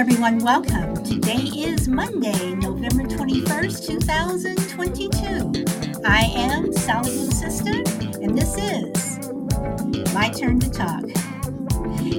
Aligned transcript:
Everyone. 0.00 0.38
Welcome. 0.38 0.94
Today 1.04 1.34
is 1.34 1.86
Monday, 1.86 2.54
November 2.54 3.02
21st, 3.02 3.86
2022. 3.86 6.02
I 6.06 6.22
am 6.36 6.72
Sally 6.72 7.10
Blue 7.10 7.30
Sister, 7.30 7.82
and 8.22 8.34
this 8.34 8.56
is 8.56 9.30
My 10.14 10.30
Turn 10.30 10.58
to 10.58 10.70
Talk. 10.70 11.04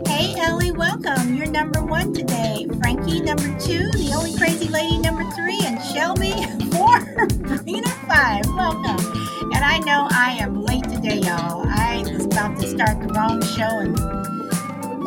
Hey, 0.06 0.36
Ellie, 0.40 0.72
welcome. 0.72 1.36
You're 1.36 1.48
number 1.48 1.84
one 1.84 2.14
today. 2.14 2.68
Frankie, 2.84 3.20
number 3.20 3.50
two. 3.58 3.90
The 3.94 4.14
only 4.16 4.38
crazy 4.38 4.68
lady, 4.68 5.00
number 5.00 5.24
three. 5.32 5.60
And 5.64 5.82
Shelby, 5.82 6.34
four. 6.72 7.00
Brina, 7.48 7.90
five. 8.08 8.46
Welcome. 8.56 9.04
And 9.56 9.66
I 9.66 9.80
know 9.80 10.08
I 10.12 10.38
am 10.40 10.62
late 10.62 10.84
today, 10.84 11.18
y'all. 11.18 11.66
I 11.68 12.04
was 12.14 12.28
about 12.28 12.60
to 12.60 12.68
start 12.68 13.02
the 13.02 13.12
wrong 13.16 13.42
show 13.42 13.80
and 13.80 14.21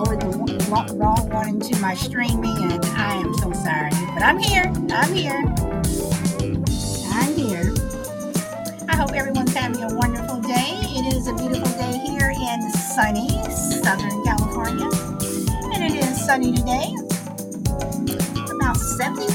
lowered 0.05 0.21
the 0.21 0.95
wrong 0.97 1.29
one 1.31 1.49
into 1.49 1.79
my 1.81 1.95
streaming, 1.95 2.57
and 2.73 2.85
I 2.85 3.15
am 3.15 3.35
so 3.35 3.53
sorry. 3.53 3.91
But 4.13 4.23
I'm 4.23 4.39
here. 4.39 4.73
I'm 4.91 5.13
here. 5.15 5.43
I'm 7.13 7.35
here. 7.35 7.73
I 8.89 8.97
hope 8.97 9.13
everyone's 9.13 9.55
having 9.55 9.83
a 9.83 9.95
wonderful 9.95 10.41
day. 10.41 10.77
It 10.97 11.15
is 11.15 11.27
a 11.29 11.35
beautiful 11.35 11.71
day 11.79 11.99
here 12.07 12.31
in 12.31 12.71
sunny 12.71 13.29
Southern 13.51 14.23
California, 14.25 14.89
and 15.73 15.85
it 15.85 15.95
is 15.95 16.25
sunny 16.25 16.53
today. 16.53 16.95
About 18.57 18.77
75 18.77 19.34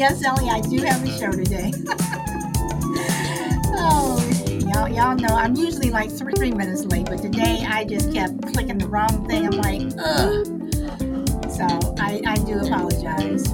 yes, 0.00 0.24
Ellie, 0.24 0.48
I 0.48 0.62
do 0.62 0.78
have 0.78 1.04
a 1.04 1.18
show 1.18 1.30
today. 1.30 1.72
oh, 3.76 4.16
y'all, 4.48 4.88
y'all 4.88 5.14
know 5.14 5.36
I'm 5.36 5.54
usually 5.54 5.90
like 5.90 6.10
three, 6.10 6.32
three 6.32 6.52
minutes 6.52 6.86
late, 6.86 7.04
but 7.04 7.20
today 7.20 7.66
I 7.68 7.84
just 7.84 8.10
kept 8.10 8.40
clicking 8.54 8.78
the 8.78 8.88
wrong 8.88 9.28
thing. 9.28 9.44
I'm 9.44 9.58
like, 9.60 9.82
ugh. 9.98 10.46
So 11.52 11.66
I, 12.00 12.22
I 12.26 12.36
do 12.36 12.60
apologize. 12.60 13.46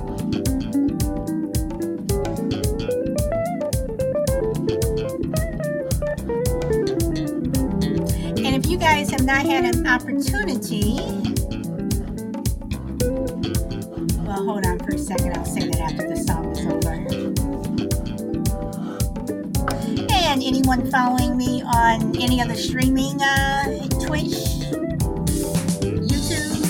And 8.39 8.55
if 8.55 8.71
you 8.71 8.79
guys 8.79 9.11
have 9.11 9.25
not 9.25 9.45
had 9.45 9.65
an 9.75 9.85
opportunity, 9.85 11.36
Following 20.77 21.37
me 21.39 21.63
on 21.63 22.15
any 22.17 22.41
other 22.41 22.55
streaming, 22.55 23.21
uh, 23.21 23.65
Twitch, 24.05 24.37
YouTube, 25.81 26.63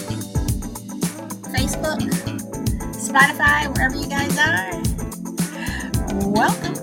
Facebook, 1.53 2.01
Spotify, 2.95 3.69
wherever 3.75 3.97
you 3.97 4.09
guys 4.09 4.39
are, 4.39 4.81
welcome. 6.31 6.75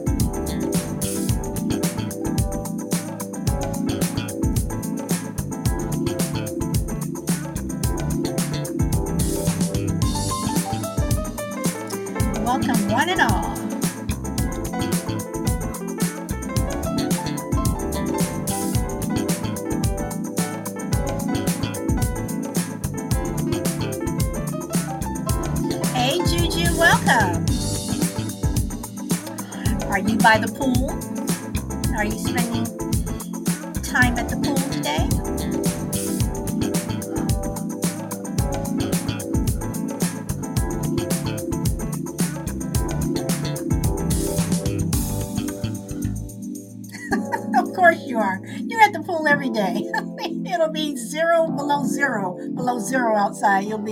Welcome, 12.43 12.89
one 12.89 13.09
and 13.09 13.21
all. 13.21 13.52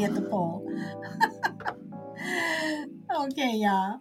At 0.04 0.16
the 0.16 0.22
pool. 0.22 0.68
okay, 3.26 3.56
y'all. 3.56 4.00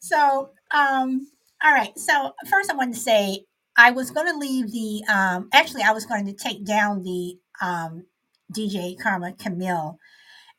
So, 0.00 0.50
um, 0.72 1.28
all 1.62 1.72
right. 1.72 1.96
So 1.98 2.32
first, 2.50 2.70
I 2.70 2.76
wanted 2.76 2.94
to 2.94 3.00
say 3.00 3.44
I 3.76 3.90
was 3.90 4.10
going 4.10 4.26
to 4.26 4.38
leave 4.38 4.72
the. 4.72 5.02
Um, 5.12 5.48
actually, 5.52 5.82
I 5.82 5.92
was 5.92 6.06
going 6.06 6.26
to 6.26 6.32
take 6.32 6.64
down 6.64 7.02
the 7.02 7.38
um, 7.60 8.06
DJ 8.52 8.98
Karma 8.98 9.32
Camille 9.32 9.98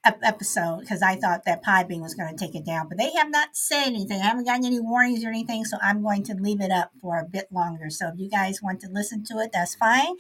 ep- 0.05 0.19
episode 0.23 0.81
because 0.81 1.01
I 1.01 1.15
thought 1.15 1.45
that 1.45 1.63
Pie 1.63 1.83
Podbean 1.83 2.01
was 2.01 2.15
going 2.15 2.35
to 2.35 2.45
take 2.45 2.55
it 2.55 2.65
down, 2.65 2.87
but 2.87 2.97
they 2.97 3.11
have 3.13 3.29
not 3.29 3.49
said 3.55 3.87
anything. 3.87 4.21
I 4.21 4.25
haven't 4.25 4.45
gotten 4.45 4.65
any 4.65 4.79
warnings 4.79 5.23
or 5.23 5.29
anything, 5.29 5.65
so 5.65 5.77
I'm 5.81 6.01
going 6.01 6.23
to 6.23 6.33
leave 6.33 6.61
it 6.61 6.71
up 6.71 6.91
for 7.01 7.19
a 7.19 7.25
bit 7.25 7.47
longer. 7.51 7.89
So 7.89 8.09
if 8.09 8.15
you 8.17 8.29
guys 8.29 8.61
want 8.61 8.79
to 8.81 8.89
listen 8.89 9.23
to 9.25 9.39
it, 9.39 9.51
that's 9.53 9.75
fine. 9.75 10.15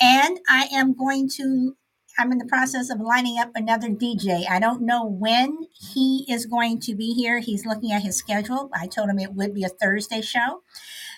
And 0.00 0.38
I 0.48 0.68
am 0.72 0.94
going 0.94 1.28
to. 1.36 1.76
I'm 2.18 2.32
in 2.32 2.38
the 2.38 2.46
process 2.46 2.90
of 2.90 3.00
lining 3.00 3.38
up 3.38 3.50
another 3.54 3.88
DJ. 3.88 4.48
I 4.48 4.58
don't 4.58 4.82
know 4.82 5.04
when 5.04 5.66
he 5.92 6.24
is 6.28 6.46
going 6.46 6.80
to 6.80 6.94
be 6.94 7.12
here. 7.12 7.40
He's 7.40 7.66
looking 7.66 7.92
at 7.92 8.02
his 8.02 8.16
schedule. 8.16 8.70
I 8.74 8.86
told 8.86 9.10
him 9.10 9.18
it 9.18 9.34
would 9.34 9.52
be 9.52 9.64
a 9.64 9.68
Thursday 9.68 10.22
show. 10.22 10.62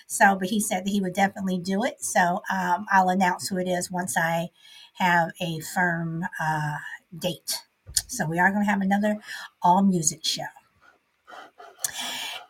So, 0.07 0.35
but 0.35 0.49
he 0.49 0.59
said 0.59 0.85
that 0.85 0.91
he 0.91 1.01
would 1.01 1.13
definitely 1.13 1.57
do 1.57 1.83
it. 1.83 2.03
So 2.03 2.41
um, 2.51 2.85
I'll 2.91 3.09
announce 3.09 3.47
who 3.47 3.57
it 3.57 3.67
is 3.67 3.89
once 3.89 4.17
I 4.17 4.49
have 4.95 5.31
a 5.41 5.59
firm 5.59 6.25
uh, 6.41 6.77
date. 7.17 7.59
So 8.07 8.25
we 8.25 8.39
are 8.39 8.51
going 8.51 8.65
to 8.65 8.69
have 8.69 8.81
another 8.81 9.19
all 9.61 9.81
music 9.81 10.25
show. 10.25 10.43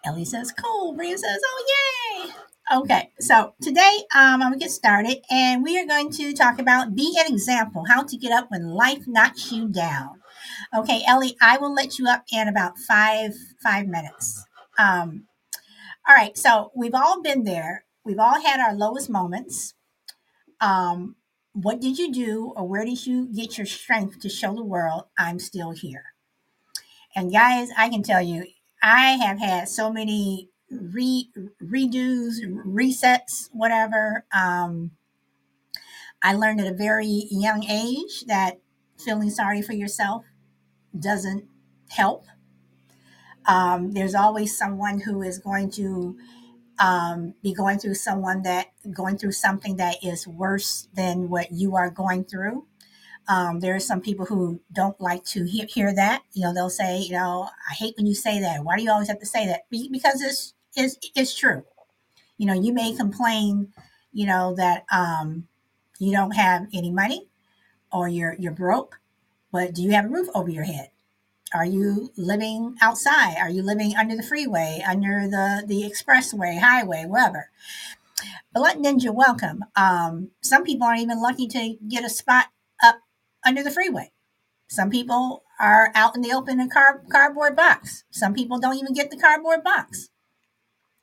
Ellie 0.06 0.26
says, 0.26 0.52
cool. 0.52 0.94
Bria 0.94 1.18
says, 1.18 1.40
oh, 1.46 2.26
yay. 2.26 2.49
Okay, 2.72 3.09
so 3.19 3.56
today 3.63 3.97
um, 4.16 4.44
I'm 4.44 4.53
to 4.53 4.59
get 4.59 4.69
started 4.69 5.24
and 5.31 5.63
we 5.63 5.80
are 5.80 5.88
going 5.88 6.12
to 6.12 6.34
talk 6.34 6.59
about 6.59 6.94
be 6.94 7.18
an 7.19 7.34
example, 7.34 7.85
how 7.88 8.03
to 8.03 8.16
get 8.16 8.31
up 8.31 8.52
when 8.52 8.68
life 8.68 9.07
knocks 9.07 9.52
you 9.52 9.68
down. 9.68 10.22
Okay, 10.75 11.02
Ellie, 11.07 11.35
I 11.41 11.57
will 11.57 11.74
let 11.74 11.97
you 11.97 12.07
up 12.07 12.25
in 12.31 12.47
about 12.47 12.78
five 12.78 13.34
five 13.63 13.88
minutes. 13.88 14.46
Um, 14.78 15.25
all 16.07 16.16
right, 16.16 16.38
so 16.38 16.72
we've 16.75 16.94
all 16.94 17.24
been 17.24 17.44
there. 17.44 17.85
We've 18.06 18.19
all 18.19 18.40
had 18.40 18.59
our 18.59 18.75
lowest 18.75 19.09
moments. 19.09 19.74
Um, 20.62 21.16
what 21.53 21.81
did 21.81 21.98
you 21.98 22.12
do 22.13 22.54
or 22.56 22.68
where 22.68 22.86
did 22.86 23.04
you 23.07 23.33
get 23.33 23.57
your 23.57 23.66
strength 23.66 24.19
to 24.19 24.30
show 24.30 24.54
the 24.54 24.63
world 24.63 25.06
I'm 25.18 25.39
still 25.39 25.71
here? 25.71 26.13
And 27.16 27.31
guys, 27.31 27.69
I 27.75 27.89
can 27.89 28.04
tell 28.04 28.21
you, 28.21 28.45
I 28.83 29.13
have 29.13 29.39
had 29.39 29.69
so 29.69 29.92
many 29.92 30.50
re 30.71 31.30
redos, 31.63 32.36
resets, 32.66 33.50
whatever. 33.51 34.25
Um, 34.33 34.92
I 36.21 36.33
learned 36.33 36.62
at 36.62 36.68
a 36.68 36.75
very 36.75 37.27
young 37.31 37.63
age 37.66 38.25
that 38.27 38.60
feeling 38.98 39.30
sorry 39.30 39.62
for 39.62 39.74
yourself 39.74 40.25
doesn't 40.98 41.45
help. 41.89 42.25
Um, 43.45 43.94
there's 43.94 44.16
always 44.16 44.57
someone 44.57 45.00
who 45.00 45.21
is 45.21 45.39
going 45.39 45.71
to 45.71 46.18
um, 46.80 47.33
be 47.42 47.54
going 47.54 47.80
through 47.80 47.95
someone 47.95 48.44
that 48.44 48.68
going 48.92 49.18
through 49.18 49.33
something 49.33 49.77
that 49.77 49.98
is 50.04 50.27
worse 50.27 50.88
than 50.94 51.30
what 51.30 51.51
you 51.51 51.75
are 51.75 51.89
going 51.89 52.25
through. 52.25 52.66
Um, 53.27 53.60
there 53.60 53.75
are 53.75 53.80
some 53.80 54.01
people 54.01 54.25
who 54.25 54.62
don't 54.74 55.00
like 55.00 55.24
to 55.25 55.45
hear, 55.45 55.68
hear 55.68 55.94
that. 55.94 56.24
You 56.33 56.44
know, 56.44 56.54
they'll 56.54 56.69
say, 56.69 57.00
you 57.00 57.12
know, 57.12 57.50
I 57.69 57.74
hate 57.75 57.95
when 57.95 58.07
you 58.07 58.16
say 58.16 58.39
that. 58.39 58.63
Why 58.63 58.77
do 58.77 58.83
you 58.83 58.92
always 58.92 59.07
have 59.07 59.19
to 59.19 59.25
say 59.25 59.45
that? 59.45 59.62
Because 59.69 60.21
it's 60.21 60.54
it's 60.75 60.98
it's 61.16 61.38
true. 61.38 61.63
You 62.38 62.48
know, 62.48 62.54
you 62.54 62.74
may 62.74 62.94
complain, 62.95 63.74
you 64.13 64.25
know, 64.25 64.56
that 64.56 64.86
um, 64.92 65.48
you 66.00 66.12
don't 66.12 66.31
have 66.31 66.68
any 66.74 66.92
money 66.92 67.27
or 67.92 68.07
you're 68.07 68.36
you're 68.39 68.54
broke, 68.54 69.00
but 69.51 69.74
do 69.74 69.83
you 69.83 69.92
have 69.92 70.06
a 70.06 70.10
roof 70.10 70.27
over 70.36 70.50
your 70.50 70.66
head? 70.66 70.89
Are 71.54 71.66
you 71.66 72.12
living 72.18 72.75
outside? 72.81 73.38
Are 73.39 73.50
you 73.50 73.63
living 73.63 73.95
under 73.98 74.16
the 74.16 74.24
freeway, 74.24 74.83
under 74.88 75.27
the 75.27 75.63
the 75.68 75.83
expressway, 75.83 76.60
highway, 76.60 77.06
wherever? 77.07 77.50
Blunt 78.54 78.83
Ninja, 78.83 79.13
welcome. 79.13 79.63
Um, 79.75 80.31
some 80.42 80.63
people 80.63 80.88
aren't 80.88 81.01
even 81.01 81.21
lucky 81.21 81.48
to 81.48 81.77
get 81.88 82.06
a 82.06 82.10
spot 82.10 82.48
up 82.83 83.00
under 83.45 83.63
the 83.63 83.71
freeway. 83.71 84.12
Some 84.68 84.89
people 84.89 85.44
are 85.60 85.92
out 85.95 86.16
in 86.16 86.21
the 86.21 86.33
open 86.33 86.60
in 86.60 86.68
a 86.68 86.69
car, 86.69 87.04
cardboard 87.12 87.56
box. 87.56 88.04
Some 88.12 88.33
people 88.33 88.60
don't 88.60 88.77
even 88.77 88.94
get 88.94 89.12
the 89.12 89.18
cardboard 89.18 89.63
box. 89.63 90.08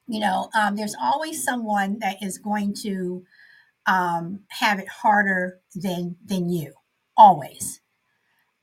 You 0.08 0.20
know, 0.20 0.50
um, 0.54 0.76
there's 0.76 0.94
always 1.00 1.42
someone 1.42 1.98
that 2.00 2.22
is 2.22 2.38
going 2.38 2.74
to 2.82 3.24
um, 3.86 4.40
have 4.48 4.78
it 4.78 4.88
harder 4.88 5.60
than 5.74 6.16
than 6.24 6.50
you. 6.50 6.74
Always. 7.16 7.80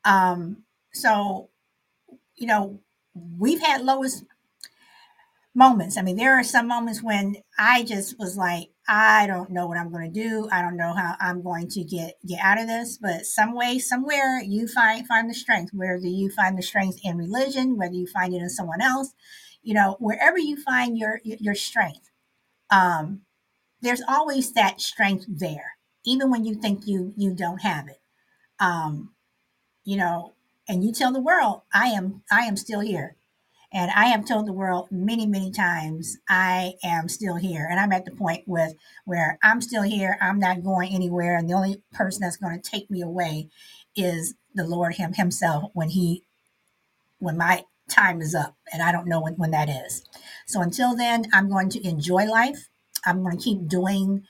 Um, 0.05 0.63
so, 0.93 1.49
you 2.35 2.47
know, 2.47 2.79
we've 3.37 3.61
had 3.61 3.81
lowest 3.81 4.25
moments. 5.55 5.97
I 5.97 6.01
mean, 6.01 6.17
there 6.17 6.37
are 6.37 6.43
some 6.43 6.67
moments 6.67 7.01
when 7.03 7.37
I 7.57 7.83
just 7.83 8.17
was 8.19 8.37
like, 8.37 8.69
I 8.87 9.27
don't 9.27 9.51
know 9.51 9.67
what 9.67 9.77
I'm 9.77 9.91
going 9.91 10.11
to 10.11 10.23
do. 10.23 10.49
I 10.51 10.61
don't 10.61 10.77
know 10.77 10.93
how 10.93 11.15
I'm 11.21 11.41
going 11.41 11.69
to 11.69 11.83
get 11.83 12.15
get 12.25 12.39
out 12.41 12.59
of 12.59 12.67
this. 12.67 12.97
But 12.97 13.25
some 13.25 13.55
way, 13.55 13.79
somewhere, 13.79 14.41
you 14.41 14.67
find 14.67 15.07
find 15.07 15.29
the 15.29 15.33
strength. 15.33 15.71
Whether 15.73 16.07
you 16.07 16.29
find 16.31 16.57
the 16.57 16.63
strength 16.63 16.99
in 17.03 17.17
religion, 17.17 17.77
whether 17.77 17.93
you 17.93 18.07
find 18.07 18.33
it 18.33 18.41
in 18.41 18.49
someone 18.49 18.81
else, 18.81 19.13
you 19.63 19.73
know, 19.73 19.97
wherever 19.99 20.37
you 20.37 20.61
find 20.61 20.97
your 20.97 21.19
your 21.23 21.55
strength, 21.55 22.11
um, 22.69 23.21
there's 23.81 24.01
always 24.07 24.53
that 24.53 24.81
strength 24.81 25.25
there, 25.27 25.77
even 26.05 26.31
when 26.31 26.45
you 26.45 26.55
think 26.55 26.87
you 26.87 27.13
you 27.17 27.33
don't 27.33 27.61
have 27.61 27.87
it. 27.87 28.01
Um, 28.59 29.11
you 29.85 29.97
know, 29.97 30.33
and 30.67 30.83
you 30.83 30.93
tell 30.93 31.13
the 31.13 31.21
world, 31.21 31.61
I 31.73 31.87
am 31.89 32.23
I 32.31 32.41
am 32.41 32.57
still 32.57 32.81
here. 32.81 33.15
And 33.73 33.91
I 33.91 34.05
have 34.05 34.25
told 34.25 34.47
the 34.47 34.53
world 34.53 34.89
many, 34.91 35.25
many 35.25 35.51
times, 35.51 36.17
I 36.29 36.75
am 36.83 37.09
still 37.09 37.35
here. 37.35 37.67
And 37.69 37.79
I'm 37.79 37.91
at 37.91 38.05
the 38.05 38.11
point 38.11 38.43
with 38.47 38.73
where 39.05 39.39
I'm 39.43 39.61
still 39.61 39.83
here. 39.83 40.17
I'm 40.21 40.39
not 40.39 40.63
going 40.63 40.93
anywhere. 40.93 41.37
And 41.37 41.49
the 41.49 41.55
only 41.55 41.81
person 41.91 42.21
that's 42.21 42.37
going 42.37 42.59
to 42.59 42.69
take 42.69 42.91
me 42.91 43.01
away 43.01 43.49
is 43.95 44.35
the 44.55 44.65
Lord 44.65 44.95
Him 44.95 45.13
Himself 45.13 45.71
when 45.73 45.89
He 45.89 46.23
when 47.19 47.37
my 47.37 47.65
time 47.93 48.21
is 48.21 48.35
up. 48.35 48.55
And 48.71 48.81
I 48.81 48.91
don't 48.91 49.07
know 49.07 49.21
when, 49.21 49.33
when 49.35 49.51
that 49.51 49.69
is. 49.69 50.03
So 50.45 50.61
until 50.61 50.95
then, 50.95 51.25
I'm 51.33 51.49
going 51.49 51.69
to 51.69 51.87
enjoy 51.87 52.25
life. 52.25 52.69
I'm 53.05 53.23
going 53.23 53.37
to 53.37 53.43
keep 53.43 53.67
doing 53.67 54.23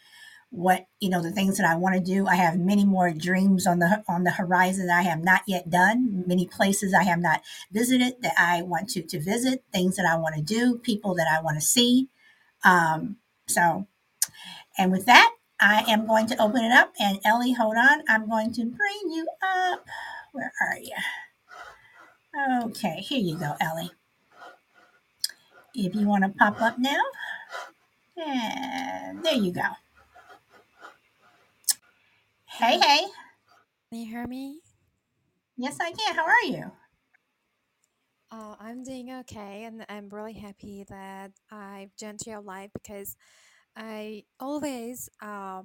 what 0.54 0.86
you 1.00 1.10
know 1.10 1.20
the 1.20 1.32
things 1.32 1.58
that 1.58 1.68
I 1.68 1.76
want 1.76 1.96
to 1.96 2.02
do. 2.02 2.28
I 2.28 2.36
have 2.36 2.60
many 2.60 2.86
more 2.86 3.12
dreams 3.12 3.66
on 3.66 3.80
the 3.80 4.04
on 4.08 4.24
the 4.24 4.32
horizon 4.32 4.86
that 4.86 5.00
I 5.00 5.02
have 5.02 5.24
not 5.24 5.42
yet 5.48 5.70
done. 5.70 6.24
Many 6.28 6.48
places 6.48 6.94
I 6.94 7.04
have 7.04 7.20
not 7.20 7.42
visited 7.72 8.22
that 8.22 8.36
I 8.38 8.62
want 8.62 8.90
to 8.90 9.02
to 9.02 9.20
visit. 9.20 9.64
Things 9.74 9.96
that 9.96 10.06
I 10.06 10.16
want 10.16 10.36
to 10.36 10.42
do. 10.42 10.78
People 10.78 11.16
that 11.16 11.28
I 11.28 11.42
want 11.42 11.58
to 11.58 11.62
see. 11.62 12.08
Um, 12.64 13.18
so, 13.48 13.88
and 14.78 14.92
with 14.92 15.06
that, 15.08 15.34
I 15.60 15.86
am 15.88 16.06
going 16.06 16.28
to 16.28 16.42
open 16.42 16.64
it 16.64 16.72
up. 16.72 16.94
And 17.00 17.20
Ellie, 17.26 17.54
hold 17.54 17.76
on. 17.76 18.04
I'm 18.08 18.30
going 18.30 18.54
to 18.54 18.66
bring 18.66 19.12
you 19.12 19.28
up. 19.44 19.86
Where 20.34 20.52
are 20.70 20.78
you? 20.78 20.96
Okay, 22.36 22.98
here 23.02 23.20
you 23.20 23.38
go, 23.38 23.56
Ellie. 23.62 23.92
If 25.76 25.96
you 25.96 26.08
want 26.08 26.24
to 26.24 26.30
pop 26.30 26.62
up 26.62 26.80
now, 26.80 27.02
and 28.18 29.24
there 29.24 29.36
you 29.36 29.52
go. 29.52 29.62
Hey, 32.46 32.80
hey. 32.80 33.06
Can 33.90 34.00
you 34.00 34.08
hear 34.08 34.28
me? 34.28 34.62
Yes, 35.58 35.78
I 35.82 35.92
can. 35.92 36.16
How 36.16 36.26
are 36.26 36.44
you? 36.44 36.72
Uh, 38.32 38.56
I'm 38.60 38.84
doing 38.84 39.12
okay, 39.22 39.64
and 39.66 39.86
I'm 39.90 40.10
really 40.10 40.34
happy 40.34 40.86
that 40.90 41.32
I've 41.52 41.96
joined 41.98 42.22
your 42.26 42.42
life 42.42 42.72
because 42.74 43.16
I 43.76 44.24
always 44.40 45.10
uh, 45.22 45.64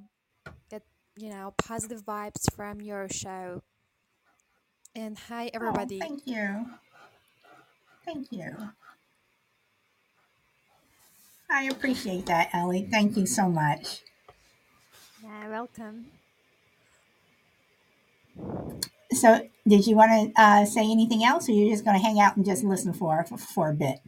get 0.70 0.82
you 1.16 1.30
know 1.30 1.54
positive 1.58 2.02
vibes 2.04 2.52
from 2.54 2.80
your 2.80 3.08
show. 3.08 3.62
And 4.98 5.16
hi, 5.16 5.48
everybody. 5.54 6.00
Oh, 6.02 6.06
thank 6.06 6.26
you. 6.26 6.66
Thank 8.04 8.32
you. 8.32 8.52
I 11.48 11.64
appreciate 11.66 12.26
that, 12.26 12.48
Ellie. 12.52 12.88
Thank 12.90 13.16
you 13.16 13.24
so 13.24 13.48
much. 13.48 14.02
Yeah, 15.22 15.50
welcome. 15.50 16.06
So, 19.12 19.48
did 19.68 19.86
you 19.86 19.94
want 19.94 20.34
to 20.34 20.42
uh, 20.42 20.64
say 20.64 20.80
anything 20.80 21.22
else, 21.22 21.48
or 21.48 21.52
you're 21.52 21.70
just 21.70 21.84
going 21.84 21.96
to 21.96 22.02
hang 22.04 22.18
out 22.18 22.36
and 22.36 22.44
just 22.44 22.64
listen 22.64 22.92
for 22.92 23.24
for, 23.24 23.38
for 23.38 23.70
a 23.70 23.74
bit? 23.74 24.00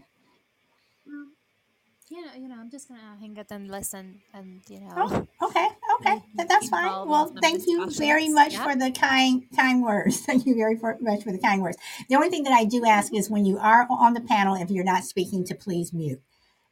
You 2.11 2.23
know, 2.23 2.33
you 2.37 2.49
know, 2.49 2.57
I'm 2.59 2.69
just 2.69 2.89
gonna 2.89 3.17
hang 3.21 3.39
out 3.39 3.47
and 3.51 3.71
listen, 3.71 4.21
and 4.35 4.61
you 4.69 4.81
know. 4.81 4.95
Oh, 4.97 5.47
okay, 5.47 5.69
okay, 6.01 6.23
that's 6.35 6.69
fine. 6.69 7.07
Well, 7.09 7.33
thank 7.41 7.69
you 7.69 7.89
very 7.89 8.29
much 8.29 8.55
yeah. 8.55 8.65
for 8.65 8.75
the 8.75 8.91
kind 8.91 9.45
kind 9.55 9.81
words. 9.81 10.19
Thank 10.27 10.45
you 10.45 10.57
very 10.57 10.75
much 11.01 11.23
for 11.23 11.31
the 11.31 11.39
kind 11.39 11.63
words. 11.63 11.77
The 12.09 12.17
only 12.17 12.29
thing 12.29 12.43
that 12.45 12.53
I 12.53 12.65
do 12.65 12.85
ask 12.85 13.15
is 13.15 13.31
when 13.31 13.47
you 13.47 13.59
are 13.59 13.87
on 13.89 14.15
the 14.15 14.21
panel, 14.21 14.57
if 14.57 14.71
you're 14.73 14.83
not 14.83 15.05
speaking, 15.05 15.45
to 15.45 15.55
please 15.55 15.93
mute. 15.93 16.21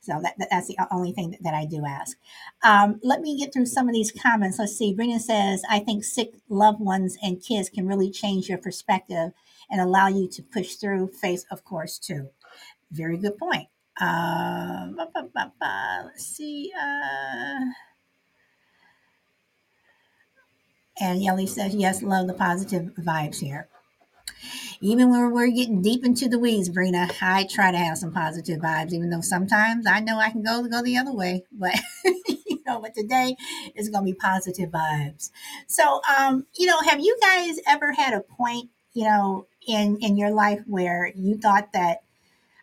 So 0.00 0.18
that, 0.22 0.34
that, 0.38 0.48
that's 0.50 0.66
the 0.66 0.76
only 0.90 1.12
thing 1.12 1.30
that, 1.30 1.42
that 1.44 1.54
I 1.54 1.66
do 1.66 1.84
ask. 1.86 2.16
Um, 2.64 2.98
let 3.04 3.20
me 3.20 3.38
get 3.38 3.52
through 3.52 3.66
some 3.66 3.88
of 3.88 3.94
these 3.94 4.10
comments. 4.10 4.58
Let's 4.58 4.76
see. 4.76 4.94
Brina 4.94 5.20
says, 5.20 5.62
I 5.70 5.78
think 5.78 6.02
sick 6.02 6.32
loved 6.48 6.80
ones 6.80 7.16
and 7.22 7.42
kids 7.42 7.68
can 7.68 7.86
really 7.86 8.10
change 8.10 8.48
your 8.48 8.58
perspective 8.58 9.32
and 9.70 9.80
allow 9.80 10.08
you 10.08 10.28
to 10.30 10.42
push 10.42 10.74
through 10.74 11.12
faith, 11.20 11.44
of 11.50 11.64
course, 11.64 11.98
too. 11.98 12.30
Very 12.90 13.18
good 13.18 13.38
point. 13.38 13.68
Uh, 14.00 14.90
let's 16.04 16.26
see. 16.26 16.72
Uh, 16.78 17.60
and 21.00 21.22
Yelly 21.22 21.46
says, 21.46 21.74
yes, 21.74 22.02
love 22.02 22.26
the 22.26 22.34
positive 22.34 22.92
vibes 22.98 23.40
here 23.40 23.68
even 24.80 25.10
when 25.10 25.32
we're 25.32 25.50
getting 25.50 25.82
deep 25.82 26.04
into 26.04 26.28
the 26.28 26.38
weeds, 26.38 26.68
Brina, 26.68 27.10
I 27.20 27.44
try 27.44 27.70
to 27.70 27.78
have 27.78 27.98
some 27.98 28.12
positive 28.12 28.60
vibes, 28.60 28.92
even 28.92 29.10
though 29.10 29.20
sometimes 29.20 29.86
I 29.86 30.00
know 30.00 30.18
I 30.18 30.30
can 30.30 30.42
go 30.42 30.66
go 30.68 30.82
the 30.82 30.96
other 30.98 31.12
way. 31.12 31.44
But 31.52 31.74
you 32.48 32.60
know, 32.66 32.80
but 32.80 32.94
today 32.94 33.36
is 33.74 33.88
gonna 33.88 34.04
be 34.04 34.14
positive 34.14 34.70
vibes. 34.70 35.30
So 35.66 36.00
um, 36.18 36.46
you 36.56 36.66
know, 36.66 36.80
have 36.80 37.00
you 37.00 37.18
guys 37.20 37.58
ever 37.66 37.92
had 37.92 38.14
a 38.14 38.20
point, 38.20 38.70
you 38.92 39.04
know, 39.04 39.46
in 39.66 39.98
in 40.00 40.16
your 40.16 40.30
life 40.30 40.62
where 40.66 41.12
you 41.16 41.38
thought 41.38 41.72
that 41.72 42.02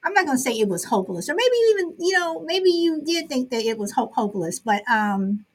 I'm 0.05 0.13
not 0.13 0.25
going 0.25 0.38
to 0.38 0.41
say 0.41 0.51
it 0.51 0.69
was 0.69 0.85
hopeless, 0.85 1.27
or 1.29 1.33
maybe 1.35 1.55
even, 1.71 1.95
you 2.00 2.13
know, 2.13 2.41
maybe 2.41 2.69
you 2.69 3.01
did 3.03 3.27
think 3.27 3.50
that 3.50 3.65
it 3.65 3.77
was 3.77 3.93
hope 3.93 4.13
hopeless, 4.13 4.59
but, 4.59 4.83
um, 4.89 5.45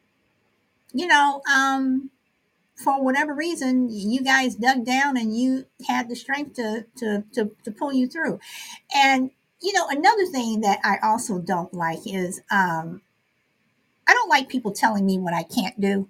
you 0.92 1.07
know, 1.07 1.40
um, 1.54 2.11
for 2.75 3.02
whatever 3.02 3.33
reason, 3.33 3.88
you 3.90 4.23
guys 4.23 4.57
dug 4.57 4.85
down 4.85 5.16
and 5.16 5.37
you 5.37 5.66
had 5.87 6.09
the 6.09 6.16
strength 6.16 6.54
to, 6.57 6.87
to, 6.97 7.23
to, 7.33 7.50
to 7.64 7.71
pull 7.71 7.92
you 7.92 8.09
through. 8.09 8.40
And, 8.95 9.30
you 9.62 9.73
know, 9.73 9.87
another 9.88 10.26
thing 10.26 10.62
that 10.62 10.80
I 10.83 10.97
also 11.02 11.38
don't 11.38 11.73
like 11.73 12.00
is 12.07 12.40
um, 12.50 13.02
I 14.09 14.14
don't 14.14 14.30
like 14.30 14.49
people 14.49 14.73
telling 14.73 15.07
me 15.07 15.19
what 15.19 15.35
I 15.35 15.45
can't 15.45 15.80
do. 15.80 16.09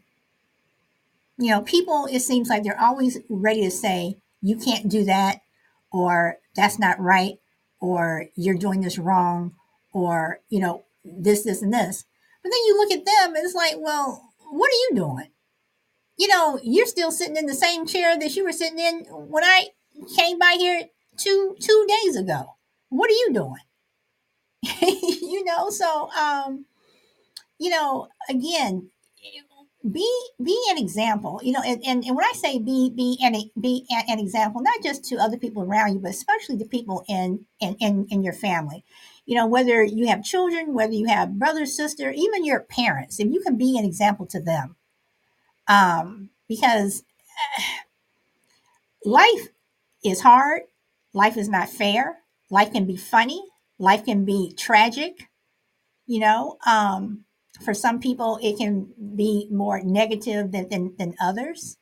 You 1.36 1.50
know, 1.50 1.62
people, 1.62 2.06
it 2.10 2.20
seems 2.20 2.48
like 2.48 2.62
they're 2.62 2.80
always 2.80 3.18
ready 3.28 3.62
to 3.62 3.70
say, 3.70 4.16
you 4.40 4.56
can't 4.56 4.88
do 4.88 5.04
that, 5.04 5.40
or 5.92 6.38
that's 6.54 6.78
not 6.78 7.00
right, 7.00 7.34
or 7.80 8.26
you're 8.36 8.56
doing 8.56 8.80
this 8.80 8.98
wrong, 8.98 9.54
or, 9.92 10.40
you 10.48 10.60
know, 10.60 10.84
this, 11.04 11.42
this, 11.44 11.62
and 11.62 11.72
this. 11.72 12.04
But 12.42 12.50
then 12.50 12.60
you 12.66 12.76
look 12.76 12.92
at 12.92 13.04
them 13.04 13.34
and 13.34 13.44
it's 13.44 13.54
like, 13.54 13.74
well, 13.78 14.30
what 14.50 14.70
are 14.70 14.80
you 14.88 14.90
doing? 14.94 15.28
you 16.20 16.28
know, 16.28 16.60
you're 16.62 16.86
still 16.86 17.10
sitting 17.10 17.38
in 17.38 17.46
the 17.46 17.54
same 17.54 17.86
chair 17.86 18.16
that 18.18 18.36
you 18.36 18.44
were 18.44 18.52
sitting 18.52 18.78
in 18.78 19.06
when 19.08 19.42
I 19.42 19.68
came 20.18 20.38
by 20.38 20.56
here 20.58 20.82
two 21.16 21.56
two 21.58 21.86
days 21.88 22.14
ago. 22.14 22.56
What 22.90 23.08
are 23.08 23.14
you 23.14 23.30
doing? 23.32 23.64
you 25.22 25.42
know, 25.44 25.70
so 25.70 26.10
um, 26.10 26.66
you 27.58 27.70
know, 27.70 28.08
again, 28.28 28.90
be 29.88 30.08
be 30.42 30.58
an 30.70 30.78
example. 30.78 31.40
You 31.42 31.52
know, 31.52 31.62
and, 31.64 31.82
and, 31.86 32.04
and 32.04 32.16
when 32.16 32.24
I 32.24 32.32
say 32.34 32.58
be 32.58 32.90
be 32.90 33.18
an 33.22 33.34
be 33.60 33.86
an 33.90 34.18
example, 34.18 34.60
not 34.62 34.82
just 34.82 35.04
to 35.06 35.16
other 35.16 35.38
people 35.38 35.62
around 35.62 35.94
you, 35.94 36.00
but 36.00 36.10
especially 36.10 36.58
to 36.58 36.64
people 36.64 37.04
in 37.08 37.46
in 37.60 37.76
in, 37.80 38.06
in 38.10 38.22
your 38.22 38.34
family. 38.34 38.84
You 39.26 39.36
know, 39.36 39.46
whether 39.46 39.82
you 39.82 40.08
have 40.08 40.24
children, 40.24 40.74
whether 40.74 40.92
you 40.92 41.06
have 41.06 41.38
brother, 41.38 41.64
sister, 41.64 42.10
even 42.10 42.44
your 42.44 42.60
parents, 42.60 43.20
if 43.20 43.30
you 43.30 43.40
can 43.40 43.56
be 43.56 43.78
an 43.78 43.84
example 43.84 44.26
to 44.26 44.40
them, 44.40 44.76
um, 45.68 46.30
because 46.48 47.04
life 49.04 49.48
is 50.04 50.20
hard. 50.20 50.62
Life 51.12 51.36
is 51.36 51.48
not 51.48 51.68
fair. 51.68 52.18
Life 52.50 52.72
can 52.72 52.86
be 52.86 52.96
funny. 52.96 53.42
Life 53.78 54.04
can 54.04 54.24
be 54.24 54.52
tragic. 54.56 55.28
You 56.06 56.20
know, 56.20 56.58
um, 56.66 57.24
for 57.62 57.74
some 57.74 58.00
people, 58.00 58.38
it 58.42 58.56
can 58.58 58.92
be 59.16 59.48
more 59.50 59.80
negative 59.82 60.52
than, 60.52 60.68
than, 60.68 60.94
than 60.98 61.14
others. 61.20 61.76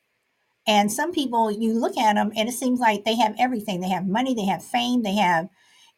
And 0.67 0.93
some 0.93 1.13
people, 1.13 1.51
you 1.51 1.73
look 1.73 1.97
at 1.97 2.15
them 2.15 2.33
and 2.37 2.49
it 2.49 2.53
seems 2.53 2.79
like 2.81 3.05
they 3.05 3.17
have 3.17 3.35
everything. 3.39 3.81
They 3.81 3.89
have 3.89 4.07
money, 4.07 4.35
they 4.35 4.45
have 4.45 4.63
fame, 4.63 5.03
they 5.03 5.15
have 5.15 5.49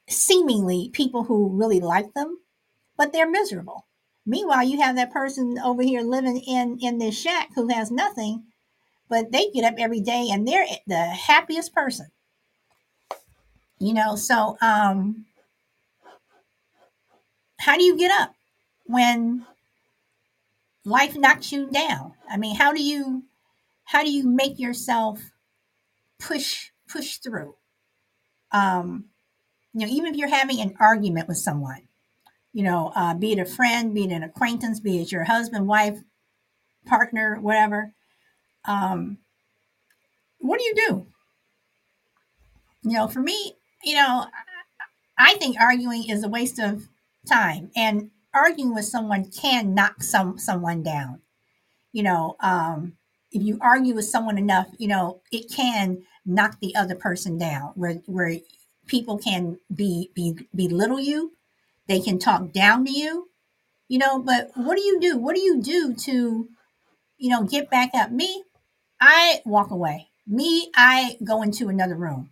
seemingly 0.09 0.91
people 0.93 1.25
who 1.25 1.49
really 1.49 1.81
like 1.81 2.15
them, 2.15 2.39
but 2.97 3.13
they're 3.13 3.31
miserable. 3.31 3.87
Meanwhile, 4.27 4.65
you 4.65 4.81
have 4.81 4.97
that 4.97 5.13
person 5.13 5.59
over 5.65 5.83
here 5.83 6.03
living 6.03 6.37
in 6.47 6.79
in 6.81 6.99
this 6.99 7.19
shack 7.19 7.49
who 7.55 7.69
has 7.69 7.91
nothing, 7.91 8.45
but 9.09 9.33
they 9.33 9.51
get 9.51 9.65
up 9.65 9.75
every 9.79 10.01
day 10.01 10.29
and 10.31 10.47
they're 10.47 10.67
the 10.87 11.05
happiest 11.07 11.75
person. 11.75 12.07
You 13.79 13.95
know, 13.95 14.15
so 14.15 14.57
um, 14.61 15.25
how 17.59 17.77
do 17.77 17.83
you 17.83 17.97
get 17.97 18.11
up 18.11 18.35
when 18.85 19.47
life 20.85 21.17
knocks 21.17 21.53
you 21.53 21.71
down? 21.71 22.15
I 22.29 22.37
mean, 22.37 22.57
how 22.57 22.73
do 22.73 22.83
you 22.83 23.25
how 23.85 24.03
do 24.03 24.11
you 24.11 24.29
make 24.29 24.59
yourself 24.59 25.21
push 26.19 26.71
push 26.89 27.17
through? 27.17 27.55
Um, 28.53 29.07
you 29.73 29.87
know, 29.87 29.93
even 29.93 30.13
if 30.13 30.17
you're 30.17 30.29
having 30.29 30.61
an 30.61 30.75
argument 30.81 31.29
with 31.29 31.39
someone, 31.39 31.83
you 32.53 32.65
know, 32.65 32.93
uh, 32.95 33.15
be 33.15 33.33
it 33.33 33.39
a 33.39 33.45
friend, 33.45 33.95
be 33.95 34.05
it 34.05 34.13
an 34.13 34.23
acquaintance, 34.23 34.81
be 34.81 35.01
it 35.01 35.13
your 35.13 35.25
husband, 35.25 35.69
wife, 35.69 35.99
partner, 36.87 37.39
whatever. 37.41 37.93
Um, 38.65 39.19
what 40.39 40.59
do 40.59 40.65
you 40.65 40.75
do? 40.75 41.07
You 42.83 42.93
know, 42.93 43.09
for 43.09 43.21
me, 43.21 43.57
you 43.85 43.95
know, 43.95 44.27
I 45.19 45.35
think 45.35 45.57
arguing 45.61 46.09
is 46.09 46.25
a 46.25 46.29
waste 46.29 46.59
of 46.59 46.89
time, 47.29 47.71
and 47.77 48.11
arguing 48.35 48.75
with 48.75 48.85
someone 48.85 49.31
can 49.31 49.75
knock 49.75 50.03
some 50.03 50.39
someone 50.39 50.83
down. 50.83 51.21
You 51.93 52.05
know, 52.05 52.37
um, 52.41 52.95
if 53.33 53.43
you 53.43 53.59
argue 53.61 53.95
with 53.95 54.07
someone 54.07 54.39
enough, 54.39 54.69
you 54.79 54.89
know, 54.89 55.23
it 55.33 55.51
can 55.51 56.03
knock 56.25 56.59
the 56.61 56.75
other 56.75 56.95
person 56.95 57.39
down. 57.39 57.73
Where 57.75 57.95
where 58.07 58.39
people 58.87 59.19
can 59.19 59.59
be 59.75 60.11
be 60.15 60.37
belittle 60.55 61.01
you, 61.01 61.33
they 61.87 62.01
can 62.01 62.19
talk 62.19 62.53
down 62.53 62.85
to 62.87 62.93
you, 62.93 63.29
you 63.89 63.99
know. 63.99 64.21
But 64.21 64.51
what 64.55 64.77
do 64.77 64.83
you 64.83 65.01
do? 65.01 65.19
What 65.19 65.35
do 65.35 65.41
you 65.41 65.61
do 65.61 65.95
to, 65.95 66.49
you 67.19 67.31
know, 67.31 67.45
get 67.45 67.71
back 67.71 67.91
up? 67.95 68.11
Me, 68.13 68.45
I 69.01 69.41
walk 69.45 69.71
away. 69.71 70.09
Me, 70.27 70.71
I 70.77 71.17
go 71.25 71.43
into 71.43 71.69
another 71.69 71.97
room. 71.97 72.31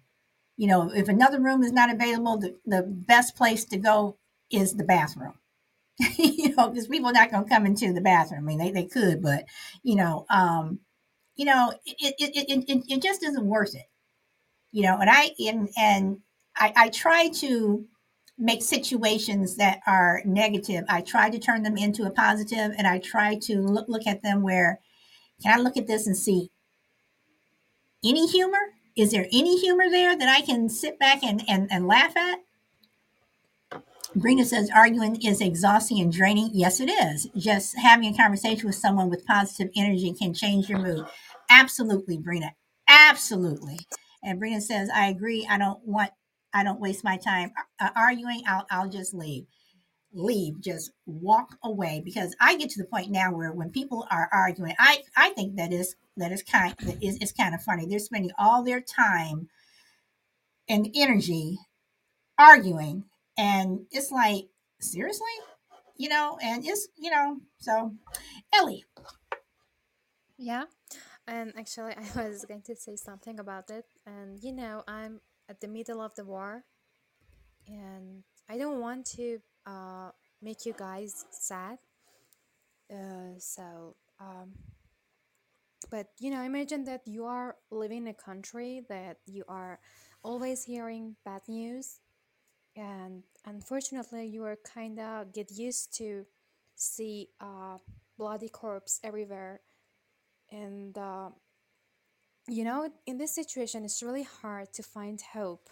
You 0.56 0.66
know, 0.68 0.90
if 0.94 1.08
another 1.08 1.40
room 1.40 1.62
is 1.62 1.72
not 1.72 1.92
available, 1.92 2.36
the, 2.38 2.56
the 2.66 2.82
best 2.82 3.36
place 3.36 3.64
to 3.66 3.76
go 3.76 4.16
is 4.50 4.74
the 4.74 4.84
bathroom. 4.84 5.34
you 6.18 6.54
know, 6.54 6.68
because 6.68 6.88
people 6.88 7.08
are 7.08 7.12
not 7.12 7.30
going 7.30 7.44
to 7.44 7.50
come 7.50 7.66
into 7.66 7.92
the 7.92 8.00
bathroom. 8.00 8.44
I 8.44 8.46
mean, 8.46 8.58
they, 8.58 8.70
they 8.70 8.84
could, 8.84 9.22
but 9.22 9.44
you 9.82 9.96
know, 9.96 10.26
um, 10.30 10.80
you 11.36 11.44
know, 11.44 11.72
it, 11.86 12.14
it, 12.18 12.36
it, 12.36 12.64
it, 12.68 12.84
it 12.88 13.02
just 13.02 13.22
isn't 13.22 13.44
worth 13.46 13.74
it. 13.74 13.86
You 14.70 14.82
know, 14.82 14.98
and 14.98 15.10
I 15.10 15.30
and 15.48 15.68
and 15.76 16.18
I, 16.56 16.72
I 16.76 16.88
try 16.90 17.28
to 17.40 17.84
make 18.36 18.62
situations 18.62 19.56
that 19.56 19.80
are 19.86 20.22
negative. 20.24 20.84
I 20.88 21.00
try 21.00 21.30
to 21.30 21.38
turn 21.38 21.62
them 21.62 21.76
into 21.76 22.04
a 22.04 22.10
positive, 22.10 22.72
and 22.76 22.86
I 22.86 22.98
try 22.98 23.36
to 23.42 23.60
look, 23.60 23.88
look 23.88 24.06
at 24.06 24.22
them 24.22 24.42
where 24.42 24.80
can 25.42 25.58
I 25.58 25.62
look 25.62 25.76
at 25.76 25.86
this 25.86 26.06
and 26.06 26.16
see 26.16 26.50
any 28.04 28.26
humor? 28.26 28.58
Is 28.96 29.12
there 29.12 29.26
any 29.32 29.58
humor 29.60 29.88
there 29.90 30.16
that 30.16 30.28
I 30.28 30.44
can 30.44 30.68
sit 30.68 30.98
back 30.98 31.22
and, 31.22 31.42
and, 31.48 31.70
and 31.70 31.86
laugh 31.86 32.16
at? 32.16 32.40
Brina 34.16 34.44
says 34.44 34.70
arguing 34.74 35.20
is 35.22 35.40
exhausting 35.40 36.00
and 36.00 36.12
draining. 36.12 36.50
Yes, 36.52 36.80
it 36.80 36.88
is. 36.88 37.28
Just 37.36 37.76
having 37.76 38.12
a 38.12 38.16
conversation 38.16 38.66
with 38.66 38.76
someone 38.76 39.10
with 39.10 39.26
positive 39.26 39.70
energy 39.76 40.12
can 40.12 40.34
change 40.34 40.68
your 40.68 40.78
mood. 40.78 41.06
Absolutely, 41.50 42.18
Brina. 42.18 42.50
Absolutely. 42.88 43.78
And 44.22 44.40
Brina 44.40 44.62
says, 44.62 44.90
I 44.94 45.08
agree. 45.08 45.46
I 45.48 45.58
don't 45.58 45.80
want, 45.86 46.10
I 46.54 46.64
don't 46.64 46.80
waste 46.80 47.04
my 47.04 47.16
time 47.16 47.52
uh, 47.80 47.90
arguing. 47.94 48.42
I'll, 48.46 48.66
I'll 48.70 48.88
just 48.88 49.14
leave. 49.14 49.44
Leave. 50.12 50.60
Just 50.60 50.90
walk 51.06 51.56
away 51.62 52.00
because 52.04 52.34
I 52.40 52.56
get 52.56 52.70
to 52.70 52.82
the 52.82 52.88
point 52.88 53.10
now 53.10 53.32
where 53.32 53.52
when 53.52 53.70
people 53.70 54.06
are 54.10 54.28
arguing, 54.32 54.74
I, 54.78 55.02
I 55.16 55.30
think 55.30 55.56
that 55.56 55.72
is 55.72 55.94
that 56.16 56.32
is 56.32 56.42
kind 56.42 56.74
that 56.80 57.02
is, 57.02 57.18
is 57.18 57.32
kind 57.32 57.54
of 57.54 57.62
funny. 57.62 57.86
They're 57.86 57.98
spending 57.98 58.32
all 58.38 58.64
their 58.64 58.80
time 58.80 59.48
and 60.68 60.90
energy 60.94 61.58
arguing, 62.38 63.04
and 63.38 63.86
it's 63.92 64.10
like 64.12 64.48
seriously, 64.80 65.36
you 65.96 66.10
know. 66.10 66.38
And 66.42 66.66
it's 66.66 66.88
you 66.98 67.10
know 67.10 67.38
so, 67.58 67.94
Ellie. 68.54 68.84
Yeah. 70.38 70.64
And 71.26 71.52
actually, 71.58 71.94
I 72.16 72.28
was 72.28 72.44
going 72.46 72.62
to 72.62 72.76
say 72.76 72.96
something 72.96 73.38
about 73.40 73.70
it. 73.70 73.86
And 74.06 74.42
you 74.42 74.52
know, 74.52 74.84
I'm 74.88 75.20
at 75.48 75.60
the 75.60 75.68
middle 75.68 76.02
of 76.02 76.14
the 76.16 76.24
war, 76.24 76.64
and 77.66 78.24
I 78.48 78.58
don't 78.58 78.80
want 78.80 79.06
to 79.16 79.38
uh, 79.66 80.10
make 80.42 80.66
you 80.66 80.74
guys 80.76 81.24
sad. 81.30 81.78
Uh, 82.92 83.38
so, 83.38 83.96
um, 84.20 84.52
but 85.90 86.08
you 86.18 86.30
know, 86.30 86.42
imagine 86.42 86.84
that 86.84 87.02
you 87.06 87.24
are 87.24 87.56
living 87.70 87.98
in 88.02 88.08
a 88.08 88.14
country 88.14 88.84
that 88.88 89.18
you 89.26 89.44
are 89.48 89.80
always 90.22 90.64
hearing 90.64 91.16
bad 91.24 91.42
news, 91.48 92.00
and 92.78 93.24
unfortunately, 93.44 94.26
you 94.26 94.44
are 94.44 94.56
kind 94.56 95.00
of 95.00 95.32
get 95.32 95.50
used 95.50 95.92
to 95.98 96.26
see 96.76 97.28
uh, 97.40 97.78
bloody 98.16 98.48
corpse 98.48 99.00
everywhere. 99.02 99.60
And 100.52 100.96
uh, 100.96 101.30
you 102.46 102.64
know 102.64 102.88
in 103.06 103.18
this 103.18 103.34
situation 103.34 103.84
it's 103.84 104.02
really 104.02 104.22
hard 104.22 104.72
to 104.74 104.82
find 104.82 105.20
hope. 105.34 105.68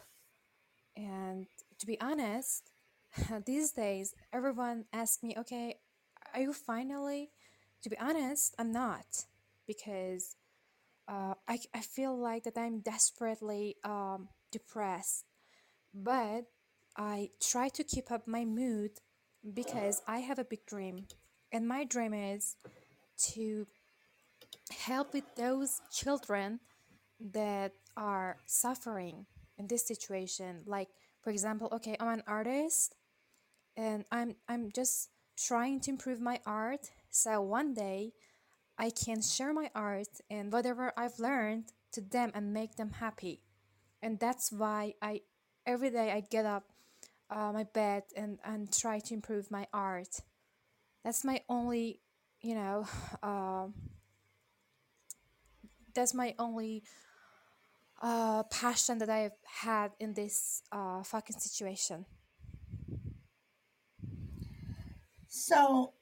And 0.96 1.46
to 1.78 1.86
be 1.86 2.00
honest 2.00 2.72
these 3.46 3.72
days 3.72 4.14
everyone 4.32 4.84
asks 4.92 5.22
me 5.22 5.34
okay 5.38 5.78
are 6.34 6.40
you 6.40 6.52
finally? 6.52 7.30
To 7.82 7.90
be 7.90 7.98
honest 7.98 8.54
i'm 8.58 8.72
not. 8.72 9.24
Because 9.66 10.36
uh, 11.08 11.34
I, 11.48 11.60
I 11.72 11.80
feel 11.80 12.18
like 12.18 12.44
that 12.44 12.58
i'm 12.58 12.80
desperately 12.80 13.76
um, 13.84 14.28
depressed. 14.50 15.24
But 15.94 16.44
i 16.96 17.30
try 17.40 17.68
to 17.68 17.84
keep 17.84 18.10
up 18.10 18.26
my 18.26 18.44
mood 18.44 18.92
because 19.54 20.02
i 20.06 20.18
have 20.18 20.38
a 20.38 20.44
big 20.44 20.64
dream. 20.66 21.06
And 21.52 21.68
my 21.68 21.84
dream 21.84 22.12
is 22.12 22.56
to 23.30 23.66
help 24.70 25.12
with 25.14 25.24
those 25.36 25.80
children 25.92 26.60
that 27.20 27.72
are 27.96 28.36
suffering 28.46 29.26
in 29.58 29.66
this 29.68 29.86
situation. 29.86 30.62
Like 30.66 30.88
for 31.22 31.30
example 31.30 31.68
okay 31.72 31.96
i'm 32.00 32.08
an 32.08 32.22
artist 32.26 32.94
and 33.76 34.04
i'm 34.12 34.36
i'm 34.48 34.70
just 34.72 35.10
trying 35.36 35.80
to 35.80 35.90
improve 35.90 36.20
my 36.20 36.40
art. 36.46 36.90
So 37.10 37.40
one 37.40 37.74
day 37.74 38.12
i 38.78 38.90
can 38.90 39.22
share 39.22 39.52
my 39.52 39.70
art 39.74 40.20
and 40.30 40.52
whatever 40.52 40.92
i've 40.96 41.18
learned 41.18 41.72
to 41.92 42.00
them 42.00 42.30
and 42.34 42.52
make 42.52 42.76
them 42.76 42.90
happy. 42.92 43.42
And 44.02 44.18
that's 44.18 44.52
why 44.52 44.94
i 45.00 45.22
every 45.66 45.90
day 45.90 46.12
i 46.12 46.20
get 46.20 46.46
up 46.46 46.64
uh, 47.30 47.52
my 47.52 47.64
bed 47.64 48.04
and 48.16 48.38
and 48.44 48.72
try 48.72 48.98
to 48.98 49.14
improve 49.14 49.50
my 49.50 49.66
art 49.72 50.20
that's 51.04 51.24
my 51.24 51.40
only 51.48 52.00
you 52.40 52.54
know 52.54 52.86
uh, 53.22 53.66
that's 55.94 56.14
my 56.14 56.34
only 56.38 56.84
uh, 58.02 58.42
passion 58.44 58.98
that 58.98 59.08
I've 59.08 59.32
had 59.44 59.92
in 59.98 60.14
this 60.14 60.62
uh, 60.70 61.02
fucking 61.02 61.38
situation. 61.38 62.04
So, 65.28 65.92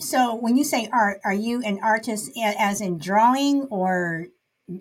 so 0.00 0.34
when 0.34 0.56
you 0.56 0.64
say 0.64 0.88
art, 0.92 1.20
are 1.24 1.34
you 1.34 1.62
an 1.62 1.80
artist 1.82 2.30
as 2.36 2.80
in 2.80 2.98
drawing 2.98 3.62
or 3.70 4.26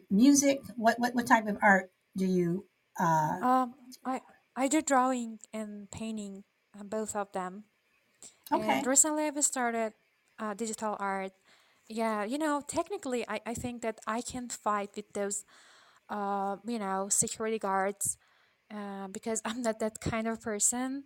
music? 0.10 0.62
What 0.76 1.00
what, 1.00 1.16
what 1.16 1.28
type 1.28 1.48
of 1.48 1.58
art 1.62 1.92
do 2.16 2.26
you? 2.26 2.66
Uh... 3.00 3.40
Um, 3.42 3.74
I 4.06 4.22
I 4.56 4.68
do 4.68 4.82
drawing 4.82 5.40
and 5.54 5.90
painting, 5.92 6.44
uh, 6.78 6.84
both 6.84 7.16
of 7.16 7.32
them. 7.32 7.66
Okay. 8.52 8.68
And 8.70 8.86
recently, 8.86 9.26
I've 9.26 9.44
started 9.44 9.94
uh, 10.40 10.54
digital 10.54 10.98
art 11.00 11.34
yeah, 11.90 12.24
you 12.24 12.38
know, 12.38 12.62
technically, 12.66 13.28
I, 13.28 13.42
I 13.46 13.54
think 13.56 13.82
that 13.82 14.00
I 14.06 14.22
can 14.22 14.48
fight 14.48 14.92
with 14.96 15.12
those, 15.14 15.44
uh, 16.08 16.58
you 16.66 16.78
know, 16.78 17.10
security 17.10 17.58
guards 17.58 18.18
uh, 18.74 19.08
because 19.08 19.42
I'm 19.46 19.64
not 19.64 19.80
that 19.80 20.00
kind 20.00 20.28
of 20.28 20.40
person 20.40 21.06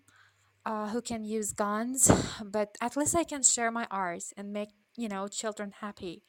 uh, 0.66 0.90
who 0.90 1.02
can 1.02 1.24
use 1.24 1.54
guns. 1.54 2.12
But 2.44 2.76
at 2.82 2.98
least 2.98 3.16
I 3.16 3.24
can 3.24 3.44
share 3.44 3.72
my 3.72 3.88
art 3.90 4.24
and 4.36 4.52
make, 4.52 4.70
you 4.98 5.08
know, 5.08 5.28
children 5.30 5.74
happy, 5.80 6.24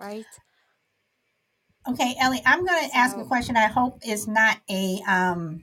right? 0.00 0.26
Okay, 1.88 2.16
Ellie, 2.18 2.42
I'm 2.44 2.64
going 2.64 2.88
to 2.88 2.96
ask 2.96 3.16
a 3.16 3.24
question. 3.24 3.56
I 3.56 3.66
hope 3.66 4.00
is 4.04 4.26
not 4.26 4.56
a 4.70 5.02
um 5.06 5.62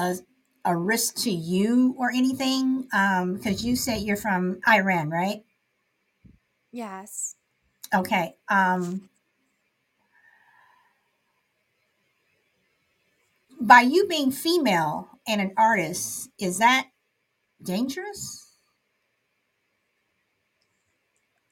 a 0.00 0.16
a 0.64 0.76
risk 0.76 1.16
to 1.16 1.30
you 1.30 1.94
or 1.98 2.10
anything 2.10 2.86
um 2.92 3.34
because 3.34 3.64
you 3.64 3.76
said 3.76 4.02
you're 4.02 4.16
from 4.16 4.60
Iran, 4.68 5.10
right? 5.10 5.42
Yes. 6.72 7.36
Okay. 7.94 8.36
Um, 8.48 9.08
by 13.60 13.80
you 13.80 14.06
being 14.06 14.30
female 14.30 15.08
and 15.26 15.40
an 15.40 15.52
artist, 15.56 16.30
is 16.38 16.58
that 16.58 16.88
dangerous? 17.62 18.46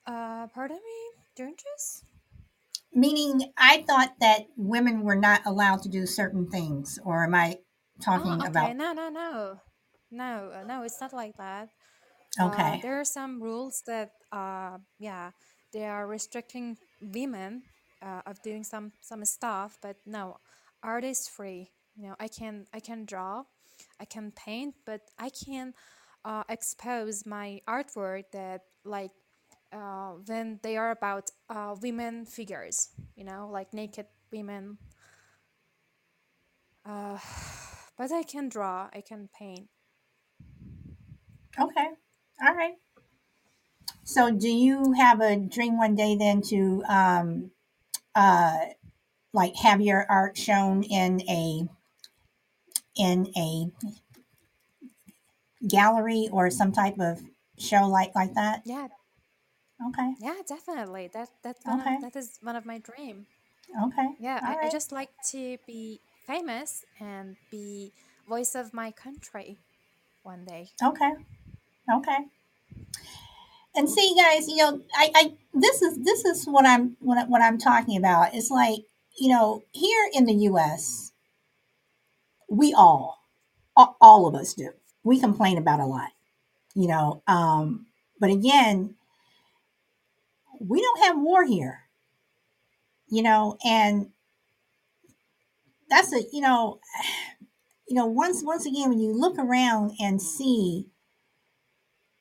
Uh, 0.07 0.47
pardon 0.55 0.77
me? 0.77 1.19
dangerous? 1.37 2.05
Meaning, 2.93 3.53
I 3.57 3.85
thought 3.87 4.15
that 4.21 4.47
women 4.57 5.03
were 5.03 5.15
not 5.15 5.43
allowed 5.47 5.83
to 5.83 5.89
do 5.89 6.07
certain 6.07 6.51
things, 6.51 6.99
or 7.05 7.25
am 7.25 7.35
I 7.35 7.59
talking 8.01 8.41
Oh, 8.41 8.47
okay. 8.47 8.73
about? 8.73 8.75
No, 8.75 8.93
no, 8.93 9.09
no, 9.09 9.61
no, 10.11 10.51
uh, 10.55 10.65
no. 10.65 10.83
It's 10.83 11.01
not 11.01 11.13
like 11.13 11.37
that. 11.37 11.71
Uh, 12.41 12.77
Okay, 12.77 12.83
there 12.83 12.99
are 13.01 13.05
some 13.05 13.43
rules 13.43 13.83
that, 13.87 14.13
uh, 14.33 14.79
yeah, 14.99 15.31
they 15.73 15.87
are 15.87 16.07
restricting 16.07 16.77
women 17.01 17.63
uh, 18.03 18.23
of 18.27 18.41
doing 18.43 18.65
some 18.65 18.93
some 19.01 19.25
stuff. 19.25 19.79
But 19.83 19.97
no, 20.07 20.39
art 20.83 21.05
is 21.05 21.29
free. 21.29 21.71
You 21.97 22.09
know, 22.09 22.17
I 22.21 22.29
can 22.29 22.67
I 22.73 22.81
can 22.81 23.05
draw, 23.05 23.45
I 24.01 24.05
can 24.05 24.33
paint, 24.33 24.75
but 24.87 25.03
I 25.19 25.31
can 25.31 25.75
uh, 26.25 26.45
expose 26.49 27.27
my 27.27 27.61
artwork 27.69 28.25
that 28.33 28.63
like 28.85 29.13
uh, 29.73 30.13
when 30.27 30.61
they 30.63 30.77
are 30.77 30.91
about 30.91 31.31
uh, 31.49 31.75
women 31.81 32.25
figures. 32.27 32.89
You 33.17 33.25
know, 33.25 33.49
like 33.53 33.73
naked 33.75 34.07
women. 34.33 34.79
Uh, 36.85 37.19
but 37.99 38.11
I 38.11 38.23
can 38.23 38.49
draw, 38.49 38.89
I 38.95 39.03
can 39.03 39.29
paint. 39.29 39.69
okay, 41.59 41.89
all 42.45 42.55
right. 42.55 42.75
So, 44.03 44.33
do 44.33 44.49
you 44.51 44.95
have 44.95 45.21
a 45.21 45.37
dream 45.37 45.79
one 45.79 45.95
day 45.95 46.17
then 46.17 46.43
to 46.51 46.83
um, 46.89 47.53
uh, 48.15 48.67
like 49.33 49.57
have 49.57 49.81
your 49.83 50.07
art 50.11 50.37
shown 50.39 50.83
in 50.85 51.23
a 51.29 51.69
in 52.97 53.33
a 53.37 53.71
gallery 55.67 56.29
or 56.33 56.51
some 56.51 56.73
type 56.73 56.99
of 56.99 57.23
show 57.59 57.87
like 57.87 58.15
like 58.15 58.35
that? 58.35 58.65
Yeah, 58.65 58.89
Okay, 59.89 60.15
yeah, 60.19 60.41
definitely. 60.47 61.09
That 61.09 61.31
that's 61.43 61.67
one 61.67 61.81
of 61.81 61.89
okay, 61.89 61.99
that 62.01 62.17
is 62.17 62.39
one 62.43 62.57
of 62.57 62.67
my 62.67 62.79
dream. 62.79 63.27
okay, 63.85 64.09
Yeah, 64.19 64.41
I, 64.43 64.67
I 64.67 64.69
just 64.71 64.93
like 64.93 65.11
to 65.31 65.59
be 65.67 66.01
famous 66.29 66.85
and 67.01 67.37
be 67.51 67.93
voice 68.29 68.55
of 68.55 68.75
my 68.75 68.91
country 68.91 69.57
one 70.23 70.45
day. 70.45 70.69
okay, 70.85 71.13
okay. 71.93 72.19
And 73.75 73.89
see, 73.89 74.15
guys, 74.17 74.47
you 74.49 74.57
know, 74.57 74.81
I, 74.95 75.11
I 75.15 75.33
this 75.55 75.81
is 75.83 75.99
this 76.05 76.25
is 76.25 76.45
what 76.47 76.67
I'm 76.67 76.97
what, 77.01 77.29
what 77.29 77.43
I'm 77.43 77.59
talking 77.59 77.97
about. 77.97 78.35
It's 78.35 78.51
like 78.51 78.81
you 79.19 79.29
know, 79.29 79.63
here 79.73 80.09
in 80.13 80.27
the 80.27 80.35
U.S., 80.35 81.13
we 82.49 82.73
all 82.75 83.19
all 83.77 84.27
of 84.27 84.35
us 84.35 84.55
do. 84.55 84.71
We 85.05 85.21
complain 85.21 85.59
about 85.59 85.81
a 85.81 85.87
lot, 85.87 86.11
you 86.75 86.89
know. 86.89 87.23
Um, 87.27 87.87
but 88.21 88.31
again, 88.31 88.97
we 90.61 90.81
don't 90.81 91.05
have 91.05 91.19
war 91.19 91.45
here, 91.45 91.85
you 93.09 93.23
know, 93.23 93.57
and 93.65 94.11
that's 95.91 96.13
a 96.13 96.23
you 96.33 96.41
know, 96.41 96.81
you 97.89 97.95
know, 97.97 98.07
once 98.07 98.43
once 98.45 98.67
again, 98.67 98.91
when 98.91 99.01
you 99.01 99.13
look 99.13 99.39
around 99.39 99.93
and 100.01 100.21
see 100.21 100.87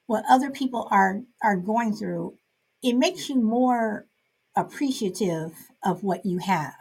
what 0.06 0.24
other 0.30 0.50
people 0.50 0.88
are 0.92 1.22
are 1.44 1.58
going 1.58 1.96
through, 1.96 2.38
it 2.82 2.94
makes 2.94 3.30
you 3.30 3.36
more 3.36 4.08
appreciative 4.56 5.54
of 5.84 6.04
what 6.04 6.26
you 6.26 6.40
have. 6.40 6.74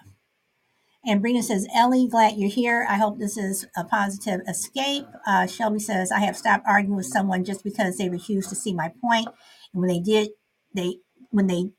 And 1.04 1.22
Brina 1.22 1.42
says, 1.42 1.68
Ellie, 1.72 2.08
glad 2.08 2.36
you're 2.36 2.50
here. 2.50 2.84
I 2.88 2.96
hope 2.96 3.18
this 3.18 3.36
is 3.38 3.64
a 3.76 3.84
positive 3.84 4.40
escape. 4.48 5.06
Uh, 5.24 5.46
Shelby 5.46 5.78
says, 5.78 6.10
I 6.10 6.18
have 6.20 6.36
stopped 6.36 6.64
arguing 6.66 6.96
with 6.96 7.06
someone 7.06 7.44
just 7.44 7.62
because 7.62 7.96
they 7.96 8.08
refused 8.08 8.48
to 8.48 8.56
see 8.56 8.74
my 8.74 8.92
point. 9.00 9.28
And 9.72 9.80
when 9.80 9.88
they 9.88 10.00
did, 10.00 10.30
they 10.74 10.96
when 11.30 11.46
they 11.46 11.70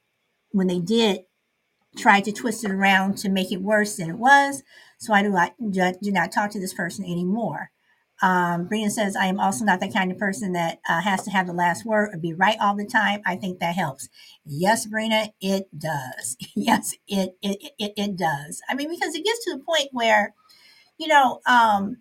when 0.51 0.67
they 0.67 0.79
did 0.79 1.21
try 1.97 2.21
to 2.21 2.31
twist 2.31 2.63
it 2.63 2.71
around 2.71 3.17
to 3.17 3.29
make 3.29 3.51
it 3.51 3.61
worse 3.61 3.97
than 3.97 4.09
it 4.09 4.17
was. 4.17 4.63
So 4.97 5.13
I 5.13 5.23
do 5.23 5.29
not 5.29 5.53
do 5.59 6.11
not 6.11 6.31
talk 6.31 6.51
to 6.51 6.59
this 6.59 6.73
person 6.73 7.05
anymore. 7.05 7.71
Um, 8.21 8.67
Brina 8.67 8.89
says, 8.89 9.15
I 9.15 9.27
am 9.27 9.39
also 9.39 9.63
not 9.63 9.79
the 9.79 9.91
kind 9.91 10.11
of 10.11 10.17
person 10.17 10.53
that 10.53 10.79
uh, 10.89 11.01
has 11.01 11.23
to 11.23 11.31
have 11.31 11.45
the 11.45 11.53
last 11.53 11.85
word 11.85 12.09
or 12.13 12.17
be 12.17 12.33
right 12.33 12.57
all 12.59 12.75
the 12.75 12.85
time. 12.85 13.21
I 13.25 13.35
think 13.35 13.59
that 13.59 13.75
helps. 13.75 14.09
Yes, 14.43 14.87
Brina, 14.87 15.29
it 15.39 15.67
does. 15.77 16.35
yes, 16.55 16.95
it, 17.07 17.37
it, 17.41 17.73
it, 17.77 17.93
it 17.95 18.15
does. 18.17 18.61
I 18.69 18.73
mean, 18.75 18.89
because 18.89 19.13
it 19.13 19.23
gets 19.23 19.45
to 19.45 19.51
the 19.55 19.63
point 19.63 19.89
where, 19.91 20.33
you 20.97 21.07
know, 21.07 21.41
um, 21.47 21.97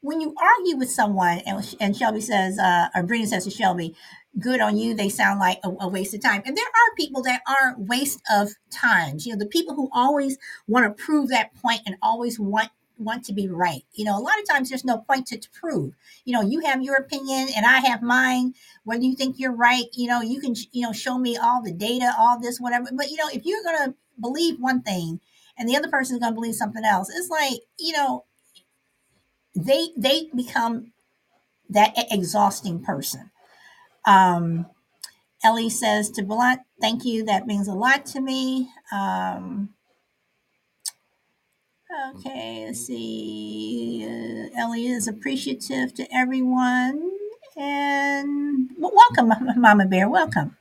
when 0.00 0.20
you 0.20 0.34
argue 0.40 0.76
with 0.76 0.90
someone, 0.90 1.40
and, 1.46 1.76
and 1.80 1.96
Shelby 1.96 2.20
says, 2.22 2.58
uh, 2.58 2.88
or 2.94 3.02
Brina 3.04 3.26
says 3.26 3.44
to 3.44 3.50
Shelby, 3.50 3.94
good 4.38 4.60
on 4.60 4.76
you, 4.76 4.94
they 4.94 5.08
sound 5.08 5.40
like 5.40 5.58
a, 5.64 5.70
a 5.80 5.88
waste 5.88 6.14
of 6.14 6.22
time. 6.22 6.42
And 6.44 6.56
there 6.56 6.64
are 6.64 6.96
people 6.96 7.22
that 7.22 7.42
are 7.46 7.74
waste 7.78 8.20
of 8.30 8.52
times. 8.70 9.26
You 9.26 9.32
know, 9.32 9.38
the 9.38 9.46
people 9.46 9.74
who 9.74 9.90
always 9.92 10.38
want 10.66 10.84
to 10.86 11.02
prove 11.02 11.28
that 11.28 11.54
point 11.54 11.82
and 11.86 11.96
always 12.02 12.38
want 12.38 12.70
want 12.98 13.24
to 13.24 13.32
be 13.32 13.48
right. 13.48 13.82
You 13.94 14.04
know, 14.04 14.16
a 14.16 14.20
lot 14.20 14.38
of 14.40 14.48
times 14.48 14.68
there's 14.68 14.84
no 14.84 14.98
point 14.98 15.26
to, 15.28 15.38
to 15.38 15.50
prove. 15.50 15.94
You 16.24 16.34
know, 16.34 16.42
you 16.42 16.60
have 16.60 16.82
your 16.82 16.96
opinion 16.96 17.48
and 17.56 17.66
I 17.66 17.78
have 17.80 18.02
mine. 18.02 18.54
Whether 18.84 19.04
you 19.04 19.16
think 19.16 19.38
you're 19.38 19.54
right, 19.54 19.86
you 19.94 20.08
know, 20.08 20.20
you 20.20 20.40
can 20.40 20.54
you 20.72 20.82
know 20.82 20.92
show 20.92 21.18
me 21.18 21.36
all 21.36 21.62
the 21.62 21.72
data, 21.72 22.12
all 22.18 22.38
this, 22.40 22.60
whatever. 22.60 22.88
But 22.92 23.10
you 23.10 23.16
know, 23.16 23.28
if 23.32 23.44
you're 23.44 23.62
gonna 23.64 23.94
believe 24.20 24.60
one 24.60 24.82
thing 24.82 25.20
and 25.58 25.68
the 25.68 25.76
other 25.76 25.88
person's 25.88 26.20
gonna 26.20 26.34
believe 26.34 26.54
something 26.54 26.84
else, 26.84 27.10
it's 27.10 27.28
like 27.30 27.60
you 27.78 27.92
know, 27.92 28.24
they 29.54 29.88
they 29.96 30.28
become 30.34 30.92
that 31.68 31.92
exhausting 32.10 32.82
person. 32.82 33.30
Um, 34.06 34.66
Ellie 35.44 35.70
says 35.70 36.10
to 36.12 36.22
Blunt, 36.24 36.62
thank 36.80 37.04
you. 37.04 37.24
That 37.24 37.46
means 37.46 37.68
a 37.68 37.74
lot 37.74 38.06
to 38.06 38.20
me. 38.20 38.70
Um, 38.92 39.70
okay, 42.16 42.64
let's 42.66 42.86
see. 42.86 44.04
Uh, 44.06 44.60
Ellie 44.60 44.86
is 44.88 45.08
appreciative 45.08 45.94
to 45.94 46.06
everyone. 46.14 47.12
And 47.56 48.70
w- 48.80 48.96
welcome, 48.96 49.32
Mama 49.60 49.86
Bear. 49.86 50.08
Welcome. 50.08 50.56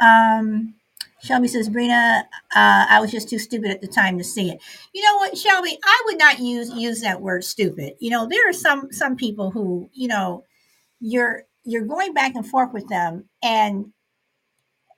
Um, 0.00 0.74
Shelby 1.22 1.48
says, 1.48 1.68
Brina, 1.70 2.22
uh, 2.54 2.86
I 2.90 3.00
was 3.00 3.10
just 3.10 3.28
too 3.30 3.38
stupid 3.38 3.70
at 3.70 3.80
the 3.80 3.88
time 3.88 4.18
to 4.18 4.24
see 4.24 4.50
it. 4.50 4.60
You 4.94 5.02
know 5.02 5.16
what, 5.16 5.36
Shelby? 5.38 5.78
I 5.84 6.02
would 6.06 6.18
not 6.18 6.38
use 6.40 6.70
use 6.72 7.00
that 7.02 7.20
word 7.22 7.44
stupid. 7.44 7.94
You 8.00 8.10
know, 8.10 8.28
there 8.28 8.48
are 8.48 8.52
some 8.52 8.92
some 8.92 9.16
people 9.16 9.50
who, 9.50 9.90
you 9.94 10.08
know, 10.08 10.44
you're 11.00 11.44
you're 11.66 11.86
going 11.86 12.14
back 12.14 12.34
and 12.36 12.46
forth 12.48 12.72
with 12.72 12.88
them 12.88 13.28
and 13.42 13.86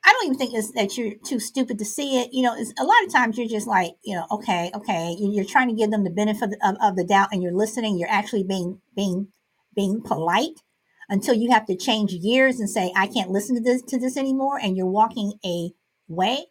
I 0.03 0.13
don't 0.13 0.25
even 0.27 0.37
think 0.37 0.53
it's 0.55 0.71
that 0.73 0.97
you're 0.97 1.15
too 1.25 1.39
stupid 1.39 1.77
to 1.79 1.85
see 1.85 2.19
it. 2.21 2.31
You 2.33 2.43
know, 2.43 2.55
a 2.55 2.85
lot 2.85 3.05
of 3.05 3.11
times 3.13 3.37
you're 3.37 3.47
just 3.47 3.67
like, 3.67 3.93
you 4.03 4.15
know, 4.15 4.25
okay, 4.31 4.71
okay. 4.73 5.15
You- 5.19 5.31
You're 5.31 5.45
trying 5.45 5.69
to 5.69 5.75
give 5.75 5.91
them 5.91 6.03
the 6.05 6.09
benefit 6.09 6.51
of, 6.63 6.77
of 6.81 6.95
the 6.95 7.03
doubt, 7.05 7.29
and 7.31 7.43
you're 7.43 7.53
listening. 7.53 7.97
You're 7.99 8.09
actually 8.09 8.43
being 8.43 8.81
being 8.95 9.29
being 9.75 10.01
polite 10.01 10.61
until 11.09 11.35
you 11.35 11.51
have 11.51 11.65
to 11.67 11.75
change 11.77 12.19
gears 12.21 12.59
and 12.59 12.69
say, 12.69 12.93
I 12.95 13.07
can't 13.07 13.31
listen 13.31 13.55
to 13.57 13.61
this 13.61 13.81
to 13.83 13.99
this 13.99 14.17
anymore, 14.17 14.59
and 14.59 14.77
you're 14.77 14.87
walking 14.87 15.33
away. 15.45 16.45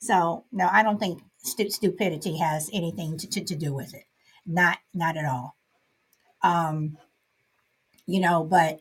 So 0.00 0.46
no, 0.52 0.68
I 0.70 0.82
don't 0.82 0.98
think 0.98 1.22
stu- 1.38 1.70
stupidity 1.70 2.38
has 2.38 2.70
anything 2.72 3.18
to, 3.18 3.28
to, 3.30 3.44
to 3.44 3.56
do 3.56 3.74
with 3.74 3.94
it. 3.94 4.04
Not 4.46 4.78
not 4.94 5.16
at 5.16 5.26
all. 5.26 5.56
Um, 6.42 6.98
you 8.06 8.20
know, 8.20 8.44
but 8.44 8.80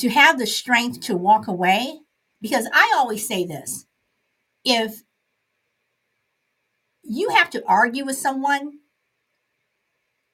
to 0.00 0.08
have 0.08 0.38
the 0.38 0.46
strength 0.46 1.00
to 1.00 1.16
walk 1.16 1.46
away, 1.46 2.00
because 2.40 2.66
I 2.72 2.92
always 2.96 3.26
say 3.26 3.44
this 3.44 3.86
if 4.64 5.02
you 7.02 7.30
have 7.30 7.50
to 7.50 7.62
argue 7.66 8.04
with 8.04 8.16
someone 8.16 8.72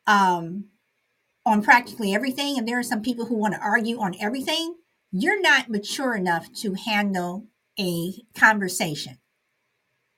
um, 0.06 0.66
on 1.44 1.62
practically 1.62 2.14
everything, 2.14 2.58
and 2.58 2.66
there 2.66 2.78
are 2.78 2.84
some 2.84 3.02
people 3.02 3.26
who 3.26 3.36
want 3.36 3.54
to 3.54 3.60
argue 3.60 3.98
on 3.98 4.14
everything, 4.20 4.76
you're 5.12 5.40
not 5.40 5.68
mature 5.68 6.14
enough 6.14 6.52
to 6.60 6.74
handle 6.74 7.46
a 7.78 8.14
conversation. 8.36 9.18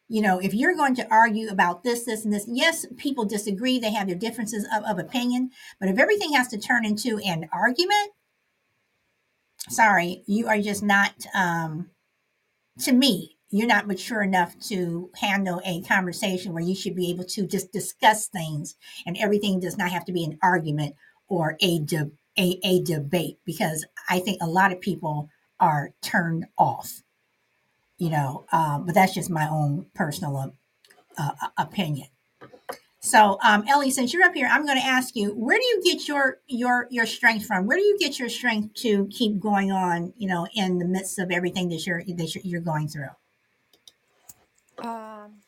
You 0.08 0.22
know, 0.22 0.38
if 0.38 0.54
you're 0.54 0.74
going 0.74 0.94
to 0.96 1.08
argue 1.10 1.48
about 1.50 1.84
this, 1.84 2.04
this, 2.04 2.24
and 2.24 2.32
this, 2.32 2.46
yes, 2.48 2.86
people 2.96 3.26
disagree, 3.26 3.78
they 3.78 3.92
have 3.92 4.06
their 4.06 4.16
differences 4.16 4.66
of, 4.74 4.84
of 4.84 4.98
opinion, 4.98 5.50
but 5.78 5.90
if 5.90 5.98
everything 5.98 6.32
has 6.32 6.48
to 6.48 6.58
turn 6.58 6.86
into 6.86 7.18
an 7.18 7.48
argument, 7.52 8.12
sorry, 9.68 10.22
you 10.26 10.48
are 10.48 10.60
just 10.60 10.82
not, 10.82 11.14
um, 11.34 11.90
to 12.80 12.92
me, 12.92 13.36
you're 13.50 13.66
not 13.66 13.86
mature 13.86 14.22
enough 14.22 14.58
to 14.60 15.10
handle 15.16 15.60
a 15.64 15.82
conversation 15.82 16.52
where 16.52 16.62
you 16.62 16.74
should 16.74 16.94
be 16.94 17.10
able 17.10 17.24
to 17.24 17.46
just 17.46 17.72
discuss 17.72 18.26
things 18.26 18.76
and 19.06 19.16
everything 19.18 19.58
does 19.58 19.78
not 19.78 19.90
have 19.90 20.04
to 20.04 20.12
be 20.12 20.24
an 20.24 20.38
argument 20.42 20.94
or 21.28 21.56
a, 21.60 21.78
de- 21.80 22.10
a, 22.38 22.60
a 22.62 22.82
debate 22.82 23.38
because 23.44 23.86
I 24.08 24.20
think 24.20 24.42
a 24.42 24.46
lot 24.46 24.72
of 24.72 24.80
people 24.80 25.30
are 25.60 25.92
turned 26.02 26.46
off, 26.58 27.02
you 27.96 28.10
know, 28.10 28.44
um, 28.52 28.84
but 28.84 28.94
that's 28.94 29.14
just 29.14 29.30
my 29.30 29.48
own 29.48 29.86
personal 29.94 30.52
uh, 31.16 31.30
uh, 31.42 31.48
opinion. 31.56 32.08
So, 33.08 33.38
um, 33.42 33.64
Ellie, 33.66 33.90
since 33.90 34.12
you're 34.12 34.22
up 34.22 34.34
here, 34.34 34.48
I'm 34.50 34.66
going 34.66 34.78
to 34.78 34.84
ask 34.84 35.16
you: 35.16 35.30
Where 35.30 35.58
do 35.58 35.64
you 35.64 35.82
get 35.82 36.06
your 36.06 36.38
your 36.46 36.86
your 36.90 37.06
strength 37.06 37.46
from? 37.46 37.66
Where 37.66 37.78
do 37.78 37.82
you 37.82 37.96
get 37.98 38.18
your 38.18 38.28
strength 38.28 38.74
to 38.82 39.06
keep 39.06 39.40
going 39.40 39.72
on? 39.72 40.12
You 40.18 40.28
know, 40.28 40.46
in 40.54 40.78
the 40.78 40.84
midst 40.84 41.18
of 41.18 41.30
everything 41.30 41.70
that 41.70 41.86
you're 41.86 42.04
that 42.04 42.34
you're, 42.44 42.60
going 42.60 42.88
through. 42.88 43.08
Um, 44.86 45.40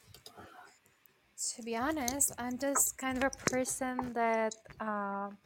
to 1.57 1.63
be 1.63 1.77
honest, 1.77 2.33
I'm 2.39 2.57
just 2.59 2.97
kind 2.97 3.19
of 3.19 3.25
a 3.25 3.51
person 3.51 4.13
that, 4.15 4.55
um, 4.81 5.37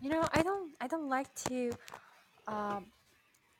you 0.00 0.08
know, 0.08 0.26
I 0.32 0.42
don't, 0.42 0.72
I 0.80 0.86
don't 0.86 1.08
like 1.08 1.34
to 1.48 1.72
um, 2.46 2.86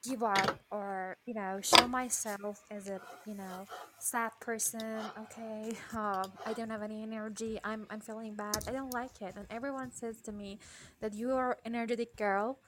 give 0.04 0.22
up 0.22 0.58
or 0.70 1.16
you 1.26 1.34
know 1.34 1.60
show 1.62 1.86
myself 1.88 2.62
as 2.70 2.88
a 2.88 3.00
you 3.26 3.34
know 3.34 3.66
sad 3.98 4.30
person. 4.40 5.00
Okay, 5.22 5.72
um, 5.96 6.32
I 6.46 6.52
don't 6.52 6.70
have 6.70 6.82
any 6.82 7.02
energy. 7.02 7.58
I'm, 7.64 7.86
I'm 7.90 8.00
feeling 8.00 8.34
bad. 8.34 8.58
I 8.68 8.72
don't 8.72 8.92
like 8.94 9.20
it, 9.20 9.34
and 9.36 9.46
everyone 9.50 9.92
says 9.92 10.20
to 10.22 10.32
me 10.32 10.58
that 11.00 11.14
you 11.14 11.32
are 11.32 11.58
energetic 11.64 12.16
girl 12.16 12.58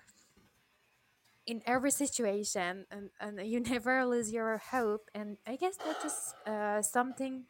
in 1.46 1.62
every 1.66 1.90
situation 1.90 2.86
and, 2.90 3.10
and 3.20 3.40
you 3.46 3.60
never 3.74 4.04
lose 4.06 4.32
your 4.32 4.58
hope 4.58 5.08
and 5.14 5.36
i 5.46 5.56
guess 5.56 5.76
that's 5.76 6.02
just 6.02 6.34
uh, 6.46 6.82
something 6.82 7.44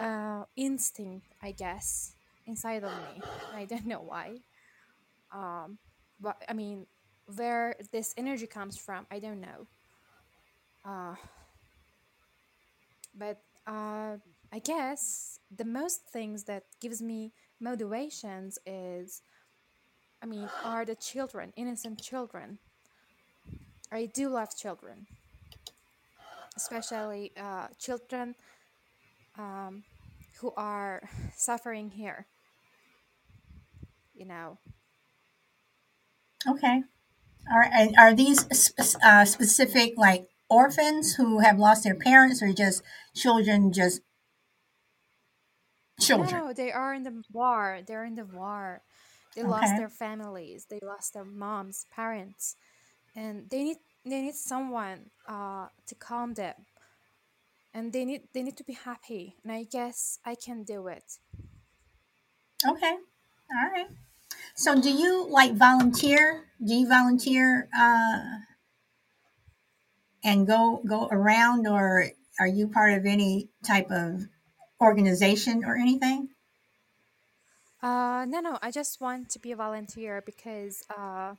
uh, 0.00 0.44
instinct 0.56 1.26
i 1.42 1.50
guess 1.52 2.14
inside 2.46 2.84
of 2.84 2.90
me 2.92 3.22
i 3.54 3.64
don't 3.64 3.86
know 3.86 4.00
why 4.02 4.36
um 5.32 5.78
but 6.20 6.36
i 6.48 6.52
mean 6.52 6.86
where 7.26 7.76
this 7.92 8.14
energy 8.16 8.46
comes 8.46 8.76
from 8.76 9.06
i 9.10 9.18
don't 9.18 9.40
know 9.40 9.66
uh 10.84 11.14
but 13.14 13.38
uh 13.66 14.16
i 14.52 14.58
guess 14.58 15.38
the 15.54 15.64
most 15.64 16.00
things 16.12 16.44
that 16.44 16.64
gives 16.80 17.00
me 17.02 17.32
motivations 17.60 18.58
is 18.66 19.22
i 20.22 20.26
mean 20.26 20.50
are 20.64 20.84
the 20.84 20.94
children 20.96 21.52
innocent 21.56 22.00
children 22.00 22.58
i 23.92 24.06
do 24.06 24.28
love 24.28 24.54
children 24.56 25.06
especially 26.56 27.32
uh, 27.36 27.68
children 27.78 28.34
um, 29.38 29.82
who 30.40 30.52
are 30.56 31.02
suffering 31.36 31.90
here. 31.90 32.26
You 34.14 34.26
know, 34.26 34.58
Okay. 36.48 36.82
Are 37.50 37.64
and 37.64 37.96
are 37.96 38.14
these 38.14 38.46
sp- 38.52 38.98
uh, 39.02 39.24
specific 39.24 39.94
like 39.96 40.28
orphans 40.48 41.14
who 41.14 41.40
have 41.40 41.58
lost 41.58 41.84
their 41.84 41.94
parents, 41.94 42.42
or 42.42 42.52
just 42.52 42.82
children? 43.14 43.72
Just 43.72 44.00
children. 46.00 46.28
no, 46.30 46.52
they 46.52 46.72
are 46.72 46.94
in 46.94 47.02
the 47.02 47.22
war. 47.32 47.80
They're 47.86 48.04
in 48.04 48.14
the 48.14 48.24
war. 48.24 48.82
They 49.34 49.42
lost 49.42 49.74
Okay. 49.74 49.76
their 49.76 49.88
families. 49.88 50.66
They 50.66 50.78
lost 50.82 51.14
their 51.14 51.24
moms, 51.24 51.86
parents, 51.90 52.56
and 53.14 53.48
they 53.50 53.64
need 53.64 53.78
they 54.04 54.22
need 54.22 54.34
someone 54.34 55.10
uh, 55.28 55.68
to 55.86 55.94
calm 55.94 56.34
them. 56.34 56.66
And 57.74 57.92
they 57.92 58.04
need 58.04 58.28
they 58.32 58.42
need 58.42 58.56
to 58.56 58.64
be 58.64 58.72
happy. 58.74 59.36
And 59.42 59.52
I 59.52 59.64
guess 59.64 60.18
I 60.24 60.34
can 60.34 60.62
do 60.64 60.86
it. 60.88 61.18
Okay. 62.66 62.92
All 63.50 63.70
right. 63.72 63.88
So, 64.54 64.80
do 64.80 64.90
you 64.90 65.26
like 65.28 65.54
volunteer? 65.54 66.44
Do 66.64 66.74
you 66.74 66.88
volunteer 66.88 67.68
uh, 67.76 68.20
and 70.24 70.46
go 70.46 70.82
go 70.86 71.08
around, 71.10 71.66
or 71.66 72.10
are 72.38 72.46
you 72.46 72.68
part 72.68 72.92
of 72.94 73.06
any 73.06 73.48
type 73.64 73.90
of 73.90 74.28
organization 74.80 75.64
or 75.64 75.76
anything? 75.76 76.28
Uh, 77.82 78.24
no, 78.28 78.40
no. 78.40 78.58
I 78.62 78.70
just 78.70 79.00
want 79.00 79.28
to 79.30 79.38
be 79.40 79.52
a 79.52 79.56
volunteer 79.56 80.22
because 80.24 80.82
uh, 80.96 81.34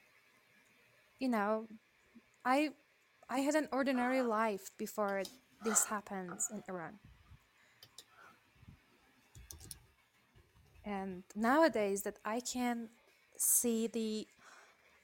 you 1.19 1.29
know 1.29 1.67
I 2.45 2.71
I 3.29 3.39
had 3.39 3.55
an 3.55 3.69
ordinary 3.71 4.21
life 4.21 4.71
before 4.77 5.23
this 5.63 5.85
happens 5.85 6.49
in 6.51 6.63
Iran. 6.69 6.99
And 10.85 11.23
nowadays 11.35 12.03
that 12.03 12.19
I 12.25 12.39
can 12.41 12.89
see 13.37 13.87
the 13.87 14.27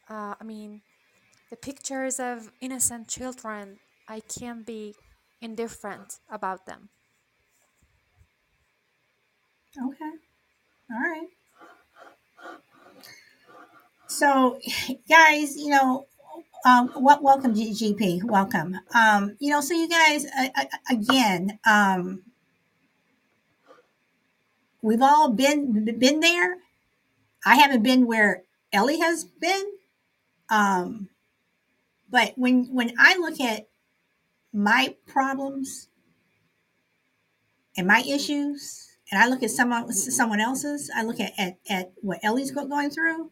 uh, 0.10 0.36
I 0.40 0.44
mean 0.44 0.82
the 1.50 1.58
pictures 1.58 2.20
of 2.20 2.52
innocent 2.62 3.08
children, 3.08 3.80
I 4.08 4.22
can 4.22 4.64
be 4.64 4.96
indifferent 5.42 6.20
about 6.30 6.66
them. 6.66 6.90
Okay. 9.78 10.12
All 10.92 11.00
right. 11.00 11.30
So, 14.08 14.60
guys, 15.10 15.56
you 15.58 15.70
know, 15.70 16.08
um, 16.66 16.92
wel- 16.98 17.22
welcome, 17.22 17.54
GP. 17.54 18.22
Welcome. 18.24 18.78
Um, 18.94 19.36
you 19.40 19.52
know, 19.52 19.62
so 19.62 19.74
you 19.74 19.88
guys, 19.90 20.26
uh, 20.26 20.50
uh, 20.56 20.66
again, 20.90 21.60
um, 21.66 22.24
we've 24.82 25.02
all 25.02 25.32
been 25.32 25.98
been 25.98 26.20
there. 26.20 26.58
I 27.46 27.56
haven't 27.56 27.84
been 27.84 28.06
where 28.06 28.44
Ellie 28.72 29.00
has 29.00 29.24
been, 29.24 29.64
um, 30.50 31.10
but 32.10 32.34
when 32.36 32.66
when 32.74 32.94
I 33.00 33.18
look 33.18 33.40
at 33.40 33.68
my 34.52 34.96
problems 35.08 35.90
and 37.78 37.88
my 37.88 38.04
issues, 38.08 38.98
and 39.12 39.22
I 39.22 39.28
look 39.28 39.44
at 39.44 39.52
someone 39.52 39.92
someone 39.92 40.40
else's, 40.40 40.90
I 40.96 41.04
look 41.04 41.20
at 41.20 41.34
at, 41.38 41.58
at 41.70 41.92
what 42.02 42.20
Ellie's 42.24 42.52
going 42.52 42.90
through. 42.90 43.32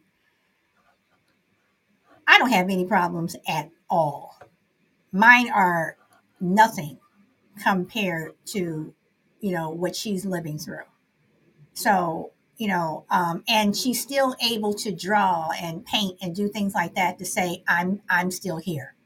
I 2.26 2.38
don't 2.38 2.50
have 2.50 2.68
any 2.68 2.84
problems 2.84 3.36
at 3.48 3.70
all. 3.88 4.38
Mine 5.12 5.50
are 5.50 5.96
nothing 6.40 6.98
compared 7.62 8.32
to, 8.46 8.94
you 9.40 9.50
know, 9.50 9.70
what 9.70 9.96
she's 9.96 10.26
living 10.26 10.58
through. 10.58 10.84
So, 11.78 12.32
you 12.56 12.66
know, 12.66 13.04
um, 13.08 13.44
and 13.48 13.76
she's 13.76 14.02
still 14.02 14.34
able 14.42 14.74
to 14.74 14.90
draw 14.90 15.50
and 15.62 15.86
paint 15.86 16.18
and 16.20 16.34
do 16.34 16.48
things 16.48 16.74
like 16.74 16.96
that 16.96 17.20
to 17.20 17.24
say, 17.24 17.62
I'm, 17.68 18.02
I'm 18.10 18.32
still 18.32 18.56
here, 18.56 18.96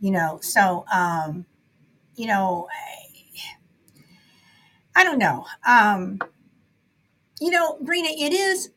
you 0.00 0.10
know? 0.10 0.38
So, 0.40 0.86
um, 0.90 1.44
you 2.16 2.26
know, 2.26 2.68
I, 2.72 3.42
I 5.02 5.04
don't 5.04 5.18
know. 5.18 5.44
Um, 5.66 6.20
you 7.38 7.50
know, 7.50 7.76
Brina, 7.82 8.08
it 8.08 8.32
is 8.32 8.70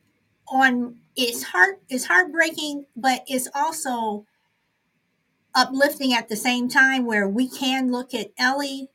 on, 0.46 0.96
it's 1.16 1.44
heart, 1.44 1.80
it's 1.88 2.04
heartbreaking, 2.04 2.84
but 2.94 3.24
it's 3.26 3.48
also 3.54 4.26
uplifting 5.54 6.12
at 6.12 6.28
the 6.28 6.36
same 6.36 6.68
time 6.68 7.06
where 7.06 7.26
we 7.26 7.48
can 7.48 7.90
look 7.90 8.12
at 8.12 8.32
Ellie, 8.38 8.90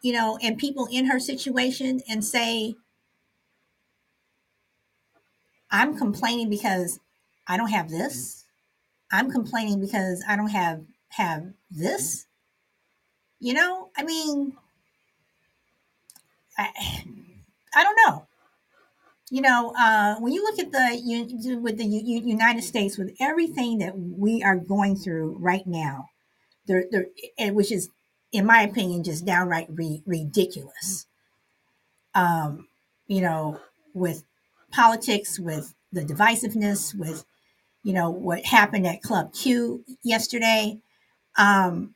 you 0.00 0.12
know, 0.12 0.38
and 0.40 0.58
people 0.58 0.86
in 0.92 1.06
her 1.06 1.18
situation 1.18 2.02
and 2.08 2.24
say, 2.24 2.76
I'm 5.72 5.96
complaining 5.96 6.50
because 6.50 7.00
I 7.48 7.56
don't 7.56 7.70
have 7.70 7.88
this. 7.90 8.44
I'm 9.10 9.30
complaining 9.30 9.80
because 9.80 10.22
I 10.28 10.36
don't 10.36 10.48
have 10.48 10.82
have 11.08 11.52
this. 11.70 12.26
You 13.40 13.54
know, 13.54 13.88
I 13.96 14.04
mean, 14.04 14.52
I, 16.58 16.68
I 17.74 17.82
don't 17.82 17.96
know. 18.06 18.26
You 19.30 19.40
know, 19.40 19.74
uh, 19.78 20.16
when 20.16 20.32
you 20.32 20.42
look 20.42 20.58
at 20.58 20.72
the 20.72 21.00
you, 21.02 21.58
with 21.58 21.78
the 21.78 21.86
United 21.86 22.62
States, 22.62 22.98
with 22.98 23.16
everything 23.18 23.78
that 23.78 23.98
we 23.98 24.42
are 24.42 24.56
going 24.56 24.94
through 24.94 25.38
right 25.38 25.66
now, 25.66 26.10
there, 26.66 26.84
there, 26.90 27.06
which 27.54 27.72
is, 27.72 27.88
in 28.30 28.44
my 28.44 28.60
opinion, 28.60 29.04
just 29.04 29.24
downright 29.24 29.68
re- 29.70 30.02
ridiculous. 30.04 31.06
Um, 32.14 32.68
you 33.06 33.22
know, 33.22 33.58
with 33.94 34.22
politics, 34.72 35.38
with 35.38 35.74
the 35.92 36.02
divisiveness, 36.02 36.94
with 36.94 37.24
you 37.84 37.92
know 37.92 38.10
what 38.10 38.44
happened 38.46 38.86
at 38.86 39.02
Club 39.02 39.32
Q 39.34 39.84
yesterday. 40.02 40.78
Um, 41.36 41.94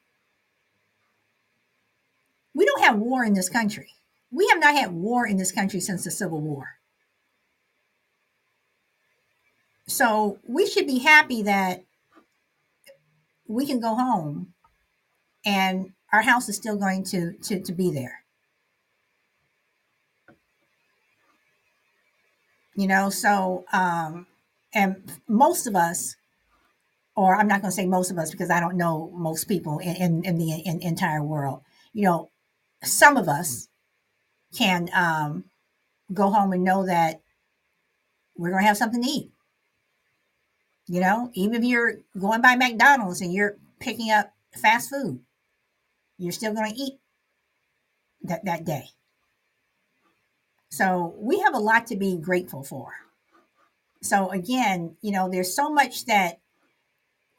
we 2.55 2.65
don't 2.65 2.83
have 2.83 2.99
war 2.99 3.25
in 3.25 3.35
this 3.35 3.49
country. 3.49 3.89
We 4.31 4.49
have 4.49 4.61
not 4.61 4.75
had 4.75 4.93
war 4.93 5.27
in 5.27 5.37
this 5.37 5.53
country 5.53 5.81
since 5.81 6.05
the 6.05 6.11
Civil 6.11 6.41
War. 6.41 6.77
So 9.87 10.39
we 10.47 10.67
should 10.67 10.87
be 10.87 10.99
happy 10.99 11.43
that 11.43 11.85
we 13.47 13.67
can 13.67 13.81
go 13.81 13.95
home 13.95 14.55
and 15.45 15.93
our 16.13 16.23
house 16.23 16.49
is 16.49 16.57
still 16.57 16.77
going 16.77 17.05
to 17.05 17.33
to, 17.45 17.61
to 17.61 17.73
be 17.73 17.93
there. 17.93 18.26
You 22.77 22.87
know, 22.87 23.11
so 23.11 23.65
um 23.73 24.27
and 24.73 25.11
most 25.29 25.67
of 25.67 25.75
us 25.75 26.17
or 27.17 27.35
I'm 27.35 27.49
not 27.49 27.63
going 27.63 27.71
to 27.71 27.75
say 27.75 27.87
most 27.87 28.11
of 28.11 28.19
us 28.19 28.31
because 28.31 28.51
I 28.51 28.61
don't 28.61 28.77
know 28.77 29.11
most 29.15 29.49
people 29.49 29.79
in, 29.79 29.97
in, 29.97 30.25
in 30.25 30.39
the 30.39 30.53
in, 30.53 30.81
entire 30.83 31.23
world. 31.23 31.63
You 31.95 32.05
know, 32.05 32.31
some 32.85 33.17
of 33.17 33.27
us 33.29 33.69
can 34.55 34.91
um, 34.95 35.45
go 36.13 36.31
home 36.31 36.53
and 36.53 36.63
know 36.63 36.87
that 36.87 37.23
we're 38.37 38.51
going 38.51 38.63
to 38.63 38.69
have 38.69 38.77
something 38.77 39.03
to 39.03 39.09
eat. 39.09 39.31
You 40.87 41.01
know, 41.01 41.31
even 41.35 41.57
if 41.57 41.65
you're 41.65 41.95
going 42.19 42.43
by 42.43 42.55
McDonald's 42.55 43.21
and 43.21 43.33
you're 43.33 43.57
picking 43.81 44.11
up 44.11 44.33
fast 44.55 44.91
food, 44.91 45.21
you're 46.19 46.33
still 46.33 46.55
going 46.55 46.71
to 46.71 46.77
eat 46.77 47.01
that, 48.23 48.45
that 48.45 48.65
day. 48.65 48.91
So 50.77 51.15
we 51.17 51.39
have 51.39 51.55
a 51.55 51.59
lot 51.59 51.87
to 51.87 51.97
be 51.97 52.19
grateful 52.19 52.63
for. 52.63 52.93
So 54.03 54.31
again, 54.31 54.97
you 55.01 55.11
know, 55.11 55.31
there's 55.31 55.57
so 55.57 55.71
much 55.71 56.05
that 56.05 56.41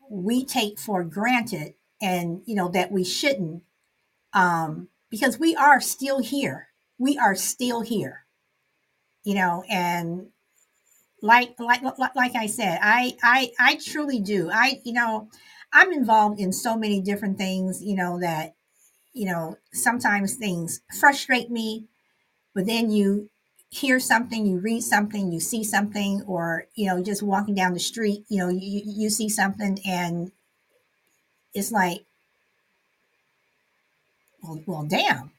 we 0.09 0.43
take 0.43 0.79
for 0.79 1.03
granted 1.03 1.75
and, 2.01 2.41
you 2.47 2.55
know, 2.55 2.69
that 2.69 2.91
we 2.91 3.03
shouldn't 3.03 3.61
um, 4.33 4.87
because 5.11 5.37
we 5.37 5.55
are 5.55 5.79
still 5.79 6.17
here. 6.17 6.69
We 6.97 7.19
are 7.19 7.35
still 7.35 7.81
here, 7.81 8.25
you 9.23 9.35
know, 9.35 9.63
and 9.69 10.29
like, 11.21 11.59
like, 11.59 11.83
like 12.15 12.35
I 12.35 12.47
said, 12.47 12.79
I, 12.81 13.17
I, 13.21 13.51
I 13.59 13.75
truly 13.75 14.19
do. 14.19 14.49
I, 14.51 14.81
you 14.83 14.93
know, 14.93 15.29
I'm 15.71 15.93
involved 15.93 16.39
in 16.39 16.51
so 16.51 16.75
many 16.75 17.01
different 17.01 17.37
things, 17.37 17.83
you 17.83 17.95
know, 17.95 18.19
that, 18.19 18.55
you 19.13 19.27
know, 19.27 19.57
sometimes 19.73 20.33
things 20.35 20.81
frustrate 20.99 21.51
me, 21.51 21.85
but 22.57 22.65
then 22.65 22.89
you 22.89 23.29
hear 23.69 23.99
something, 23.99 24.47
you 24.47 24.57
read 24.57 24.81
something, 24.81 25.31
you 25.31 25.39
see 25.39 25.63
something, 25.63 26.23
or, 26.25 26.65
you 26.73 26.87
know, 26.87 27.03
just 27.03 27.21
walking 27.21 27.53
down 27.53 27.75
the 27.75 27.79
street, 27.79 28.25
you 28.29 28.39
know, 28.39 28.49
you, 28.49 28.81
you 28.83 29.11
see 29.11 29.29
something 29.29 29.77
and 29.85 30.31
it's 31.53 31.71
like, 31.71 32.03
well, 34.41 34.59
well, 34.65 34.87
damn. 34.89 35.29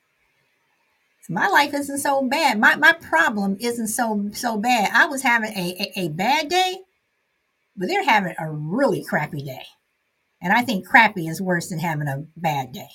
My 1.28 1.48
life 1.48 1.74
isn't 1.74 1.98
so 1.98 2.22
bad. 2.22 2.60
My, 2.60 2.76
my 2.76 2.92
problem 2.92 3.56
isn't 3.60 3.88
so 3.88 4.30
so 4.32 4.56
bad. 4.56 4.90
I 4.94 5.06
was 5.06 5.22
having 5.22 5.50
a, 5.50 5.92
a, 5.96 6.04
a 6.04 6.08
bad 6.10 6.48
day, 6.48 6.76
but 7.76 7.88
they're 7.88 8.04
having 8.04 8.36
a 8.38 8.48
really 8.48 9.04
crappy 9.04 9.42
day. 9.42 9.66
And 10.40 10.52
I 10.52 10.62
think 10.62 10.86
crappy 10.86 11.26
is 11.26 11.42
worse 11.42 11.68
than 11.68 11.80
having 11.80 12.06
a 12.06 12.26
bad 12.36 12.70
day. 12.70 12.90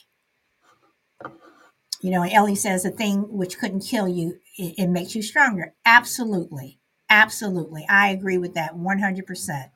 You 2.03 2.11
know, 2.11 2.23
Ellie 2.23 2.55
says 2.55 2.85
a 2.85 2.91
thing 2.91 3.21
which 3.29 3.57
couldn't 3.57 3.87
kill 3.87 4.07
you, 4.07 4.39
it, 4.57 4.75
it 4.77 4.87
makes 4.87 5.15
you 5.15 5.23
stronger. 5.23 5.73
Absolutely. 5.85 6.79
Absolutely. 7.09 7.85
I 7.89 8.09
agree 8.09 8.37
with 8.37 8.55
that 8.55 8.75
100%. 8.75 9.71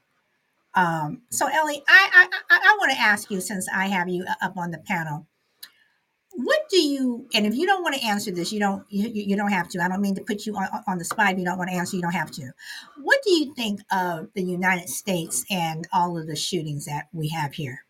Um, 0.76 1.24
so, 1.32 1.48
Ellie, 1.48 1.82
I, 1.88 2.10
I, 2.14 2.28
I, 2.52 2.60
I 2.64 2.78
want 2.80 2.92
to 2.92 3.00
ask 3.00 3.32
you 3.32 3.42
since 3.42 3.68
I 3.74 3.88
have 3.88 4.10
you 4.10 4.26
up 4.42 4.58
on 4.58 4.72
the 4.72 4.78
panel 4.78 5.28
what 6.38 6.70
do 6.70 6.78
you 6.78 7.28
and 7.34 7.48
if 7.48 7.56
you 7.56 7.66
don't 7.66 7.82
want 7.82 7.96
to 7.96 8.06
answer 8.06 8.30
this 8.30 8.54
you 8.54 8.60
don't 8.60 8.84
you, 8.90 9.10
you 9.10 9.36
don't 9.36 9.52
have 9.52 9.68
to 9.68 9.80
i 9.82 9.88
don't 9.88 10.02
mean 10.02 10.14
to 10.14 10.22
put 10.24 10.46
you 10.46 10.56
on, 10.56 10.68
on 10.88 11.00
the 11.00 11.06
spot 11.06 11.32
if 11.32 11.40
you 11.40 11.46
don't 11.46 11.58
want 11.58 11.70
to 11.70 11.76
answer 11.76 11.96
you 11.96 12.02
don't 12.02 12.12
have 12.12 12.30
to 12.30 12.52
what 13.02 13.20
do 13.24 13.32
you 13.32 13.56
think 13.56 13.82
of 13.92 14.28
the 14.36 14.44
united 14.44 14.88
states 14.88 15.44
and 15.50 15.88
all 15.92 16.16
of 16.16 16.28
the 16.28 16.36
shootings 16.36 16.86
that 16.86 17.08
we 17.12 17.28
have 17.30 17.54
here 17.54 17.87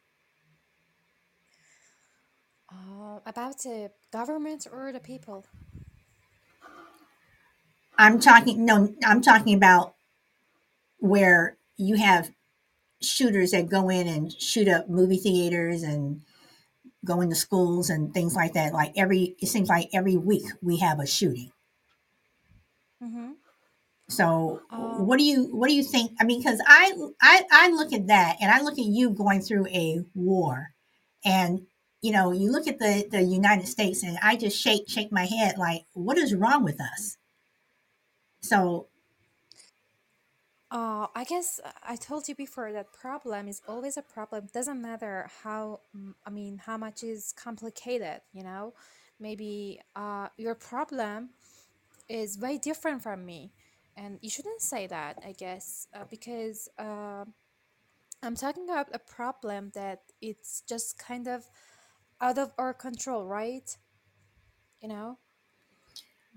Uh, 3.17 3.29
about 3.29 3.57
the 3.63 3.91
government 4.11 4.67
or 4.71 4.91
the 4.91 4.99
people? 4.99 5.45
i'm 7.97 8.19
talking 8.19 8.65
no 8.65 8.93
i'm 9.05 9.21
talking 9.21 9.55
about 9.55 9.95
where 10.99 11.57
you 11.77 11.95
have 11.95 12.31
shooters 13.01 13.51
that 13.51 13.69
go 13.69 13.89
in 13.89 14.07
and 14.07 14.33
shoot 14.41 14.67
up 14.67 14.89
movie 14.89 15.17
theaters 15.17 15.83
and 15.83 16.21
go 17.05 17.21
into 17.21 17.35
schools 17.35 17.89
and 17.89 18.13
things 18.13 18.35
like 18.35 18.53
that. 18.53 18.73
Like 18.73 18.93
every, 18.97 19.35
it 19.39 19.47
seems 19.47 19.69
like 19.69 19.89
every 19.93 20.17
week 20.17 20.45
we 20.61 20.77
have 20.77 20.99
a 20.99 21.07
shooting. 21.07 21.51
Mm-hmm. 23.03 23.31
So 24.09 24.61
Um, 24.71 25.05
what 25.05 25.19
do 25.19 25.25
you 25.25 25.55
what 25.55 25.67
do 25.67 25.75
you 25.75 25.83
think? 25.83 26.11
I 26.19 26.23
mean, 26.23 26.39
because 26.39 26.61
I, 26.65 26.93
I 27.21 27.43
I 27.51 27.69
look 27.71 27.91
at 27.91 28.07
that 28.07 28.37
and 28.41 28.49
I 28.51 28.61
look 28.61 28.79
at 28.79 28.85
you 28.85 29.09
going 29.09 29.41
through 29.41 29.67
a 29.67 30.01
war, 30.15 30.73
and 31.25 31.67
you 32.01 32.11
know 32.11 32.31
you 32.31 32.51
look 32.51 32.67
at 32.67 32.79
the 32.79 33.07
the 33.09 33.23
United 33.23 33.67
States 33.67 34.03
and 34.03 34.17
I 34.21 34.35
just 34.35 34.57
shake 34.59 34.87
shake 34.87 35.11
my 35.11 35.25
head 35.25 35.57
like, 35.57 35.85
what 35.93 36.17
is 36.17 36.33
wrong 36.35 36.63
with 36.63 36.79
us? 36.79 37.17
So 38.41 38.87
uh, 40.69 41.07
I 41.15 41.23
guess 41.23 41.61
uh, 41.63 41.71
I 41.87 41.95
told 41.95 42.27
you 42.27 42.35
before 42.35 42.71
that 42.73 42.91
problem 42.91 43.47
is 43.47 43.61
always 43.67 43.95
a 43.95 44.01
problem. 44.01 44.49
Doesn't 44.53 44.81
matter 44.81 45.29
how, 45.43 45.79
I 46.25 46.29
mean, 46.29 46.57
how 46.65 46.77
much 46.77 47.03
is 47.03 47.33
complicated, 47.33 48.21
you 48.33 48.43
know? 48.43 48.73
Maybe 49.19 49.79
uh, 49.95 50.27
your 50.37 50.55
problem 50.55 51.29
is 52.09 52.37
way 52.37 52.57
different 52.57 53.01
from 53.01 53.25
me. 53.25 53.51
And 53.95 54.19
you 54.21 54.29
shouldn't 54.29 54.61
say 54.61 54.87
that, 54.87 55.19
I 55.25 55.31
guess, 55.31 55.87
uh, 55.93 56.03
because 56.09 56.69
uh, 56.77 57.25
I'm 58.21 58.35
talking 58.35 58.65
about 58.65 58.89
a 58.93 58.99
problem 58.99 59.71
that 59.73 60.01
it's 60.21 60.61
just 60.67 60.97
kind 60.97 61.27
of 61.27 61.45
out 62.21 62.37
of 62.37 62.51
our 62.57 62.73
control, 62.73 63.25
right? 63.25 63.69
You 64.81 64.89
know? 64.89 65.17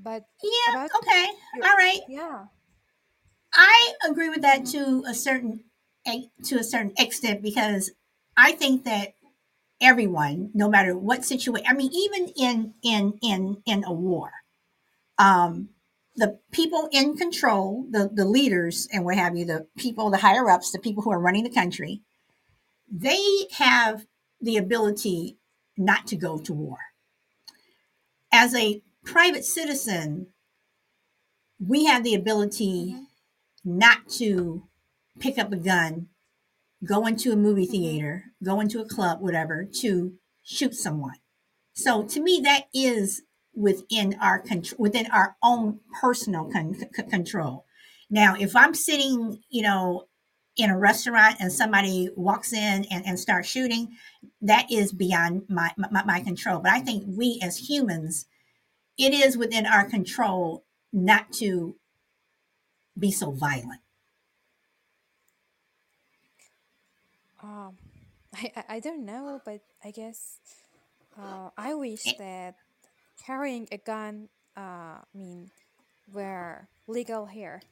But 0.03 0.25
yeah, 0.43 0.75
about 0.75 0.91
okay, 0.97 1.27
your, 1.57 1.67
all 1.67 1.77
right. 1.77 2.01
yeah. 2.09 2.45
I 3.53 3.93
agree 4.09 4.31
with 4.31 4.43
that 4.43 4.65
to 4.67 5.05
a 5.07 5.15
certain 5.15 5.65
to 6.45 6.59
a 6.59 6.65
certain 6.65 6.93
extent 6.99 7.43
because 7.43 7.91
I 8.37 8.53
think 8.53 8.85
that 8.85 9.15
everyone, 9.81 10.51
no 10.55 10.69
matter 10.69 10.97
what 10.97 11.25
situation, 11.25 11.67
I 11.69 11.75
mean, 11.75 11.91
even 11.93 12.33
in 12.37 12.75
in 12.83 13.19
in 13.23 13.63
in 13.67 13.85
a 13.85 13.93
war, 13.93 14.31
um, 15.19 15.71
the 16.17 16.39
people 16.51 16.89
in 16.93 17.17
control, 17.17 17.87
the 17.91 18.09
the 18.13 18.25
leaders 18.25 18.89
and 18.93 19.05
what 19.05 19.17
have 19.17 19.37
you, 19.37 19.45
the 19.45 19.67
people, 19.77 20.11
the 20.11 20.19
higher 20.19 20.49
ups, 20.49 20.71
the 20.71 20.79
people 20.79 21.03
who 21.03 21.13
are 21.13 21.21
running 21.21 21.45
the 21.45 21.51
country, 21.51 22.01
they 22.91 23.23
have 23.59 24.07
the 24.41 24.57
ability 24.57 25.37
not 25.81 26.07
to 26.09 26.17
go 26.17 26.39
to 26.39 26.53
war. 26.53 26.79
As 28.33 28.55
a 28.55 28.83
private 29.05 29.45
citizen, 29.45 30.29
we 31.59 31.87
have 31.87 32.05
the 32.05 32.15
ability 32.15 32.97
not 33.65 34.09
to 34.09 34.65
pick 35.19 35.39
up 35.39 35.53
a 35.53 35.57
gun, 35.57 36.09
go 36.87 37.07
into 37.07 37.33
a 37.33 37.37
movie 37.37 37.65
Mm-hmm. 37.65 37.73
theater, 37.73 38.25
go 38.43 38.61
into 38.61 38.81
a 38.81 38.89
club, 38.89 39.21
whatever, 39.21 39.67
to 39.81 40.15
shoot 40.43 40.75
someone. 40.75 41.17
So 41.73 42.05
to 42.05 42.21
me, 42.21 42.41
that 42.45 42.65
is 42.75 43.23
within 43.55 44.17
our 44.21 44.39
control, 44.39 44.77
within 44.79 45.07
our 45.11 45.37
own 45.43 45.81
personal 46.01 46.51
con- 46.51 46.75
c- 46.75 47.03
control. 47.05 47.65
Now, 48.11 48.37
if 48.39 48.55
I'm 48.57 48.75
sitting, 48.75 49.43
you 49.49 49.63
know, 49.63 50.05
in 50.63 50.71
a 50.71 50.79
restaurant 50.79 51.37
and 51.41 51.53
somebody 51.53 52.11
walks 52.17 52.53
in 52.53 52.85
and, 52.91 53.07
and 53.07 53.19
starts 53.19 53.49
shooting, 53.49 53.97
that 54.43 54.71
is 54.71 54.93
beyond 54.93 55.43
my, 55.49 55.73
my 55.77 56.05
my 56.05 56.21
control. 56.21 56.61
But 56.61 56.73
I 56.73 56.81
think 56.81 57.05
we 57.07 57.41
as 57.43 57.69
humans, 57.69 58.27
it 58.99 59.13
is 59.13 59.37
within 59.37 59.67
our 59.67 59.85
control 59.85 60.65
not 60.93 61.33
to 61.35 61.77
be 62.99 63.11
so 63.11 63.31
violent. 63.31 63.81
Um, 67.43 67.77
I, 68.35 68.53
I 68.69 68.81
don't 68.81 69.05
know, 69.05 69.41
but 69.45 69.61
I 69.83 69.91
guess 69.91 70.39
uh, 71.19 71.51
I 71.57 71.75
wish 71.75 72.05
that 72.19 72.57
carrying 73.25 73.67
a 73.73 73.79
gun, 73.79 74.29
uh, 74.57 75.01
I 75.01 75.05
mean, 75.15 75.51
were 76.13 76.69
legal 76.87 77.27
here 77.27 77.63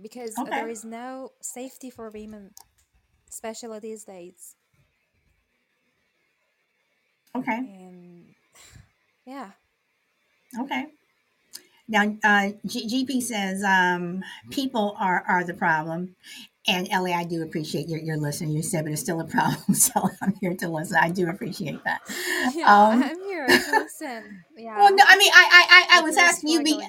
because 0.00 0.40
Okay, 0.40 0.50
there 0.54 0.68
is 0.68 0.84
no 0.84 1.32
safety 1.42 1.90
for 1.90 2.10
women, 2.10 2.52
especially 3.30 3.80
these 3.80 4.04
days. 4.04 4.56
okay, 7.36 7.60
And 7.64 8.34
yeah, 9.26 9.52
okay. 10.60 10.86
Now, 11.88 12.16
uh, 12.24 12.50
G- 12.66 12.88
GP 13.06 13.22
says 13.22 13.62
um, 13.64 14.22
people 14.50 14.96
are, 14.98 15.24
are 15.28 15.44
the 15.44 15.54
problem. 15.54 16.16
And 16.66 16.88
Ellie, 16.90 17.14
I 17.14 17.24
do 17.24 17.42
appreciate 17.42 17.88
your, 17.88 18.00
your 18.00 18.16
listening. 18.16 18.50
You 18.52 18.62
said, 18.62 18.84
but 18.84 18.92
it's 18.92 19.02
still 19.02 19.20
a 19.20 19.24
problem. 19.24 19.58
So 19.74 19.92
I'm 20.22 20.34
here 20.40 20.54
to 20.56 20.68
listen. 20.68 20.96
I 21.00 21.10
do 21.10 21.28
appreciate 21.28 21.82
that. 21.84 22.00
yeah, 22.54 22.66
Um, 22.66 23.02
I'm 23.02 23.20
here 23.20 23.58
to 23.64 23.74
listen. 23.74 24.44
Yeah. 24.56 24.88
well, 24.90 24.94
no, 24.94 25.04
I 25.06 25.16
mean, 25.18 25.32
I, 25.34 25.48
I, 25.52 25.96
I, 25.96 25.98
I 25.98 26.02
was 26.02 26.16
asking 26.16 26.50
you, 26.50 26.62
be. 26.62 26.80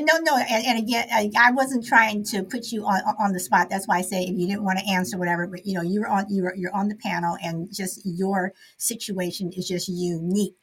No, 0.00 0.18
no. 0.20 0.36
And, 0.36 0.66
and 0.66 0.78
again, 0.78 1.08
I, 1.12 1.30
I 1.38 1.50
wasn't 1.52 1.86
trying 1.86 2.24
to 2.24 2.42
put 2.42 2.72
you 2.72 2.86
on, 2.86 3.02
on 3.18 3.32
the 3.32 3.40
spot. 3.40 3.68
That's 3.70 3.86
why 3.86 3.98
I 3.98 4.02
say 4.02 4.24
if 4.24 4.36
you 4.38 4.46
didn't 4.46 4.64
want 4.64 4.78
to 4.78 4.90
answer 4.90 5.18
whatever, 5.18 5.46
but 5.46 5.66
you 5.66 5.74
know, 5.74 5.82
you're 5.82 6.08
on, 6.08 6.26
you're, 6.30 6.54
you're 6.56 6.74
on 6.74 6.88
the 6.88 6.96
panel 6.96 7.36
and 7.42 7.72
just 7.72 8.00
your 8.04 8.54
situation 8.78 9.52
is 9.56 9.68
just 9.68 9.88
unique 9.88 10.56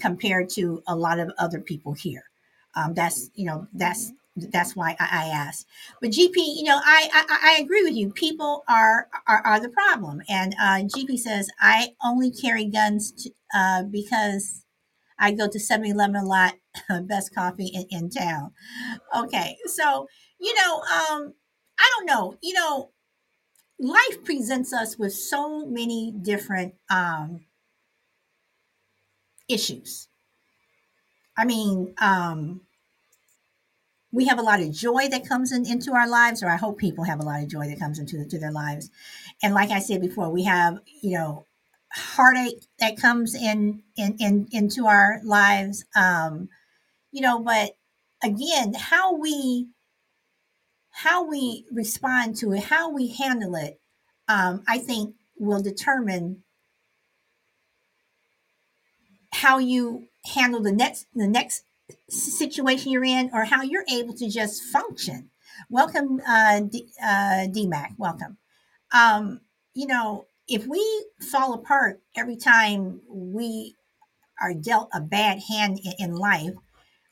compared 0.00 0.48
to 0.50 0.82
a 0.86 0.96
lot 0.96 1.18
of 1.18 1.30
other 1.38 1.60
people 1.60 1.92
here. 1.94 2.24
Um, 2.74 2.94
that's 2.94 3.30
you 3.34 3.46
know 3.46 3.68
that's 3.74 4.12
that's 4.36 4.74
why 4.74 4.96
I, 4.98 5.08
I 5.10 5.26
asked. 5.28 5.66
But 6.00 6.10
GP, 6.10 6.36
you 6.36 6.64
know, 6.64 6.80
I, 6.82 7.08
I 7.12 7.38
I 7.56 7.62
agree 7.62 7.82
with 7.82 7.94
you. 7.94 8.12
People 8.12 8.64
are 8.68 9.08
are, 9.28 9.42
are 9.44 9.60
the 9.60 9.68
problem, 9.68 10.22
and 10.28 10.54
uh, 10.60 10.82
GP 10.84 11.18
says 11.18 11.50
I 11.60 11.94
only 12.04 12.30
carry 12.30 12.64
guns 12.64 13.12
to, 13.12 13.30
uh, 13.54 13.82
because 13.84 14.64
I 15.18 15.32
go 15.32 15.48
to 15.48 15.58
7-Eleven 15.58 16.16
a 16.16 16.24
lot, 16.24 16.54
best 17.02 17.34
coffee 17.34 17.66
in, 17.68 17.86
in 17.90 18.10
town. 18.10 18.52
Okay, 19.16 19.56
so 19.66 20.08
you 20.40 20.54
know, 20.54 20.76
um, 20.76 21.34
I 21.78 21.90
don't 21.96 22.06
know, 22.06 22.36
you 22.42 22.54
know, 22.54 22.90
life 23.78 24.24
presents 24.24 24.72
us 24.72 24.98
with 24.98 25.12
so 25.14 25.66
many 25.66 26.12
different 26.22 26.74
um, 26.90 27.42
issues. 29.48 30.08
I 31.36 31.44
mean, 31.44 31.94
um, 31.98 32.62
we 34.12 34.26
have 34.26 34.38
a 34.38 34.42
lot 34.42 34.60
of 34.60 34.70
joy 34.72 35.08
that 35.08 35.26
comes 35.26 35.52
in, 35.52 35.66
into 35.66 35.92
our 35.94 36.08
lives, 36.08 36.42
or 36.42 36.50
I 36.50 36.56
hope 36.56 36.78
people 36.78 37.04
have 37.04 37.20
a 37.20 37.24
lot 37.24 37.42
of 37.42 37.48
joy 37.48 37.66
that 37.68 37.78
comes 37.78 37.98
into 37.98 38.24
to 38.26 38.38
their 38.38 38.52
lives. 38.52 38.90
And 39.42 39.54
like 39.54 39.70
I 39.70 39.78
said 39.80 40.00
before, 40.00 40.30
we 40.30 40.44
have 40.44 40.80
you 41.02 41.18
know 41.18 41.46
heartache 41.92 42.64
that 42.78 42.96
comes 42.96 43.34
in 43.34 43.82
in, 43.96 44.16
in 44.20 44.48
into 44.52 44.86
our 44.86 45.20
lives. 45.24 45.84
Um, 45.96 46.48
you 47.12 47.20
know, 47.20 47.38
but 47.38 47.76
again, 48.22 48.74
how 48.74 49.14
we 49.14 49.68
how 50.90 51.24
we 51.26 51.64
respond 51.72 52.36
to 52.36 52.52
it, 52.52 52.64
how 52.64 52.90
we 52.90 53.08
handle 53.08 53.54
it, 53.54 53.80
um, 54.28 54.62
I 54.68 54.78
think 54.78 55.14
will 55.38 55.62
determine 55.62 56.42
how 59.32 59.58
you 59.58 60.08
handle 60.34 60.62
the 60.62 60.72
next 60.72 61.06
the 61.14 61.28
next 61.28 61.64
situation 62.08 62.92
you're 62.92 63.04
in 63.04 63.30
or 63.32 63.44
how 63.44 63.62
you're 63.62 63.84
able 63.90 64.14
to 64.14 64.28
just 64.28 64.62
function. 64.62 65.30
Welcome, 65.68 66.20
uh, 66.26 66.60
D, 66.60 66.88
uh, 67.02 67.46
DMAC. 67.48 67.94
Welcome. 67.98 68.38
Um, 68.92 69.40
you 69.74 69.86
know, 69.86 70.26
if 70.48 70.66
we 70.66 71.06
fall 71.30 71.54
apart 71.54 72.00
every 72.16 72.36
time 72.36 73.00
we 73.08 73.76
are 74.40 74.54
dealt 74.54 74.88
a 74.92 75.00
bad 75.00 75.40
hand 75.48 75.78
in, 75.84 75.92
in 75.98 76.14
life, 76.14 76.52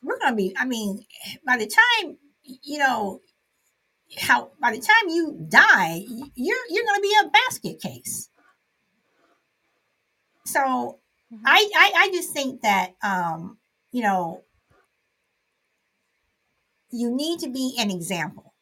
we're 0.02 0.18
going 0.18 0.32
to 0.32 0.36
be, 0.36 0.54
I 0.58 0.64
mean, 0.64 1.04
by 1.46 1.56
the 1.56 1.66
time, 1.66 2.16
you 2.42 2.78
know, 2.78 3.20
how 4.18 4.50
by 4.60 4.72
the 4.72 4.80
time 4.80 5.08
you 5.08 5.46
die, 5.48 6.04
you're 6.34 6.66
you're 6.68 6.84
going 6.84 6.96
to 6.96 7.02
be 7.02 7.16
a 7.24 7.30
basket 7.30 7.80
case. 7.80 8.28
So 10.46 10.98
mm-hmm. 11.32 11.44
I, 11.46 11.70
I 11.76 11.92
I 11.96 12.10
just 12.12 12.32
think 12.32 12.62
that 12.62 12.94
um, 13.02 13.58
you 13.92 14.02
know 14.02 14.42
you 16.90 17.14
need 17.14 17.40
to 17.40 17.48
be 17.48 17.76
an 17.78 17.90
example. 17.90 18.54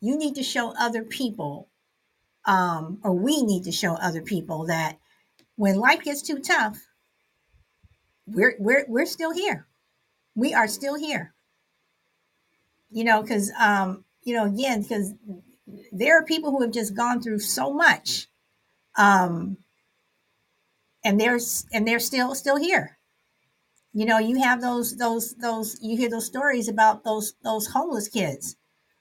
You 0.00 0.18
need 0.18 0.34
to 0.34 0.42
show 0.42 0.74
other 0.78 1.04
people, 1.04 1.68
um, 2.44 2.98
or 3.02 3.12
we 3.12 3.42
need 3.42 3.64
to 3.64 3.72
show 3.72 3.94
other 3.94 4.22
people 4.22 4.66
that 4.66 4.98
when 5.54 5.76
life 5.76 6.02
gets 6.02 6.22
too 6.22 6.40
tough, 6.40 6.78
we're 8.26 8.56
we're 8.58 8.84
we're 8.88 9.06
still 9.06 9.32
here. 9.32 9.66
We 10.36 10.54
are 10.54 10.68
still 10.68 10.94
here. 10.94 11.34
You 12.90 13.02
know, 13.02 13.22
because 13.22 13.50
um, 13.58 14.04
you 14.22 14.36
know, 14.36 14.44
again, 14.44 14.82
because 14.82 15.12
there 15.90 16.18
are 16.18 16.24
people 16.24 16.50
who 16.52 16.62
have 16.62 16.72
just 16.72 16.94
gone 16.94 17.20
through 17.20 17.40
so 17.40 17.72
much, 17.72 18.28
um, 18.96 19.56
and 21.02 21.20
there's 21.20 21.66
and 21.72 21.86
they're 21.86 21.98
still 21.98 22.34
still 22.34 22.56
here. 22.56 22.98
You 23.92 24.04
know 24.04 24.18
you 24.18 24.38
have 24.40 24.60
those 24.60 24.96
those 24.96 25.34
those 25.36 25.78
you 25.80 25.96
hear 25.96 26.10
those 26.10 26.26
stories 26.26 26.68
about 26.68 27.02
those 27.02 27.34
those 27.42 27.68
homeless 27.68 28.08
kids 28.08 28.56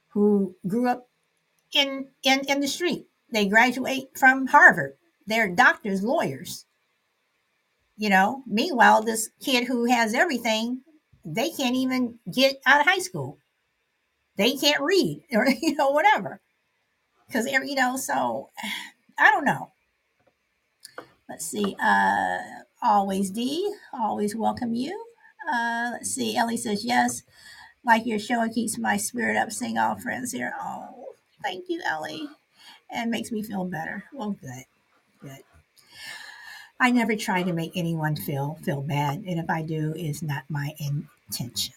who 0.10 0.56
grew 0.66 0.88
up 0.88 1.10
in 1.74 2.08
in 2.24 2.42
in 2.48 2.62
the 2.62 2.68
street. 2.68 3.08
They 3.32 3.46
graduate 3.48 4.18
from 4.18 4.48
harvard. 4.48 4.94
They're 5.28 5.50
doctors 5.50 6.02
lawyers. 6.02 6.66
You 7.98 8.10
know 8.10 8.44
meanwhile 8.48 9.02
this 9.02 9.30
kid 9.42 9.66
who 9.66 9.86
has 9.86 10.14
everything 10.14 10.82
they 11.26 11.50
can't 11.50 11.76
even 11.76 12.20
get 12.32 12.62
out 12.66 12.82
of 12.82 12.86
high 12.88 13.00
school 13.00 13.38
they 14.38 14.56
can't 14.56 14.82
read 14.82 15.24
or 15.34 15.48
you 15.50 15.76
know 15.76 15.90
whatever 15.90 16.40
because 17.28 17.48
you 17.48 17.76
know 17.76 17.98
so 17.98 18.50
i 19.20 19.32
don't 19.32 19.46
know 19.46 19.72
let's 21.30 21.46
see 21.46 21.76
uh 21.84 22.38
Always 22.88 23.32
D, 23.32 23.74
always 23.94 24.36
welcome 24.36 24.76
you. 24.76 25.06
Uh, 25.52 25.90
let's 25.94 26.12
see. 26.12 26.38
Ellie 26.38 26.56
says 26.56 26.86
yes. 26.86 27.24
Like 27.84 28.06
your 28.06 28.20
show, 28.20 28.44
it 28.44 28.54
keeps 28.54 28.78
my 28.78 28.98
spirit 28.98 29.38
up. 29.38 29.52
Seeing 29.52 29.80
all 29.80 29.96
friends 29.96 30.32
here. 30.32 30.54
Oh, 30.62 31.08
thank 31.42 31.66
you, 31.68 31.82
Ellie. 31.84 32.30
And 32.92 33.10
makes 33.10 33.32
me 33.32 33.42
feel 33.42 33.66
better. 33.66 34.04
Well, 34.14 34.38
good, 34.40 34.66
good. 35.20 35.40
I 36.80 36.92
never 36.92 37.16
try 37.16 37.42
to 37.42 37.54
make 37.54 37.72
anyone 37.76 38.16
feel 38.16 38.60
feel 38.64 38.82
bad, 38.82 39.24
and 39.26 39.40
if 39.40 39.50
I 39.50 39.64
do, 39.64 39.94
it's 39.96 40.22
not 40.22 40.44
my 40.48 40.76
intention. 41.28 41.74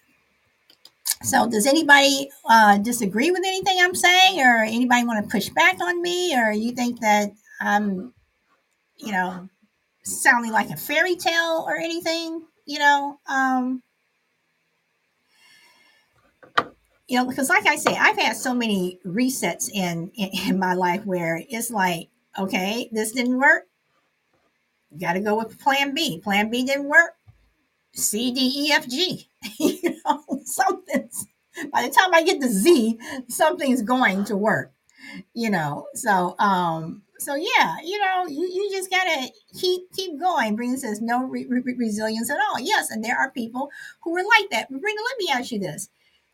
So, 1.22 1.48
does 1.48 1.66
anybody 1.66 2.30
uh, 2.48 2.78
disagree 2.78 3.30
with 3.30 3.42
anything 3.44 3.78
I'm 3.80 3.94
saying, 3.94 4.40
or 4.40 4.62
anybody 4.62 5.04
want 5.04 5.24
to 5.24 5.30
push 5.30 5.48
back 5.48 5.80
on 5.80 6.00
me, 6.00 6.36
or 6.38 6.52
you 6.52 6.72
think 6.72 7.00
that 7.00 7.32
I'm, 7.60 8.14
you 8.96 9.12
know, 9.12 9.48
sounding 10.04 10.52
like 10.52 10.70
a 10.70 10.76
fairy 10.76 11.16
tale 11.16 11.64
or 11.66 11.76
anything, 11.76 12.42
you 12.66 12.78
know. 12.78 13.18
Um, 13.28 13.82
you 17.08 17.18
know, 17.18 17.26
because 17.26 17.48
like 17.48 17.66
I 17.66 17.76
say, 17.76 17.96
I've 17.96 18.18
had 18.18 18.36
so 18.36 18.54
many 18.54 19.00
resets 19.04 19.70
in, 19.72 20.12
in, 20.14 20.28
in 20.48 20.58
my 20.58 20.74
life 20.74 21.04
where 21.06 21.42
it's 21.48 21.70
like, 21.70 22.10
okay, 22.38 22.88
this 22.92 23.12
didn't 23.12 23.38
work. 23.38 23.64
You 24.92 25.00
Got 25.00 25.14
to 25.14 25.20
go 25.20 25.36
with 25.36 25.58
plan 25.58 25.94
B. 25.94 26.20
Plan 26.20 26.50
B 26.50 26.64
didn't 26.64 26.88
work. 26.88 27.14
C, 27.94 28.30
D, 28.32 28.66
E, 28.66 28.72
F, 28.72 28.86
G. 28.86 29.27
you 29.58 30.00
know, 30.04 30.24
something's, 30.44 31.26
by 31.72 31.82
the 31.82 31.90
time 31.90 32.14
I 32.14 32.22
get 32.22 32.40
to 32.40 32.48
Z, 32.48 32.98
something's 33.28 33.82
going 33.82 34.24
to 34.26 34.36
work, 34.36 34.72
you 35.34 35.50
know. 35.50 35.86
So, 35.94 36.36
um, 36.38 37.02
so 37.18 37.34
yeah, 37.34 37.76
you 37.84 37.98
know, 37.98 38.26
you, 38.28 38.48
you 38.48 38.70
just 38.70 38.90
gotta 38.90 39.30
keep 39.58 39.92
keep 39.92 40.18
going. 40.20 40.56
Brina 40.56 40.78
says 40.78 41.00
no 41.00 41.24
re- 41.24 41.46
re- 41.48 41.74
resilience 41.76 42.30
at 42.30 42.38
all. 42.38 42.60
Yes, 42.60 42.90
and 42.90 43.04
there 43.04 43.18
are 43.18 43.30
people 43.30 43.70
who 44.02 44.16
are 44.16 44.24
like 44.24 44.50
that. 44.50 44.70
Brina, 44.70 44.80
let 44.80 45.18
me 45.18 45.28
ask 45.32 45.50
you 45.50 45.58
this: 45.58 45.88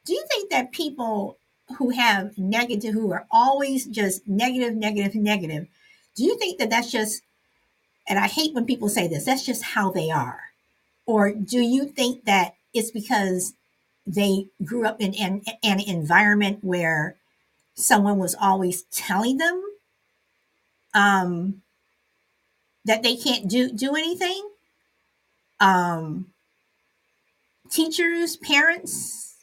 Do 0.05 0.13
you 0.13 0.25
think 0.31 0.51
that 0.51 0.73
people 0.73 1.39
who 1.79 1.91
have 1.91 2.37
negative, 2.37 2.93
who 2.93 3.13
are 3.13 3.27
always 3.31 3.87
just 3.87 4.29
negative, 4.29 4.75
negative, 4.77 5.15
negative, 5.15 5.67
do 6.15 6.25
you 6.25 6.39
think 6.39 6.59
that 6.59 6.71
that's 6.71 6.91
just? 6.91 7.23
And 8.07 8.19
I 8.19 8.29
hate 8.29 8.55
when 8.55 8.67
people 8.67 8.89
say 8.89 9.09
this. 9.09 9.25
That's 9.25 9.47
just 9.47 9.63
how 9.63 9.91
they 9.91 10.11
are, 10.11 10.41
or 11.07 11.33
do 11.33 11.61
you 11.61 11.87
think 11.87 12.25
that 12.27 12.55
it's 12.75 12.91
because 12.91 13.55
they 14.07 14.49
grew 14.65 14.85
up 14.87 15.01
in 15.01 15.15
an, 15.15 15.43
an 15.63 15.81
environment 15.81 16.59
where 16.63 17.17
someone 17.75 18.19
was 18.19 18.35
always 18.41 18.83
telling 18.85 19.39
them 19.39 19.63
um, 20.95 21.63
that 22.85 23.03
they 23.03 23.17
can't 23.17 23.49
do 23.49 23.71
do 23.71 23.95
anything. 23.97 24.49
Um, 25.61 26.27
teachers, 27.71 28.37
parents, 28.37 29.37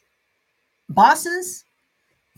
bosses, 0.88 1.64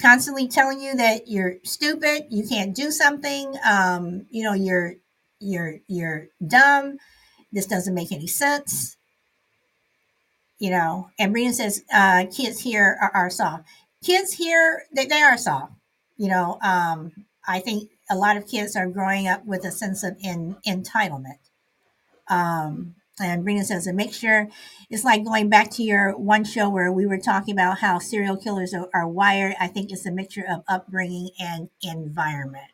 constantly 0.00 0.48
telling 0.48 0.80
you 0.80 0.96
that 0.96 1.28
you're 1.28 1.56
stupid, 1.62 2.26
you 2.30 2.46
can't 2.46 2.74
do 2.74 2.90
something, 2.90 3.56
um, 3.64 4.26
you 4.30 4.42
know, 4.42 4.54
you're 4.54 4.94
you're 5.40 5.80
you're 5.86 6.28
dumb, 6.46 6.98
this 7.52 7.66
doesn't 7.66 7.94
make 7.94 8.12
any 8.12 8.26
sense. 8.26 8.96
You 10.58 10.70
know, 10.70 11.10
and 11.18 11.34
Brina 11.34 11.52
says 11.52 11.82
uh, 11.92 12.26
kids 12.34 12.60
here 12.60 12.96
are, 13.00 13.10
are 13.14 13.30
soft. 13.30 13.64
Kids 14.04 14.32
here, 14.32 14.84
they, 14.94 15.06
they 15.06 15.20
are 15.20 15.36
soft. 15.36 15.72
You 16.16 16.28
know, 16.28 16.58
um, 16.62 17.12
I 17.46 17.58
think 17.58 17.90
a 18.10 18.16
lot 18.16 18.36
of 18.36 18.46
kids 18.46 18.76
are 18.76 18.88
growing 18.88 19.26
up 19.26 19.44
with 19.44 19.64
a 19.64 19.72
sense 19.72 20.04
of 20.04 20.16
in, 20.22 20.56
entitlement. 20.66 21.38
Um, 22.28 22.94
and 23.20 23.44
Brina 23.44 23.62
says 23.62 23.86
a 23.86 23.92
mixture. 23.92 24.48
It's 24.90 25.04
like 25.04 25.24
going 25.24 25.48
back 25.48 25.70
to 25.72 25.82
your 25.82 26.16
one 26.16 26.44
show 26.44 26.68
where 26.68 26.90
we 26.90 27.06
were 27.06 27.18
talking 27.18 27.54
about 27.54 27.78
how 27.78 27.98
serial 27.98 28.36
killers 28.36 28.74
are, 28.74 28.88
are 28.92 29.08
wired. 29.08 29.54
I 29.60 29.68
think 29.68 29.92
it's 29.92 30.06
a 30.06 30.10
mixture 30.10 30.44
of 30.48 30.64
upbringing 30.68 31.30
and 31.38 31.68
environment. 31.82 32.70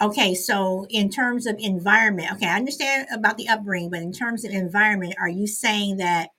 Okay, 0.00 0.34
so 0.34 0.86
in 0.90 1.10
terms 1.10 1.46
of 1.46 1.56
environment, 1.58 2.32
okay, 2.32 2.46
I 2.46 2.56
understand 2.56 3.08
about 3.12 3.36
the 3.36 3.48
upbringing, 3.48 3.90
but 3.90 4.00
in 4.00 4.12
terms 4.12 4.44
of 4.44 4.52
environment, 4.52 5.16
are 5.20 5.28
you 5.28 5.46
saying 5.46 5.96
that 5.96 6.30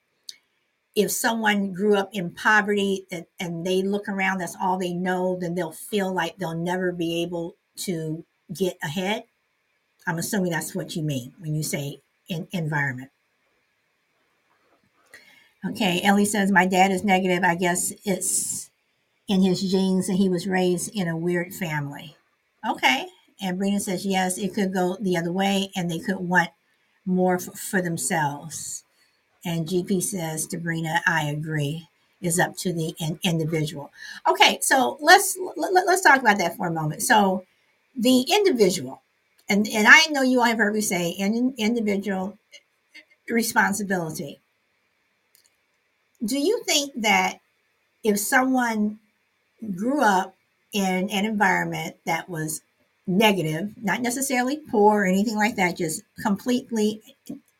if 0.94 1.10
someone 1.10 1.72
grew 1.72 1.96
up 1.96 2.10
in 2.12 2.30
poverty 2.30 3.06
and 3.38 3.66
they 3.66 3.82
look 3.82 4.08
around, 4.08 4.38
that's 4.38 4.56
all 4.60 4.78
they 4.78 4.92
know, 4.92 5.38
then 5.40 5.54
they'll 5.54 5.72
feel 5.72 6.12
like 6.12 6.36
they'll 6.36 6.56
never 6.56 6.92
be 6.92 7.22
able 7.22 7.56
to 7.76 8.24
get 8.52 8.76
ahead. 8.82 9.24
I'm 10.06 10.18
assuming 10.18 10.50
that's 10.50 10.74
what 10.74 10.96
you 10.96 11.02
mean 11.02 11.32
when 11.38 11.54
you 11.54 11.62
say 11.62 12.00
in, 12.28 12.48
environment. 12.52 13.10
Okay, 15.68 16.00
Ellie 16.02 16.24
says, 16.24 16.50
My 16.50 16.66
dad 16.66 16.90
is 16.90 17.04
negative. 17.04 17.44
I 17.44 17.54
guess 17.54 17.92
it's 18.04 18.70
in 19.28 19.42
his 19.42 19.62
genes 19.70 20.08
and 20.08 20.18
he 20.18 20.28
was 20.28 20.48
raised 20.48 20.94
in 20.94 21.06
a 21.06 21.16
weird 21.16 21.54
family. 21.54 22.16
Okay. 22.68 23.06
And 23.40 23.58
Brina 23.58 23.80
says, 23.80 24.04
Yes, 24.04 24.38
it 24.38 24.54
could 24.54 24.72
go 24.72 24.96
the 25.00 25.16
other 25.16 25.32
way 25.32 25.70
and 25.76 25.90
they 25.90 25.98
could 25.98 26.16
want 26.16 26.50
more 27.06 27.38
for, 27.38 27.52
for 27.52 27.82
themselves. 27.82 28.84
And 29.44 29.66
GP 29.66 30.02
says 30.02 30.46
to 30.48 30.58
Brina, 30.58 31.00
I 31.06 31.24
agree 31.24 31.88
is 32.20 32.38
up 32.38 32.56
to 32.58 32.72
the 32.72 32.94
in, 32.98 33.18
individual. 33.22 33.90
Okay, 34.28 34.58
so 34.60 34.98
let's 35.00 35.38
let, 35.56 35.70
us 35.70 35.74
let 35.74 35.88
us 35.88 36.00
talk 36.02 36.20
about 36.20 36.38
that 36.38 36.56
for 36.56 36.66
a 36.66 36.72
moment. 36.72 37.02
So 37.02 37.44
the 37.96 38.26
individual, 38.30 39.02
and, 39.48 39.66
and 39.68 39.86
I 39.88 40.06
know 40.10 40.22
you 40.22 40.40
all 40.40 40.46
have 40.46 40.58
heard 40.58 40.74
me 40.74 40.80
say 40.80 41.10
in, 41.10 41.54
individual 41.56 42.38
responsibility. 43.28 44.40
Do 46.24 46.38
you 46.38 46.62
think 46.64 46.92
that 46.96 47.40
if 48.04 48.18
someone 48.18 48.98
grew 49.74 50.02
up 50.02 50.34
in 50.72 51.10
an 51.10 51.24
environment 51.24 51.96
that 52.04 52.28
was 52.28 52.60
negative, 53.06 53.72
not 53.82 54.02
necessarily 54.02 54.58
poor 54.58 55.02
or 55.02 55.06
anything 55.06 55.36
like 55.36 55.56
that, 55.56 55.76
just 55.76 56.02
completely 56.22 57.02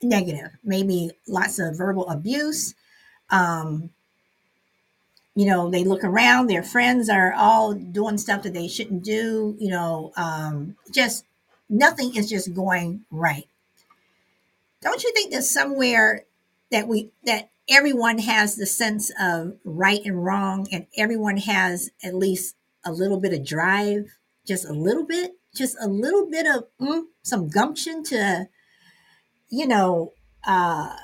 negative, 0.03 0.51
maybe 0.65 1.11
lots 1.27 1.59
of 1.59 1.77
verbal 1.77 2.09
abuse, 2.09 2.75
um, 3.31 3.91
you 5.35 5.47
know, 5.47 5.71
they 5.71 5.85
look 5.85 6.05
around, 6.05 6.49
their 6.49 6.63
friends 6.63 7.09
are 7.09 7.33
all 7.33 7.73
doing 7.73 8.19
stuff 8.19 8.43
that 8.43 8.53
they 8.53 8.69
shouldn't 8.69 9.05
do, 9.05 9.57
you 9.59 9.71
know, 9.71 10.13
um, 10.17 10.77
just 10.93 11.25
nothing 11.69 12.15
is 12.17 12.29
just 12.29 12.53
going 12.53 13.05
right. 13.11 13.47
Don't 14.83 15.03
you 15.03 15.13
think 15.13 15.31
there's 15.31 15.51
somewhere 15.51 16.25
that 16.71 16.89
we, 16.89 17.11
that 17.25 17.51
everyone 17.69 18.19
has 18.19 18.57
the 18.57 18.67
sense 18.67 19.13
of 19.21 19.57
right 19.65 20.01
and 20.05 20.25
wrong 20.25 20.67
and 20.73 20.87
everyone 20.97 21.37
has 21.37 21.91
at 22.03 22.15
least 22.15 22.57
a 22.85 22.93
little 22.93 23.21
bit 23.21 23.33
of 23.33 23.45
drive, 23.45 24.11
just 24.47 24.65
a 24.65 24.73
little 24.73 25.05
bit, 25.05 25.37
just 25.55 25.77
a 25.81 25.87
little 25.87 26.29
bit 26.29 26.47
of 26.47 26.65
mm, 26.81 27.05
some 27.23 27.49
gumption 27.49 28.03
to, 28.05 28.49
you 29.51 29.67
know, 29.67 30.13
uh, 30.47 30.97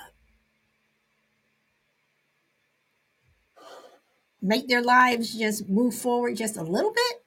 make 4.40 4.68
their 4.68 4.82
lives 4.82 5.34
just 5.34 5.68
move 5.68 5.94
forward 5.94 6.36
just 6.36 6.56
a 6.56 6.62
little 6.62 6.92
bit? 6.92 7.22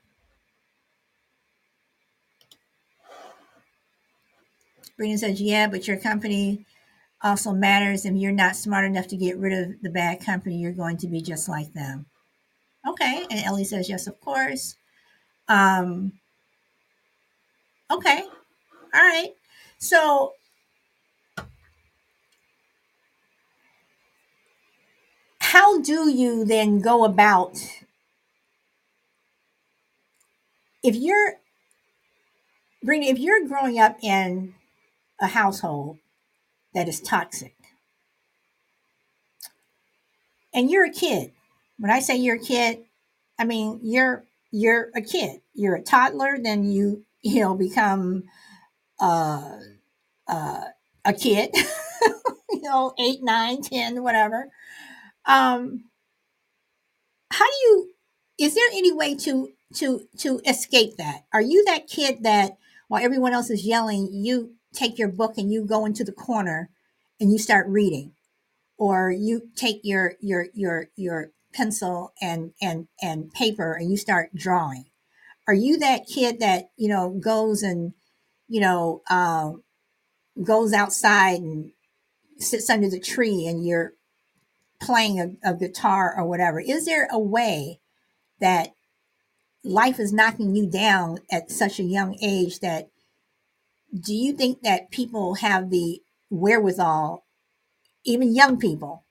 Brina 5.00 5.18
says, 5.18 5.42
yeah, 5.42 5.68
but 5.68 5.88
your 5.88 5.98
company 5.98 6.66
also 7.22 7.52
matters. 7.54 8.06
If 8.06 8.16
you're 8.16 8.32
not 8.32 8.56
smart 8.56 8.86
enough 8.86 9.08
to 9.08 9.18
get 9.18 9.38
rid 9.38 9.54
of 9.54 9.82
the 9.82 9.90
bad 9.90 10.22
company, 10.22 10.58
you're 10.58 10.72
going 10.72 10.98
to 10.98 11.08
be 11.08 11.22
just 11.22 11.48
like 11.48 11.74
them. 11.74 12.06
Okay. 12.88 13.26
And 13.30 13.46
Ellie 13.46 13.64
says, 13.64 13.90
yes, 13.90 14.08
of 14.08 14.20
course. 14.20 14.76
Um, 15.48 16.14
okay. 17.92 18.24
All 18.94 19.02
right. 19.02 19.34
So 19.78 20.34
how 25.52 25.82
do 25.82 26.10
you 26.10 26.46
then 26.46 26.80
go 26.82 27.06
about 27.06 27.58
if 30.84 30.96
you're 30.96 31.36
Brina, 32.86 33.10
if 33.10 33.20
you're 33.20 33.48
growing 33.48 33.80
up 33.80 33.98
in 34.02 34.56
a 35.22 35.28
household 35.28 35.98
that 36.74 36.88
is 36.88 37.02
toxic 37.02 37.56
and 40.54 40.72
you're 40.72 40.86
a 40.86 40.92
kid 40.92 41.32
when 41.80 41.92
i 41.92 42.00
say 42.00 42.16
you're 42.16 42.38
a 42.38 42.40
kid 42.40 42.80
i 43.40 43.44
mean 43.44 43.80
you're 43.84 44.24
you're 44.52 44.90
a 44.96 45.02
kid. 45.02 45.42
You're 45.54 45.76
a 45.76 45.84
toddler 45.84 46.38
then 46.42 46.64
you 46.64 47.04
you 47.22 47.42
know 47.42 47.56
become 47.56 48.24
uh, 49.00 49.58
uh, 50.28 50.62
a 51.06 51.14
kid 51.14 51.52
you 52.52 52.62
know 52.62 52.94
eight 53.00 53.20
nine 53.24 53.62
ten 53.62 54.04
whatever 54.04 54.50
um 55.30 55.86
how 57.32 57.46
do 57.46 57.56
you 57.64 57.90
is 58.40 58.56
there 58.56 58.70
any 58.74 58.92
way 58.92 59.16
to 59.16 59.50
to 59.76 60.08
to 60.18 60.42
escape 60.48 60.98
that? 60.98 61.26
Are 61.34 61.42
you 61.42 61.64
that 61.66 61.88
kid 61.88 62.24
that 62.24 62.58
while 62.88 63.04
everyone 63.04 63.34
else 63.34 63.50
is 63.50 63.66
yelling 63.66 64.10
you 64.12 64.56
take 64.74 64.98
your 64.98 65.10
book 65.10 65.38
and 65.38 65.52
you 65.52 65.66
go 65.66 65.86
into 65.86 66.04
the 66.04 66.12
corner 66.12 66.70
and 67.20 67.32
you 67.32 67.38
start 67.38 67.68
reading? 67.68 68.14
Or 68.78 69.12
you 69.12 69.50
take 69.56 69.82
your 69.84 70.14
your 70.22 70.48
your 70.54 70.90
your 70.96 71.32
pencil 71.54 72.14
and 72.22 72.54
and 72.62 72.88
and 73.02 73.32
paper 73.34 73.74
and 73.74 73.92
you 73.92 73.98
start 73.98 74.34
drawing? 74.36 74.86
Are 75.48 75.54
you 75.54 75.78
that 75.80 76.08
kid 76.08 76.40
that 76.40 76.72
you 76.78 76.90
know 76.90 77.10
goes 77.12 77.64
and 77.64 77.94
you 78.48 78.62
know 78.62 79.02
uh, 79.10 79.52
goes 80.44 80.74
outside 80.74 81.42
and 81.42 81.72
sits 82.40 82.70
under 82.70 82.90
the 82.90 83.00
tree 83.00 83.46
and 83.48 83.66
you're 83.66 83.94
playing 84.80 85.20
a, 85.20 85.52
a 85.52 85.54
guitar 85.56 86.14
or 86.18 86.26
whatever 86.26 86.60
is 86.60 86.86
there 86.86 87.08
a 87.12 87.20
way 87.20 87.80
that 88.40 88.74
life 89.64 90.00
is 90.00 90.14
knocking 90.14 90.56
you 90.56 90.66
down 90.66 91.20
at 91.32 91.52
such 91.52 91.80
a 91.80 91.84
young 91.84 92.18
age 92.22 92.60
that 92.60 92.90
do 93.98 94.14
you 94.14 94.34
think 94.34 94.62
that 94.62 94.92
people 94.92 95.36
have 95.36 95.70
the 95.70 96.02
wherewithal, 96.30 97.26
even 98.06 98.36
young 98.36 98.58
people, 98.58 99.04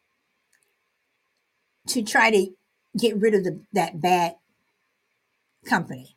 to 1.88 2.02
try 2.02 2.30
to 2.30 2.46
get 2.96 3.16
rid 3.16 3.34
of 3.34 3.44
the, 3.44 3.60
that 3.72 4.00
bad 4.00 4.36
company? 5.64 6.14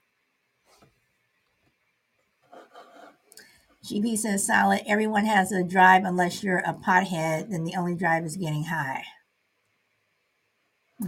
GB 3.83 4.15
says 4.15 4.45
solid. 4.45 4.83
Everyone 4.85 5.25
has 5.25 5.51
a 5.51 5.63
drive 5.63 6.03
unless 6.05 6.43
you're 6.43 6.59
a 6.59 6.73
pothead, 6.73 7.49
then 7.49 7.63
the 7.63 7.75
only 7.75 7.95
drive 7.95 8.23
is 8.23 8.37
getting 8.37 8.65
high. 8.65 9.03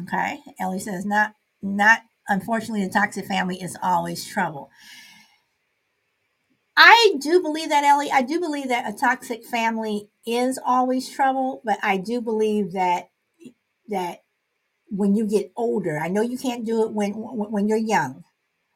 Okay. 0.01 0.39
Ellie 0.59 0.79
says 0.79 1.05
not 1.05 1.35
not 1.61 2.01
unfortunately 2.27 2.85
the 2.85 2.93
toxic 2.93 3.25
family 3.25 3.61
is 3.61 3.77
always 3.83 4.25
trouble. 4.25 4.69
I 6.75 7.15
do 7.19 7.41
believe 7.41 7.69
that, 7.69 7.83
Ellie. 7.83 8.11
I 8.11 8.23
do 8.23 8.39
believe 8.39 8.69
that 8.69 8.91
a 8.91 8.97
toxic 8.97 9.45
family 9.45 10.09
is 10.25 10.59
always 10.65 11.09
trouble, 11.09 11.61
but 11.63 11.77
I 11.83 11.97
do 11.97 12.21
believe 12.21 12.71
that 12.73 13.09
that 13.89 14.23
when 14.89 15.15
you 15.15 15.27
get 15.27 15.51
older, 15.55 15.99
I 15.99 16.07
know 16.07 16.21
you 16.21 16.37
can't 16.37 16.65
do 16.65 16.83
it 16.85 16.93
when 16.93 17.13
when 17.13 17.67
you're 17.67 17.77
young, 17.77 18.23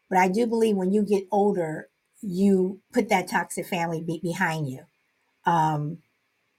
but 0.09 0.19
I 0.19 0.29
do 0.29 0.47
believe 0.47 0.75
when 0.75 0.93
you 0.93 1.03
get 1.03 1.27
older, 1.31 1.89
you 2.21 2.81
put 2.93 3.09
that 3.09 3.27
toxic 3.29 3.67
family 3.67 4.01
be, 4.01 4.19
behind 4.21 4.69
you. 4.69 4.83
Um, 5.45 5.99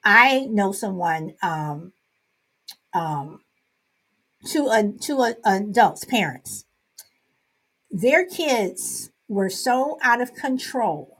I 0.05 0.47
know 0.51 0.73
someone, 0.73 1.35
um, 1.43 1.93
um, 2.95 3.41
uh, 4.57 4.83
two 5.01 5.21
uh, 5.21 5.35
adults, 5.45 6.05
parents. 6.05 6.65
Their 7.91 8.27
kids 8.27 9.11
were 9.29 9.51
so 9.51 9.99
out 10.03 10.21
of 10.21 10.35
control 10.35 11.19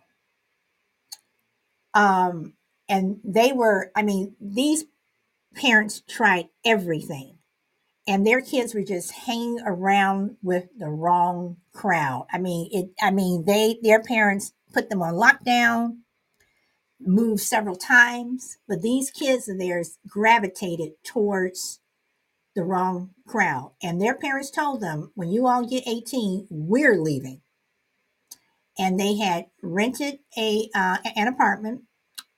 um, 1.95 2.55
and 2.89 3.19
they 3.25 3.53
were, 3.53 3.91
I 3.95 4.03
mean, 4.03 4.37
these 4.41 4.85
parents 5.55 6.03
tried 6.09 6.49
everything 6.65 7.39
and 8.07 8.27
their 8.27 8.41
kids 8.41 8.75
were 8.75 8.85
just 8.85 9.13
hanging 9.13 9.61
around 9.67 10.37
with 10.43 10.67
the 10.79 10.89
wrong 10.89 11.57
crowd. 11.75 12.27
I 12.33 12.39
mean, 12.39 12.69
it, 12.73 12.91
I 13.03 13.11
mean, 13.11 13.45
they, 13.45 13.79
their 13.83 14.03
parents 14.03 14.53
put 14.73 14.91
them 14.91 15.03
on 15.03 15.15
lockdown, 15.15 15.99
moved 17.01 17.43
several 17.43 17.77
times, 17.77 18.59
but 18.67 18.83
these 18.83 19.11
kids 19.11 19.49
of 19.49 19.59
theirs 19.59 19.99
gravitated 20.07 20.93
towards 21.05 21.81
the 22.59 22.65
wrong 22.65 23.11
crowd. 23.27 23.73
And 23.81 24.01
their 24.01 24.17
parents 24.17 24.51
told 24.51 24.81
them, 24.81 25.13
when 25.15 25.31
you 25.31 25.47
all 25.47 25.65
get 25.65 25.87
18, 25.87 26.49
we're 26.51 27.01
leaving. 27.01 27.41
And 28.77 28.99
they 28.99 29.17
had 29.17 29.47
rented 29.63 30.19
a 30.37 30.69
uh, 30.75 30.99
an 31.17 31.29
apartment 31.29 31.83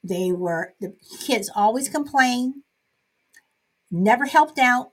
they 0.02 0.32
were, 0.32 0.74
the 0.80 0.94
kids 1.26 1.50
always 1.54 1.88
complained, 1.88 2.54
never 3.90 4.26
helped 4.26 4.58
out. 4.58 4.92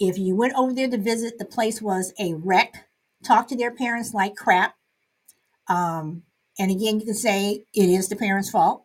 If 0.00 0.16
you 0.18 0.36
went 0.36 0.54
over 0.54 0.72
there 0.72 0.88
to 0.88 0.98
visit, 0.98 1.38
the 1.38 1.44
place 1.44 1.82
was 1.82 2.12
a 2.18 2.34
wreck. 2.34 2.86
Talk 3.24 3.48
to 3.48 3.56
their 3.56 3.74
parents 3.74 4.14
like 4.14 4.36
crap. 4.36 4.74
Um, 5.68 6.22
and 6.58 6.70
again, 6.70 7.00
you 7.00 7.06
can 7.06 7.14
say 7.14 7.64
it 7.74 7.88
is 7.88 8.08
the 8.08 8.16
parents' 8.16 8.50
fault. 8.50 8.84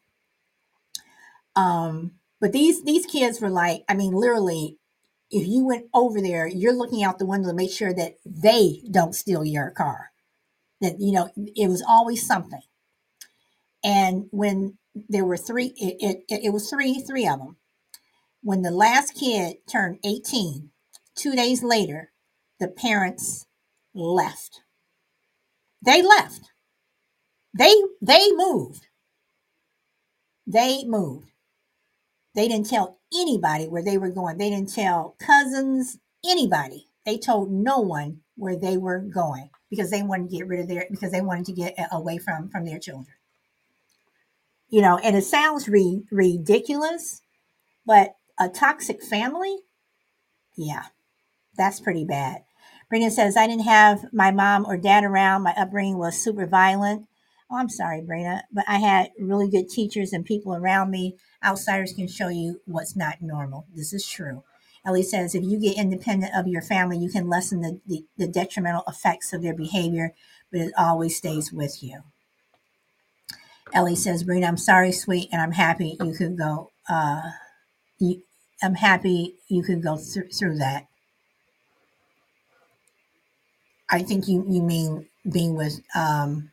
Um, 1.55 2.13
but 2.41 2.51
these 2.51 2.83
these 2.83 3.05
kids 3.05 3.39
were 3.39 3.49
like, 3.49 3.83
I 3.87 3.93
mean, 3.93 4.11
literally, 4.11 4.79
if 5.33 5.47
you 5.47 5.65
went 5.65 5.87
over 5.93 6.21
there, 6.21 6.47
you're 6.47 6.73
looking 6.75 7.03
out 7.03 7.19
the 7.19 7.25
window 7.25 7.49
to 7.49 7.55
make 7.55 7.71
sure 7.71 7.93
that 7.93 8.17
they 8.25 8.83
don't 8.91 9.15
steal 9.15 9.43
your 9.45 9.71
car. 9.71 10.11
That 10.81 10.99
you 10.99 11.11
know, 11.13 11.29
it 11.35 11.69
was 11.69 11.83
always 11.87 12.25
something. 12.25 12.61
And 13.83 14.27
when 14.31 14.77
there 15.09 15.25
were 15.25 15.37
three, 15.37 15.73
it, 15.77 16.23
it, 16.29 16.45
it 16.45 16.53
was 16.53 16.69
three, 16.69 17.01
three 17.01 17.27
of 17.27 17.39
them. 17.39 17.57
When 18.43 18.61
the 18.61 18.71
last 18.71 19.15
kid 19.15 19.57
turned 19.69 19.99
18, 20.05 20.69
two 21.15 21.35
days 21.35 21.63
later, 21.63 22.11
the 22.59 22.67
parents 22.67 23.47
left. 23.93 24.61
They 25.85 26.01
left. 26.01 26.51
They 27.57 27.73
they 28.01 28.31
moved. 28.31 28.87
They 30.47 30.83
moved. 30.85 31.31
They 32.35 32.47
didn't 32.47 32.69
tell 32.69 32.99
anybody 33.15 33.67
where 33.67 33.83
they 33.83 33.97
were 33.97 34.09
going. 34.11 34.37
They 34.37 34.49
didn't 34.49 34.73
tell 34.73 35.15
cousins, 35.19 35.99
anybody. 36.25 36.87
They 37.05 37.17
told 37.17 37.51
no 37.51 37.79
one 37.79 38.21
where 38.37 38.57
they 38.57 38.77
were 38.77 38.99
going 38.99 39.49
because 39.69 39.91
they 39.91 40.03
wanted 40.03 40.29
to 40.29 40.37
get 40.37 40.47
rid 40.47 40.61
of 40.61 40.67
their 40.69 40.87
because 40.91 41.11
they 41.11 41.21
wanted 41.21 41.45
to 41.47 41.53
get 41.53 41.75
away 41.91 42.17
from 42.19 42.49
from 42.49 42.65
their 42.65 42.79
children 42.79 43.07
you 44.69 44.81
know, 44.81 44.99
and 44.99 45.15
it 45.15 45.23
sounds 45.23 45.69
re- 45.69 46.03
ridiculous, 46.11 47.21
but 47.85 48.15
a 48.39 48.49
toxic 48.49 49.03
family, 49.03 49.59
yeah, 50.57 50.85
that's 51.57 51.79
pretty 51.79 52.05
bad. 52.05 52.43
Brina 52.93 53.11
says, 53.11 53.37
I 53.37 53.47
didn't 53.47 53.65
have 53.65 54.13
my 54.13 54.31
mom 54.31 54.65
or 54.67 54.77
dad 54.77 55.03
around. 55.03 55.43
My 55.43 55.53
upbringing 55.57 55.97
was 55.99 56.21
super 56.21 56.47
violent. 56.47 57.07
Oh, 57.53 57.57
I'm 57.57 57.69
sorry, 57.69 58.01
Brina, 58.01 58.41
but 58.51 58.65
I 58.67 58.79
had 58.79 59.11
really 59.19 59.47
good 59.47 59.69
teachers 59.69 60.11
and 60.11 60.25
people 60.25 60.55
around 60.55 60.89
me. 60.89 61.17
Outsiders 61.45 61.93
can 61.93 62.07
show 62.07 62.29
you 62.29 62.61
what's 62.65 62.95
not 62.95 63.21
normal. 63.21 63.67
This 63.75 63.93
is 63.93 64.07
true. 64.07 64.43
Ellie 64.83 65.03
says, 65.03 65.35
if 65.35 65.43
you 65.43 65.59
get 65.59 65.77
independent 65.77 66.33
of 66.35 66.47
your 66.47 66.63
family, 66.63 66.97
you 66.97 67.11
can 67.11 67.29
lessen 67.29 67.61
the, 67.61 67.79
the, 67.85 68.05
the 68.17 68.27
detrimental 68.27 68.83
effects 68.87 69.33
of 69.33 69.43
their 69.43 69.53
behavior, 69.53 70.15
but 70.51 70.61
it 70.61 70.73
always 70.79 71.15
stays 71.15 71.53
with 71.53 71.83
you. 71.83 72.01
Ellie 73.71 73.95
says, 73.95 74.23
Brina, 74.23 74.47
I'm 74.47 74.57
sorry, 74.57 74.91
sweet, 74.91 75.29
and 75.31 75.41
I'm 75.41 75.51
happy 75.51 75.95
you 76.01 76.13
could 76.13 76.37
go. 76.37 76.71
Uh, 76.89 77.21
you, 77.99 78.23
I'm 78.63 78.75
happy 78.75 79.35
you 79.47 79.63
could 79.63 79.83
go 79.83 79.97
th- 79.97 80.35
through 80.37 80.57
that. 80.57 80.87
I 83.89 84.01
think 84.01 84.27
you, 84.27 84.43
you 84.49 84.63
mean 84.63 85.07
being 85.31 85.55
with 85.55 85.81
um, 85.95 86.51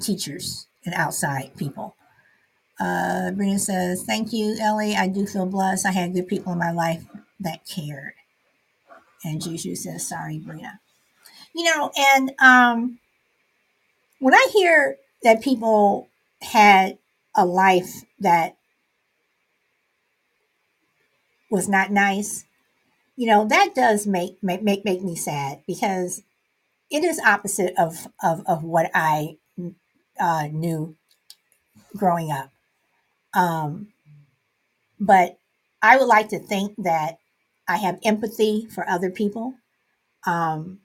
teachers 0.00 0.66
and 0.84 0.94
outside 0.94 1.52
people. 1.56 1.96
Uh, 2.78 3.32
Brina 3.32 3.58
says, 3.58 4.02
Thank 4.02 4.32
you, 4.32 4.56
Ellie. 4.60 4.94
I 4.94 5.08
do 5.08 5.26
feel 5.26 5.46
blessed. 5.46 5.86
I 5.86 5.92
had 5.92 6.14
good 6.14 6.28
people 6.28 6.52
in 6.52 6.58
my 6.58 6.72
life 6.72 7.04
that 7.40 7.66
cared. 7.66 8.12
And 9.24 9.42
Juju 9.42 9.74
says, 9.74 10.06
Sorry, 10.06 10.38
Brina. 10.38 10.78
You 11.54 11.64
know, 11.64 11.90
and 11.96 12.32
um, 12.38 12.98
when 14.18 14.34
I 14.34 14.46
hear 14.52 14.96
that 15.22 15.42
people 15.42 16.08
had 16.42 16.98
a 17.34 17.46
life 17.46 18.04
that 18.20 18.56
was 21.50 21.68
not 21.68 21.90
nice, 21.90 22.44
you 23.16 23.26
know, 23.26 23.46
that 23.46 23.74
does 23.74 24.06
make 24.06 24.42
make 24.42 24.62
make, 24.62 24.84
make 24.84 25.02
me 25.02 25.16
sad 25.16 25.62
because 25.66 26.22
it 26.90 27.02
is 27.02 27.18
opposite 27.20 27.74
of 27.78 28.08
of, 28.22 28.42
of 28.46 28.62
what 28.62 28.90
I 28.94 29.38
uh, 30.20 30.48
knew 30.50 30.96
growing 31.96 32.30
up. 32.30 32.50
Um, 33.34 33.88
but 34.98 35.38
I 35.82 35.96
would 35.96 36.06
like 36.06 36.28
to 36.30 36.38
think 36.38 36.74
that 36.78 37.18
I 37.68 37.76
have 37.76 37.98
empathy 38.04 38.66
for 38.66 38.88
other 38.88 39.10
people. 39.10 39.54
Um, 40.26 40.80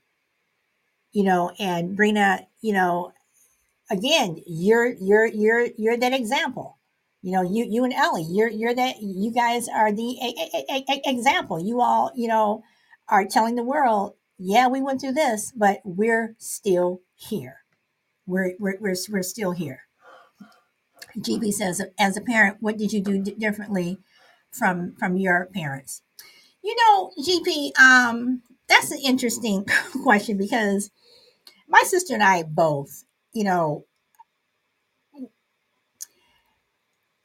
you 1.12 1.24
know, 1.24 1.52
and 1.60 1.98
Brina, 1.98 2.46
you 2.62 2.74
know, 2.74 3.14
again, 3.90 4.42
you're 4.48 4.88
you're 4.88 5.26
you're 5.26 5.68
you're 5.78 5.98
that 5.98 6.14
example. 6.14 6.78
You 7.22 7.34
know, 7.34 7.42
you 7.42 7.66
you 7.70 7.84
and 7.84 7.94
Ellie, 7.94 8.26
you're 8.30 8.50
you're 8.50 8.74
that 8.74 9.02
you 9.02 9.32
guys 9.32 9.68
are 9.68 9.92
the 9.92 10.18
a, 10.22 10.74
a, 10.74 10.86
a, 10.90 11.10
example. 11.10 11.60
You 11.60 11.82
all, 11.82 12.12
you 12.16 12.28
know, 12.28 12.64
are 13.10 13.26
telling 13.26 13.56
the 13.56 13.64
world, 13.64 14.16
yeah, 14.40 14.68
we 14.68 14.82
went 14.82 15.02
through 15.02 15.14
this, 15.14 15.52
but 15.56 15.82
we're 15.84 16.36
still 16.40 17.02
here. 17.16 17.61
We're 18.32 18.54
we're 18.60 18.78
we're, 18.80 18.96
we're 19.10 19.24
still 19.24 19.52
here. 19.52 19.82
GB 21.18 21.52
says, 21.52 21.82
as 22.00 22.16
a 22.18 22.22
parent, 22.22 22.58
what 22.62 22.78
did 22.78 22.94
you 22.94 23.02
do 23.02 23.22
differently 23.22 23.98
from 24.52 24.96
from 24.98 25.18
your 25.18 25.50
parents? 25.54 26.02
You 26.64 26.76
know, 26.76 27.12
GP, 27.20 27.78
um, 27.80 28.44
that's 28.70 28.92
an 28.92 29.00
interesting 29.04 29.66
question 30.04 30.38
because 30.38 30.92
my 31.68 31.82
sister 31.86 32.14
and 32.14 32.24
I 32.24 32.44
both, 32.44 33.04
you 33.34 33.44
know, 33.44 33.86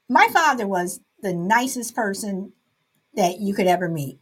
my 0.08 0.28
father 0.32 0.66
was 0.66 1.00
the 1.20 1.34
nicest 1.34 1.94
person 1.94 2.52
that 3.14 3.40
you 3.40 3.54
could 3.54 3.66
ever 3.66 3.88
meet. 3.88 4.20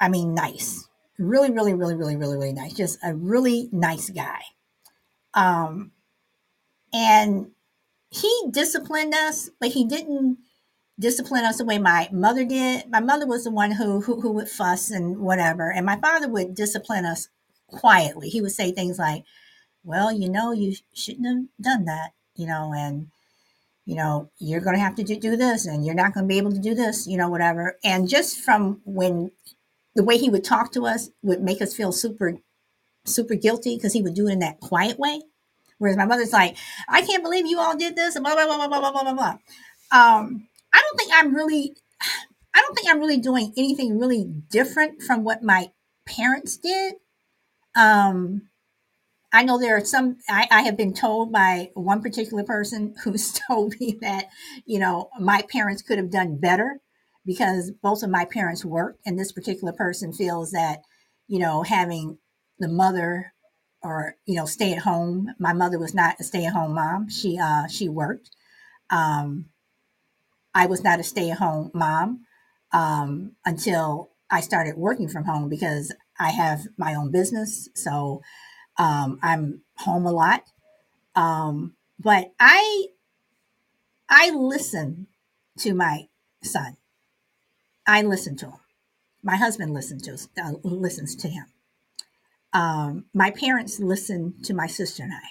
I 0.00 0.08
mean, 0.08 0.34
nice. 0.34 0.88
Really, 1.18 1.50
really, 1.50 1.74
really, 1.74 1.94
really, 1.94 2.16
really, 2.16 2.36
really 2.36 2.52
nice. 2.52 2.74
Just 2.74 2.98
a 3.04 3.14
really 3.14 3.68
nice 3.72 4.10
guy. 4.10 4.40
Um, 5.34 5.91
and 6.92 7.50
he 8.10 8.44
disciplined 8.50 9.14
us, 9.14 9.50
but 9.60 9.70
he 9.70 9.84
didn't 9.84 10.38
discipline 11.00 11.44
us 11.44 11.58
the 11.58 11.64
way 11.66 11.78
my 11.78 12.08
mother 12.12 12.44
did. 12.44 12.90
My 12.90 13.00
mother 13.00 13.26
was 13.26 13.44
the 13.44 13.50
one 13.50 13.72
who, 13.72 14.00
who 14.02 14.20
who 14.20 14.32
would 14.32 14.48
fuss 14.50 14.90
and 14.90 15.18
whatever, 15.18 15.72
and 15.72 15.86
my 15.86 15.96
father 15.96 16.28
would 16.28 16.54
discipline 16.54 17.04
us 17.06 17.28
quietly. 17.68 18.28
He 18.30 18.40
would 18.42 18.52
say 18.52 18.72
things 18.72 18.98
like, 18.98 19.24
"Well, 19.84 20.12
you 20.12 20.30
know, 20.30 20.52
you 20.52 20.76
shouldn't 20.94 21.26
have 21.26 21.46
done 21.60 21.86
that," 21.86 22.12
you 22.36 22.46
know, 22.46 22.72
and 22.74 23.08
you 23.86 23.96
know, 23.96 24.30
you're 24.38 24.60
going 24.60 24.76
to 24.76 24.82
have 24.82 24.94
to 24.96 25.02
do, 25.04 25.16
do 25.18 25.36
this, 25.36 25.66
and 25.66 25.84
you're 25.84 25.94
not 25.94 26.14
going 26.14 26.24
to 26.24 26.28
be 26.28 26.38
able 26.38 26.52
to 26.52 26.60
do 26.60 26.74
this, 26.74 27.06
you 27.06 27.16
know, 27.18 27.28
whatever. 27.28 27.78
And 27.84 28.08
just 28.08 28.38
from 28.40 28.80
when 28.84 29.32
the 29.96 30.04
way 30.04 30.18
he 30.18 30.30
would 30.30 30.44
talk 30.44 30.72
to 30.72 30.86
us 30.86 31.10
would 31.22 31.42
make 31.42 31.62
us 31.62 31.74
feel 31.74 31.92
super 31.92 32.34
super 33.06 33.34
guilty 33.36 33.76
because 33.76 33.94
he 33.94 34.02
would 34.02 34.14
do 34.14 34.28
it 34.28 34.32
in 34.32 34.40
that 34.40 34.60
quiet 34.60 34.98
way. 34.98 35.20
Whereas 35.82 35.96
my 35.96 36.06
mother's 36.06 36.32
like, 36.32 36.56
I 36.88 37.02
can't 37.02 37.24
believe 37.24 37.44
you 37.44 37.58
all 37.58 37.76
did 37.76 37.96
this, 37.96 38.14
and 38.14 38.22
blah 38.22 38.34
blah 38.34 38.46
blah 38.46 38.68
blah 38.68 38.78
blah 38.78 38.92
blah 38.92 39.02
blah 39.02 39.14
blah. 39.14 39.30
Um, 39.90 40.46
I 40.72 40.80
don't 40.80 40.96
think 40.96 41.10
I'm 41.12 41.34
really, 41.34 41.74
I 42.54 42.60
don't 42.60 42.74
think 42.76 42.88
I'm 42.88 43.00
really 43.00 43.18
doing 43.18 43.52
anything 43.56 43.98
really 43.98 44.24
different 44.48 45.02
from 45.02 45.24
what 45.24 45.42
my 45.42 45.72
parents 46.06 46.56
did. 46.56 46.94
Um, 47.74 48.42
I 49.32 49.42
know 49.42 49.58
there 49.58 49.76
are 49.76 49.84
some, 49.84 50.18
I, 50.28 50.46
I, 50.52 50.62
have 50.62 50.76
been 50.76 50.94
told 50.94 51.32
by 51.32 51.70
one 51.74 52.00
particular 52.00 52.44
person 52.44 52.94
who's 53.02 53.32
told 53.32 53.74
me 53.80 53.98
that, 54.02 54.28
you 54.64 54.78
know, 54.78 55.10
my 55.18 55.42
parents 55.50 55.82
could 55.82 55.98
have 55.98 56.10
done 56.10 56.38
better 56.38 56.78
because 57.26 57.72
both 57.82 58.04
of 58.04 58.10
my 58.10 58.24
parents 58.24 58.64
worked. 58.64 59.00
And 59.04 59.18
this 59.18 59.32
particular 59.32 59.72
person 59.72 60.12
feels 60.12 60.52
that, 60.52 60.82
you 61.26 61.40
know, 61.40 61.64
having 61.64 62.18
the 62.60 62.68
mother 62.68 63.32
or, 63.82 64.16
you 64.26 64.36
know, 64.36 64.46
stay 64.46 64.72
at 64.72 64.82
home, 64.82 65.34
my 65.38 65.52
mother 65.52 65.78
was 65.78 65.94
not 65.94 66.20
a 66.20 66.24
stay 66.24 66.44
at 66.44 66.52
home 66.52 66.74
mom. 66.74 67.08
She, 67.08 67.38
uh, 67.38 67.66
she 67.66 67.88
worked. 67.88 68.30
Um, 68.90 69.46
I 70.54 70.66
was 70.66 70.84
not 70.84 71.00
a 71.00 71.02
stay 71.02 71.30
at 71.30 71.38
home 71.38 71.70
mom 71.74 72.26
um, 72.72 73.32
until 73.44 74.10
I 74.30 74.40
started 74.40 74.76
working 74.76 75.08
from 75.08 75.24
home 75.24 75.48
because 75.48 75.94
I 76.18 76.30
have 76.30 76.66
my 76.76 76.94
own 76.94 77.10
business. 77.10 77.68
So 77.74 78.22
um, 78.78 79.18
I'm 79.22 79.62
home 79.78 80.06
a 80.06 80.12
lot. 80.12 80.44
Um, 81.14 81.74
but 81.98 82.32
I, 82.40 82.86
I 84.08 84.30
listen 84.30 85.08
to 85.58 85.74
my 85.74 86.08
son. 86.42 86.76
I 87.86 88.02
listen 88.02 88.36
to 88.38 88.46
him. 88.46 88.58
My 89.22 89.36
husband 89.36 89.72
listens 89.72 90.02
to 90.02 90.42
uh, 90.42 90.52
listens 90.62 91.14
to 91.16 91.28
him. 91.28 91.46
Um, 92.52 93.06
my 93.14 93.30
parents 93.30 93.80
listened 93.80 94.44
to 94.44 94.54
my 94.54 94.66
sister 94.66 95.02
and 95.02 95.12
I 95.12 95.26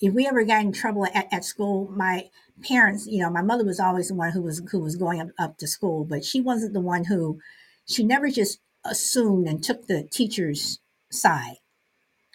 if 0.00 0.12
we 0.12 0.26
ever 0.26 0.44
got 0.44 0.62
in 0.62 0.72
trouble 0.72 1.06
at, 1.14 1.26
at 1.32 1.44
school, 1.44 1.90
my 1.94 2.28
parents, 2.62 3.06
you 3.06 3.22
know, 3.22 3.30
my 3.30 3.42
mother 3.42 3.64
was 3.64 3.80
always 3.80 4.08
the 4.08 4.14
one 4.14 4.32
who 4.32 4.42
was 4.42 4.62
who 4.70 4.80
was 4.80 4.96
going 4.96 5.20
up, 5.20 5.28
up 5.38 5.58
to 5.58 5.66
school, 5.66 6.04
but 6.04 6.24
she 6.24 6.40
wasn't 6.40 6.74
the 6.74 6.80
one 6.80 7.04
who 7.04 7.38
she 7.86 8.04
never 8.04 8.28
just 8.28 8.60
assumed 8.84 9.48
and 9.48 9.62
took 9.62 9.86
the 9.86 10.06
teacher's 10.10 10.80
side. 11.10 11.56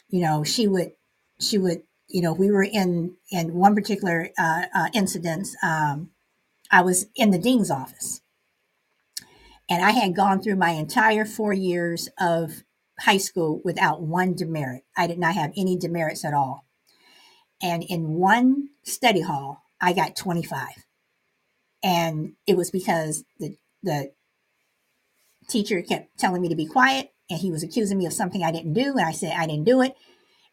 You 0.10 0.22
know, 0.22 0.44
she 0.44 0.68
would 0.68 0.92
she 1.40 1.58
would 1.58 1.84
you 2.08 2.22
know 2.22 2.34
we 2.34 2.52
were 2.52 2.64
in 2.64 3.16
in 3.32 3.54
one 3.54 3.76
particular 3.76 4.30
uh, 4.38 4.64
uh, 4.74 4.90
incident. 4.94 5.50
Um, 5.64 6.10
I 6.72 6.82
was 6.82 7.08
in 7.16 7.32
the 7.32 7.38
dean's 7.38 7.70
office, 7.70 8.22
and 9.70 9.84
I 9.84 9.92
had 9.92 10.16
gone 10.16 10.42
through 10.42 10.56
my 10.56 10.72
entire 10.72 11.26
four 11.26 11.54
years 11.54 12.10
of 12.20 12.64
high 13.02 13.18
school 13.18 13.62
without 13.64 14.02
one 14.02 14.34
demerit. 14.34 14.84
I 14.98 15.08
did 15.08 15.20
not 15.20 15.36
have 15.36 15.52
any 15.58 15.78
demerits 15.78 16.24
at 16.26 16.34
all. 16.34 16.66
And 17.62 17.84
in 17.84 18.14
one 18.14 18.70
study 18.84 19.22
hall, 19.22 19.64
I 19.80 19.94
got 19.94 20.16
25. 20.16 20.68
And 21.84 22.34
it 22.48 22.56
was 22.58 22.72
because 22.72 23.24
the, 23.40 23.58
the 23.84 24.12
teacher 25.48 25.82
kept 25.82 26.18
telling 26.18 26.42
me 26.42 26.50
to 26.50 26.56
be 26.56 26.66
quiet 26.68 27.12
and 27.30 27.40
he 27.40 27.52
was 27.52 27.64
accusing 27.64 27.98
me 27.98 28.06
of 28.06 28.14
something 28.14 28.44
I 28.44 28.52
didn't 28.52 28.74
do. 28.74 28.92
And 28.98 29.02
I 29.02 29.12
said, 29.12 29.34
I 29.38 29.48
didn't 29.48 29.66
do 29.66 29.82
it. 29.82 29.96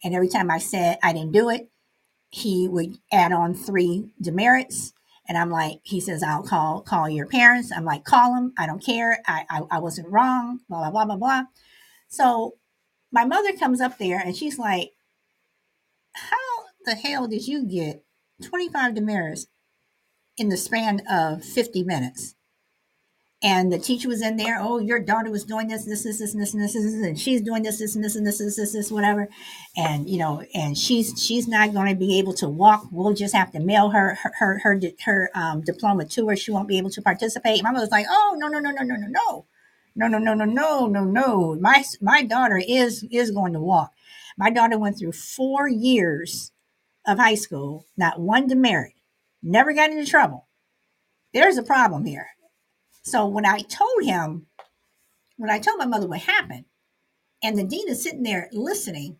And 0.02 0.14
every 0.14 0.28
time 0.28 0.50
I 0.50 0.58
said 0.58 0.98
I 1.02 1.12
didn't 1.12 1.32
do 1.32 1.50
it, 1.50 1.70
he 2.30 2.68
would 2.68 2.98
add 3.12 3.32
on 3.32 3.54
three 3.54 4.12
demerits. 4.20 4.92
And 5.28 5.36
I'm 5.36 5.50
like, 5.50 5.80
he 5.82 6.00
says, 6.00 6.22
I'll 6.22 6.42
call 6.42 6.80
call 6.80 7.08
your 7.08 7.26
parents. 7.26 7.70
I'm 7.74 7.84
like, 7.84 8.04
call 8.04 8.34
them. 8.34 8.54
I 8.58 8.66
don't 8.66 8.84
care. 8.84 9.20
I, 9.26 9.44
I, 9.50 9.62
I 9.72 9.78
wasn't 9.80 10.08
wrong, 10.08 10.60
blah, 10.68 10.90
blah, 10.90 10.90
blah, 10.90 11.04
blah, 11.04 11.16
blah. 11.16 11.42
So 12.08 12.56
my 13.12 13.24
mother 13.24 13.52
comes 13.52 13.80
up 13.80 13.98
there 13.98 14.18
and 14.18 14.36
she's 14.36 14.58
like, 14.58 14.92
how 16.14 16.36
the 16.84 16.94
hell 16.94 17.28
did 17.28 17.46
you 17.46 17.64
get 17.66 18.04
25 18.42 18.94
demerits 18.94 19.46
in 20.36 20.48
the 20.48 20.56
span 20.56 21.02
of 21.10 21.44
50 21.44 21.84
minutes? 21.84 22.34
and 23.42 23.72
the 23.72 23.78
teacher 23.78 24.08
was 24.08 24.20
in 24.20 24.36
there. 24.36 24.58
Oh, 24.60 24.78
your 24.78 24.98
daughter 24.98 25.30
was 25.30 25.44
doing 25.44 25.68
this, 25.68 25.84
this, 25.84 26.02
this, 26.02 26.18
this, 26.18 26.34
and 26.34 26.42
this, 26.42 26.54
and 26.54 26.64
this, 26.64 26.74
and 26.74 26.84
this, 26.86 27.06
and 27.06 27.20
she's 27.20 27.40
doing 27.40 27.62
this, 27.62 27.78
this, 27.78 27.94
and 27.94 28.04
this, 28.04 28.16
and 28.16 28.26
this, 28.26 28.38
this, 28.38 28.56
this, 28.56 28.72
this, 28.72 28.90
whatever. 28.90 29.28
And 29.76 30.08
you 30.08 30.18
know, 30.18 30.42
and 30.54 30.76
she's 30.76 31.22
she's 31.22 31.46
not 31.46 31.72
going 31.72 31.88
to 31.88 31.94
be 31.98 32.18
able 32.18 32.34
to 32.34 32.48
walk. 32.48 32.86
We'll 32.90 33.14
just 33.14 33.34
have 33.34 33.52
to 33.52 33.60
mail 33.60 33.90
her 33.90 34.16
her 34.16 34.32
her 34.38 34.58
her, 34.58 34.80
her 35.04 35.30
um, 35.34 35.60
diploma 35.62 36.06
to 36.06 36.28
her. 36.28 36.36
She 36.36 36.50
won't 36.50 36.68
be 36.68 36.78
able 36.78 36.90
to 36.90 37.02
participate. 37.02 37.62
My 37.62 37.70
mother's 37.70 37.90
like, 37.90 38.06
oh 38.10 38.36
no 38.38 38.48
no 38.48 38.58
no 38.58 38.70
no 38.70 38.82
no 38.82 38.96
no 38.96 39.06
no 39.08 39.46
no 39.98 40.08
no 40.08 40.18
no 40.18 40.34
no 40.34 40.46
no 40.46 40.86
no 40.88 41.04
no. 41.04 41.58
My 41.60 41.84
my 42.00 42.22
daughter 42.22 42.62
is 42.66 43.04
is 43.10 43.32
going 43.32 43.54
to 43.54 43.60
walk. 43.60 43.92
My 44.38 44.50
daughter 44.50 44.78
went 44.78 44.98
through 44.98 45.12
four 45.12 45.68
years 45.68 46.52
of 47.06 47.18
high 47.18 47.36
school, 47.36 47.86
not 47.96 48.20
one 48.20 48.48
demerit, 48.48 48.94
never 49.42 49.74
got 49.74 49.90
into 49.90 50.06
trouble. 50.06 50.48
There's 51.34 51.58
a 51.58 51.64
problem 51.64 52.06
here 52.06 52.28
so 53.08 53.26
when 53.26 53.46
I 53.46 53.60
told 53.60 54.04
him, 54.04 54.46
when 55.36 55.50
I 55.50 55.58
told 55.58 55.78
my 55.78 55.86
mother 55.86 56.06
what 56.06 56.20
happened, 56.20 56.66
and 57.42 57.58
the 57.58 57.64
dean 57.64 57.88
is 57.88 58.02
sitting 58.02 58.22
there 58.22 58.50
listening, 58.52 59.18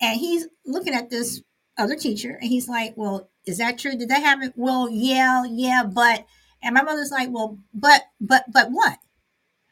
and 0.00 0.18
he's 0.18 0.48
looking 0.64 0.94
at 0.94 1.10
this 1.10 1.42
other 1.78 1.96
teacher, 1.96 2.38
and 2.40 2.50
he's 2.50 2.68
like, 2.68 2.94
"Well, 2.96 3.30
is 3.46 3.58
that 3.58 3.78
true? 3.78 3.96
Did 3.96 4.08
that 4.08 4.22
happen?" 4.22 4.52
Well, 4.56 4.88
yeah, 4.90 5.44
yeah, 5.44 5.84
but, 5.84 6.26
and 6.62 6.74
my 6.74 6.82
mother's 6.82 7.12
like, 7.12 7.30
"Well, 7.30 7.58
but, 7.74 8.02
but, 8.20 8.46
but 8.52 8.70
what?" 8.72 8.98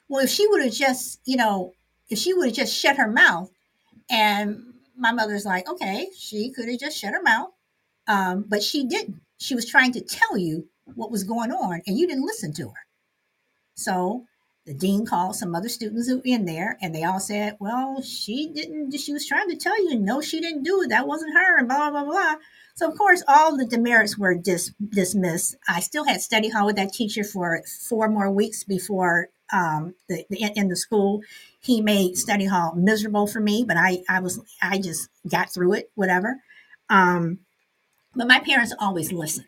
Well, 0.08 0.24
if 0.24 0.30
she 0.30 0.46
would 0.46 0.62
have 0.62 0.72
just, 0.72 1.20
you 1.24 1.36
know, 1.36 1.72
if 2.08 2.18
she 2.18 2.34
would 2.34 2.46
have 2.46 2.54
just 2.54 2.74
shut 2.74 2.96
her 2.96 3.10
mouth, 3.10 3.50
and 4.10 4.74
my 4.96 5.12
mother's 5.12 5.44
like, 5.46 5.68
"Okay, 5.68 6.08
she 6.16 6.50
could 6.50 6.68
have 6.68 6.78
just 6.78 6.96
shut 6.98 7.14
her 7.14 7.22
mouth, 7.22 7.50
um, 8.06 8.44
but 8.48 8.62
she 8.62 8.84
didn't. 8.84 9.20
She 9.38 9.54
was 9.54 9.66
trying 9.66 9.92
to 9.92 10.00
tell 10.00 10.36
you 10.36 10.68
what 10.94 11.10
was 11.10 11.24
going 11.24 11.50
on, 11.50 11.82
and 11.86 11.98
you 11.98 12.06
didn't 12.06 12.26
listen 12.26 12.52
to 12.54 12.68
her." 12.68 12.86
So 13.74 14.26
the 14.66 14.74
dean 14.74 15.04
called 15.06 15.36
some 15.36 15.54
other 15.54 15.68
students 15.68 16.08
who 16.08 16.16
were 16.16 16.22
in 16.24 16.44
there, 16.44 16.78
and 16.80 16.94
they 16.94 17.02
all 17.02 17.20
said, 17.20 17.56
"Well, 17.58 18.02
she 18.02 18.46
didn't. 18.46 18.92
She 18.98 19.12
was 19.12 19.26
trying 19.26 19.48
to 19.50 19.56
tell 19.56 19.82
you, 19.82 19.98
no, 19.98 20.20
she 20.20 20.40
didn't 20.40 20.62
do 20.64 20.82
it. 20.82 20.90
That 20.90 21.08
wasn't 21.08 21.34
her." 21.34 21.58
And 21.58 21.68
blah 21.68 21.90
blah 21.90 22.04
blah. 22.04 22.36
So 22.76 22.90
of 22.90 22.98
course, 22.98 23.22
all 23.26 23.56
the 23.56 23.66
demerits 23.66 24.18
were 24.18 24.34
dis- 24.34 24.72
dismissed. 24.90 25.56
I 25.68 25.80
still 25.80 26.04
had 26.04 26.20
study 26.20 26.50
hall 26.50 26.66
with 26.66 26.76
that 26.76 26.92
teacher 26.92 27.24
for 27.24 27.62
four 27.88 28.08
more 28.08 28.30
weeks 28.30 28.64
before 28.64 29.30
um, 29.52 29.94
the, 30.08 30.24
the 30.30 30.52
in 30.56 30.68
the 30.68 30.76
school. 30.76 31.22
He 31.60 31.80
made 31.80 32.16
study 32.18 32.46
hall 32.46 32.74
miserable 32.74 33.26
for 33.26 33.40
me, 33.40 33.64
but 33.66 33.76
I 33.76 34.02
I 34.08 34.20
was 34.20 34.40
I 34.62 34.78
just 34.78 35.08
got 35.28 35.52
through 35.52 35.74
it. 35.74 35.90
Whatever. 35.94 36.40
Um, 36.90 37.40
but 38.14 38.28
my 38.28 38.40
parents 38.40 38.74
always 38.78 39.12
listened. 39.12 39.46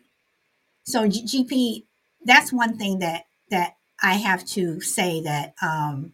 So 0.83 1.07
GP, 1.07 1.83
that's 2.25 2.53
one 2.53 2.77
thing 2.77 2.99
that 2.99 3.25
that 3.51 3.75
I 4.01 4.13
have 4.15 4.45
to 4.45 4.79
say 4.81 5.21
that 5.21 5.53
um, 5.61 6.13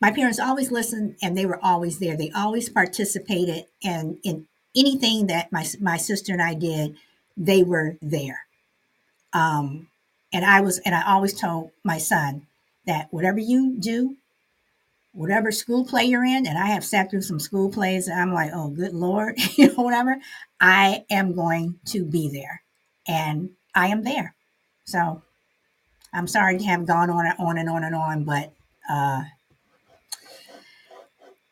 my 0.00 0.10
parents 0.10 0.40
always 0.40 0.70
listened 0.70 1.16
and 1.22 1.36
they 1.36 1.46
were 1.46 1.62
always 1.62 1.98
there. 1.98 2.16
They 2.16 2.30
always 2.30 2.68
participated 2.68 3.66
and 3.84 4.18
in 4.24 4.46
anything 4.76 5.26
that 5.26 5.52
my 5.52 5.66
my 5.80 5.96
sister 5.96 6.32
and 6.32 6.42
I 6.42 6.54
did, 6.54 6.96
they 7.36 7.62
were 7.62 7.96
there. 8.00 8.40
Um, 9.32 9.88
and 10.32 10.44
I 10.44 10.60
was 10.60 10.78
and 10.78 10.94
I 10.94 11.06
always 11.06 11.34
told 11.38 11.70
my 11.84 11.98
son 11.98 12.46
that 12.86 13.08
whatever 13.10 13.38
you 13.38 13.76
do, 13.78 14.16
whatever 15.12 15.50
school 15.52 15.84
play 15.84 16.04
you're 16.04 16.24
in, 16.24 16.46
and 16.46 16.58
I 16.58 16.66
have 16.66 16.84
sat 16.84 17.10
through 17.10 17.22
some 17.22 17.40
school 17.40 17.70
plays 17.70 18.08
and 18.08 18.20
I'm 18.20 18.32
like, 18.32 18.50
oh 18.54 18.68
good 18.68 18.94
lord, 18.94 19.36
you 19.56 19.68
know, 19.68 19.82
whatever, 19.82 20.18
I 20.60 21.04
am 21.10 21.34
going 21.34 21.78
to 21.86 22.04
be 22.04 22.28
there. 22.28 22.62
And 23.06 23.50
I 23.74 23.88
am 23.88 24.04
there. 24.04 24.34
So 24.84 25.22
I'm 26.12 26.26
sorry 26.26 26.58
to 26.58 26.64
have 26.64 26.86
gone 26.86 27.10
on 27.10 27.26
and 27.26 27.38
on 27.38 27.58
and 27.58 27.68
on 27.68 27.84
and 27.84 27.94
on, 27.94 28.24
but 28.24 28.52
uh, 28.88 29.22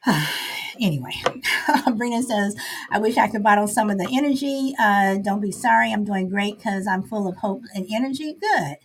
anyway, 0.80 1.12
Brina 1.88 2.22
says, 2.22 2.56
I 2.90 2.98
wish 2.98 3.16
I 3.16 3.28
could 3.28 3.42
bottle 3.42 3.68
some 3.68 3.90
of 3.90 3.98
the 3.98 4.08
energy. 4.12 4.74
Uh, 4.78 5.16
don't 5.16 5.40
be 5.40 5.52
sorry. 5.52 5.92
I'm 5.92 6.04
doing 6.04 6.28
great 6.28 6.56
because 6.58 6.86
I'm 6.86 7.02
full 7.02 7.28
of 7.28 7.36
hope 7.38 7.62
and 7.74 7.86
energy. 7.92 8.34
Good. 8.40 8.76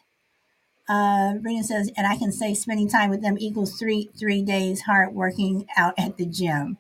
Uh, 0.88 1.36
Brina 1.40 1.64
says, 1.64 1.92
and 1.96 2.06
I 2.06 2.18
can 2.18 2.32
say 2.32 2.54
spending 2.54 2.90
time 2.90 3.10
with 3.10 3.22
them 3.22 3.38
equals 3.40 3.78
three 3.80 4.10
three 4.20 4.42
days 4.42 4.82
hard 4.82 5.14
working 5.16 5.66
out 5.78 5.94
at 5.98 6.18
the 6.18 6.26
gym. 6.26 6.78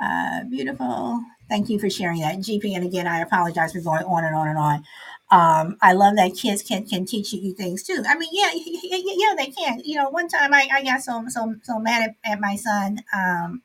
Uh, 0.00 0.44
beautiful. 0.44 1.20
Thank 1.48 1.68
you 1.68 1.78
for 1.78 1.90
sharing 1.90 2.20
that, 2.20 2.36
GP. 2.38 2.74
And 2.74 2.84
again, 2.84 3.06
I 3.06 3.20
apologize 3.20 3.72
for 3.72 3.80
going 3.80 4.04
on 4.04 4.24
and 4.24 4.34
on 4.34 4.48
and 4.48 4.58
on. 4.58 4.84
Um, 5.30 5.76
I 5.82 5.92
love 5.92 6.16
that 6.16 6.36
kids 6.36 6.62
can 6.62 6.86
can 6.86 7.04
teach 7.04 7.32
you 7.32 7.52
things 7.54 7.82
too. 7.82 8.02
I 8.08 8.16
mean, 8.16 8.30
yeah, 8.32 8.50
yeah, 8.54 9.34
they 9.36 9.48
can. 9.48 9.80
You 9.84 9.96
know, 9.96 10.08
one 10.10 10.28
time 10.28 10.54
I, 10.54 10.68
I 10.72 10.84
got 10.84 11.02
so 11.02 11.24
so 11.28 11.54
so 11.62 11.78
mad 11.78 12.10
at, 12.24 12.32
at 12.32 12.40
my 12.40 12.56
son 12.56 13.00
um, 13.14 13.62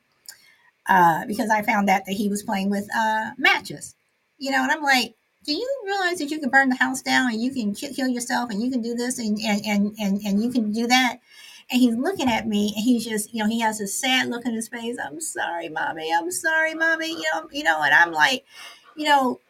uh, 0.88 1.24
because 1.26 1.50
I 1.50 1.62
found 1.62 1.88
out 1.90 2.06
that 2.06 2.12
he 2.12 2.28
was 2.28 2.42
playing 2.42 2.70
with 2.70 2.88
uh, 2.96 3.30
matches. 3.38 3.94
You 4.38 4.50
know, 4.50 4.62
and 4.62 4.72
I'm 4.72 4.82
like, 4.82 5.14
do 5.44 5.52
you 5.52 5.82
realize 5.84 6.18
that 6.18 6.30
you 6.30 6.38
can 6.38 6.50
burn 6.50 6.68
the 6.68 6.76
house 6.76 7.02
down 7.02 7.32
and 7.32 7.40
you 7.40 7.52
can 7.52 7.74
kill 7.74 8.08
yourself 8.08 8.50
and 8.50 8.62
you 8.62 8.70
can 8.70 8.82
do 8.82 8.94
this 8.94 9.18
and 9.18 9.38
and 9.40 9.64
and 9.66 9.94
and, 9.98 10.20
and 10.22 10.42
you 10.42 10.50
can 10.50 10.72
do 10.72 10.86
that? 10.86 11.18
And 11.70 11.80
he's 11.80 11.96
looking 11.96 12.28
at 12.28 12.46
me 12.46 12.72
and 12.76 12.84
he's 12.84 13.04
just, 13.04 13.32
you 13.32 13.42
know, 13.42 13.48
he 13.48 13.60
has 13.60 13.80
a 13.80 13.86
sad 13.86 14.28
look 14.28 14.44
in 14.44 14.52
his 14.52 14.68
face. 14.68 14.96
I'm 15.02 15.20
sorry, 15.20 15.68
mommy. 15.68 16.12
I'm 16.12 16.30
sorry, 16.30 16.74
mommy. 16.74 17.10
You 17.10 17.24
know, 17.34 17.48
you 17.50 17.62
know, 17.64 17.80
and 17.82 17.94
I'm 17.94 18.12
like, 18.12 18.44
you 18.96 19.06
know, 19.06 19.40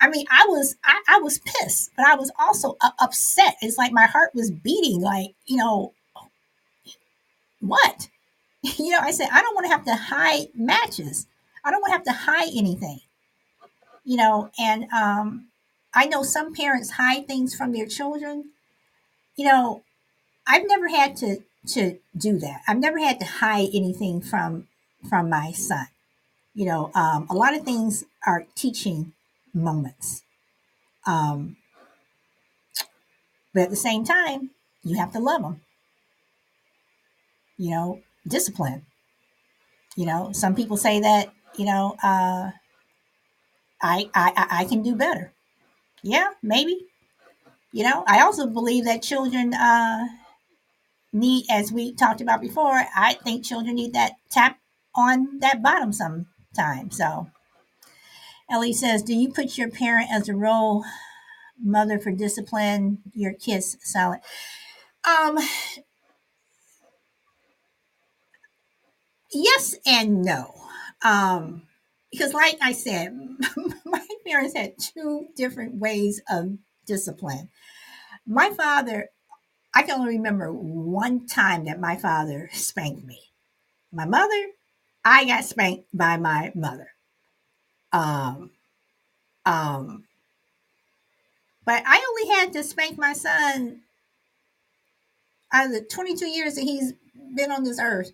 I 0.00 0.08
mean, 0.08 0.26
I 0.30 0.46
was 0.48 0.76
I, 0.84 1.00
I 1.08 1.18
was 1.18 1.38
pissed, 1.38 1.90
but 1.96 2.06
I 2.06 2.14
was 2.14 2.30
also 2.38 2.76
uh, 2.80 2.90
upset. 3.00 3.56
It's 3.60 3.78
like 3.78 3.92
my 3.92 4.06
heart 4.06 4.34
was 4.34 4.50
beating. 4.50 5.00
Like, 5.00 5.34
you 5.46 5.56
know, 5.56 5.94
what? 7.60 8.08
You 8.78 8.90
know, 8.90 9.00
I 9.00 9.10
said 9.10 9.28
I 9.32 9.42
don't 9.42 9.54
want 9.54 9.66
to 9.66 9.72
have 9.72 9.84
to 9.86 9.94
hide 9.94 10.48
matches. 10.54 11.26
I 11.64 11.70
don't 11.70 11.80
want 11.80 11.90
to 11.92 11.96
have 11.96 12.04
to 12.04 12.24
hide 12.30 12.50
anything. 12.54 13.00
You 14.04 14.16
know, 14.16 14.50
and 14.58 14.86
um, 14.92 15.48
I 15.94 16.06
know 16.06 16.22
some 16.22 16.54
parents 16.54 16.92
hide 16.92 17.26
things 17.26 17.54
from 17.54 17.72
their 17.72 17.86
children. 17.86 18.50
You 19.36 19.46
know, 19.46 19.82
I've 20.46 20.66
never 20.66 20.88
had 20.88 21.16
to 21.18 21.42
to 21.68 21.98
do 22.16 22.38
that. 22.38 22.62
I've 22.68 22.78
never 22.78 22.98
had 22.98 23.20
to 23.20 23.26
hide 23.26 23.68
anything 23.74 24.20
from 24.20 24.68
from 25.08 25.30
my 25.30 25.52
son. 25.52 25.86
You 26.54 26.66
know, 26.66 26.90
um, 26.94 27.26
a 27.30 27.34
lot 27.34 27.54
of 27.54 27.64
things 27.64 28.04
are 28.26 28.46
teaching 28.56 29.12
moments. 29.54 30.22
Um, 31.06 31.56
but 33.54 33.62
at 33.64 33.70
the 33.70 33.76
same 33.76 34.04
time, 34.04 34.50
you 34.82 34.96
have 34.96 35.12
to 35.12 35.20
love 35.20 35.42
them. 35.42 35.60
You 37.56 37.70
know, 37.70 38.00
discipline. 38.26 38.86
You 39.96 40.06
know, 40.06 40.32
some 40.32 40.54
people 40.54 40.76
say 40.76 41.00
that, 41.00 41.32
you 41.56 41.64
know, 41.64 41.96
uh, 42.02 42.50
I, 43.82 44.10
I, 44.14 44.46
I 44.50 44.64
can 44.64 44.82
do 44.82 44.94
better. 44.94 45.32
Yeah, 46.02 46.30
maybe. 46.42 46.86
You 47.72 47.84
know, 47.84 48.04
I 48.06 48.20
also 48.20 48.46
believe 48.46 48.84
that 48.84 49.02
children 49.02 49.54
uh, 49.54 50.06
need, 51.12 51.46
as 51.50 51.72
we 51.72 51.92
talked 51.92 52.20
about 52.20 52.40
before, 52.40 52.84
I 52.96 53.14
think 53.14 53.44
children 53.44 53.76
need 53.76 53.92
that 53.94 54.12
tap 54.30 54.58
on 54.94 55.38
that 55.40 55.62
bottom 55.62 55.92
sometime. 55.92 56.90
So, 56.90 57.30
Ellie 58.50 58.72
says, 58.72 59.02
Do 59.02 59.14
you 59.14 59.32
put 59.32 59.56
your 59.56 59.70
parent 59.70 60.08
as 60.12 60.28
a 60.28 60.34
role 60.34 60.84
mother 61.62 61.98
for 61.98 62.10
discipline 62.10 62.98
your 63.14 63.32
kids 63.32 63.76
silent? 63.82 64.22
Um, 65.04 65.38
yes 69.32 69.76
and 69.86 70.22
no. 70.22 70.54
Um, 71.04 71.62
because, 72.10 72.34
like 72.34 72.58
I 72.60 72.72
said, 72.72 73.16
my 73.84 74.06
parents 74.26 74.56
had 74.56 74.74
two 74.78 75.28
different 75.36 75.76
ways 75.76 76.20
of 76.28 76.58
discipline. 76.86 77.48
My 78.26 78.50
father, 78.50 79.10
I 79.74 79.82
can 79.82 80.00
only 80.00 80.16
remember 80.16 80.52
one 80.52 81.26
time 81.26 81.64
that 81.66 81.80
my 81.80 81.96
father 81.96 82.48
spanked 82.52 83.04
me. 83.04 83.20
My 83.92 84.04
mother, 84.04 84.48
I 85.04 85.24
got 85.24 85.44
spanked 85.44 85.86
by 85.94 86.16
my 86.16 86.52
mother. 86.54 86.88
Um, 87.92 88.50
um, 89.46 90.04
but 91.64 91.82
I 91.86 92.04
only 92.08 92.34
had 92.36 92.52
to 92.54 92.64
spank 92.64 92.98
my 92.98 93.12
son 93.12 93.82
out 95.52 95.66
of 95.66 95.72
the 95.72 95.82
22 95.82 96.26
years 96.26 96.54
that 96.54 96.62
he's 96.62 96.92
been 97.36 97.52
on 97.52 97.64
this 97.64 97.80
earth 97.80 98.12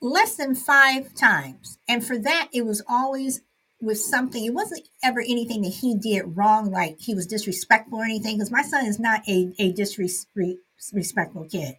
less 0.00 0.36
than 0.36 0.54
five 0.54 1.14
times. 1.14 1.78
And 1.88 2.04
for 2.04 2.18
that, 2.18 2.48
it 2.52 2.64
was 2.66 2.82
always 2.88 3.42
with 3.80 3.98
something. 3.98 4.44
It 4.44 4.54
wasn't 4.54 4.88
ever 5.02 5.20
anything 5.20 5.62
that 5.62 5.74
he 5.74 5.94
did 5.94 6.36
wrong, 6.36 6.70
like 6.70 7.00
he 7.00 7.14
was 7.14 7.26
disrespectful 7.26 7.98
or 7.98 8.04
anything, 8.04 8.36
because 8.36 8.50
my 8.50 8.62
son 8.62 8.86
is 8.86 8.98
not 8.98 9.26
a, 9.28 9.52
a 9.58 9.72
disrespectful 9.72 11.48
kid. 11.50 11.76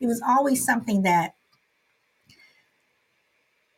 It 0.00 0.06
was 0.06 0.22
always 0.26 0.64
something 0.64 1.02
that 1.02 1.34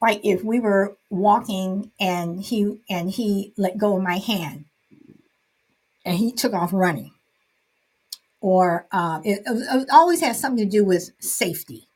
like 0.00 0.20
if 0.22 0.44
we 0.44 0.60
were 0.60 0.96
walking 1.10 1.90
and 1.98 2.42
he 2.42 2.78
and 2.90 3.10
he 3.10 3.52
let 3.56 3.78
go 3.78 3.96
of 3.96 4.02
my 4.02 4.18
hand 4.18 4.66
and 6.04 6.18
he 6.18 6.32
took 6.32 6.52
off 6.52 6.72
running 6.72 7.12
or 8.40 8.86
um, 8.92 9.22
it, 9.24 9.42
it 9.46 9.88
always 9.90 10.20
has 10.20 10.38
something 10.38 10.68
to 10.68 10.70
do 10.70 10.84
with 10.84 11.12
safety. 11.18 11.88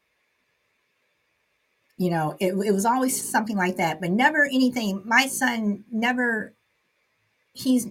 You 1.99 2.11
know, 2.11 2.37
it, 2.39 2.55
it 2.55 2.73
was 2.73 2.87
always 2.87 3.29
something 3.29 3.57
like 3.57 3.77
that, 3.77 4.01
but 4.01 4.11
never 4.11 4.45
anything. 4.45 5.03
My 5.05 5.27
son 5.27 5.85
never, 5.91 6.55
he's, 7.53 7.89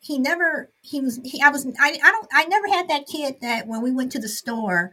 he 0.00 0.18
never, 0.18 0.70
he 0.80 1.00
was, 1.00 1.20
he, 1.22 1.40
I 1.42 1.50
was, 1.50 1.66
I, 1.78 1.98
I 2.02 2.10
don't, 2.10 2.28
I 2.32 2.44
never 2.46 2.66
had 2.68 2.88
that 2.88 3.06
kid 3.06 3.36
that 3.42 3.66
when 3.68 3.82
we 3.82 3.92
went 3.92 4.10
to 4.12 4.18
the 4.18 4.28
store, 4.28 4.92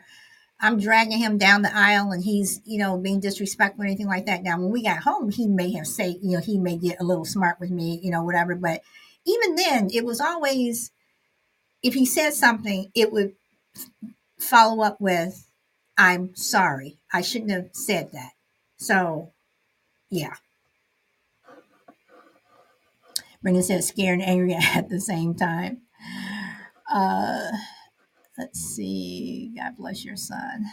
I'm 0.60 0.78
dragging 0.78 1.20
him 1.20 1.38
down 1.38 1.62
the 1.62 1.74
aisle 1.74 2.12
and 2.12 2.22
he's, 2.22 2.60
you 2.66 2.78
know, 2.80 2.98
being 2.98 3.22
disrespectful 3.22 3.84
or 3.84 3.88
anything 3.88 4.08
like 4.08 4.26
that. 4.26 4.44
Now, 4.44 4.60
when 4.60 4.72
we 4.72 4.84
got 4.84 5.04
home, 5.04 5.32
he 5.32 5.48
may 5.48 5.72
have 5.72 5.88
said, 5.88 6.18
you 6.22 6.36
know, 6.36 6.42
he 6.42 6.58
may 6.60 6.78
get 6.78 7.00
a 7.00 7.06
little 7.06 7.24
smart 7.24 7.62
with 7.62 7.72
me, 7.72 8.00
you 8.04 8.12
know, 8.12 8.24
whatever. 8.24 8.56
But 8.56 8.82
even 9.26 9.56
then, 9.56 9.90
it 9.94 10.04
was 10.04 10.20
always, 10.20 10.92
if 11.82 11.94
he 11.94 12.06
said 12.06 12.34
something, 12.34 12.92
it 12.94 13.14
would 13.14 13.36
follow 14.38 14.84
up 14.84 15.00
with, 15.00 15.48
I'm 15.98 16.36
sorry. 16.36 17.00
I 17.14 17.22
shouldn't 17.22 17.52
have 17.52 17.70
said 17.72 18.12
that. 18.12 18.32
So, 18.80 19.34
yeah. 20.12 20.36
Brenda 23.44 23.64
says 23.64 23.88
scared 23.88 24.20
and 24.20 24.30
angry 24.30 24.56
at 24.76 24.90
the 24.90 25.00
same 25.02 25.36
time. 25.36 25.82
Uh, 26.92 27.52
let's 28.38 28.60
see. 28.60 29.54
God 29.58 29.78
bless 29.78 30.06
your 30.06 30.18
son. 30.18 30.66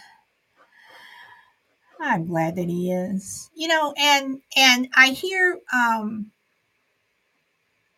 I'm 2.00 2.26
glad 2.26 2.57
that 2.57 2.68
he 2.68 2.92
is. 2.92 3.50
You 3.54 3.68
know, 3.68 3.94
and 3.96 4.40
and 4.57 4.88
I 4.94 5.09
hear 5.11 5.59
um 5.72 6.32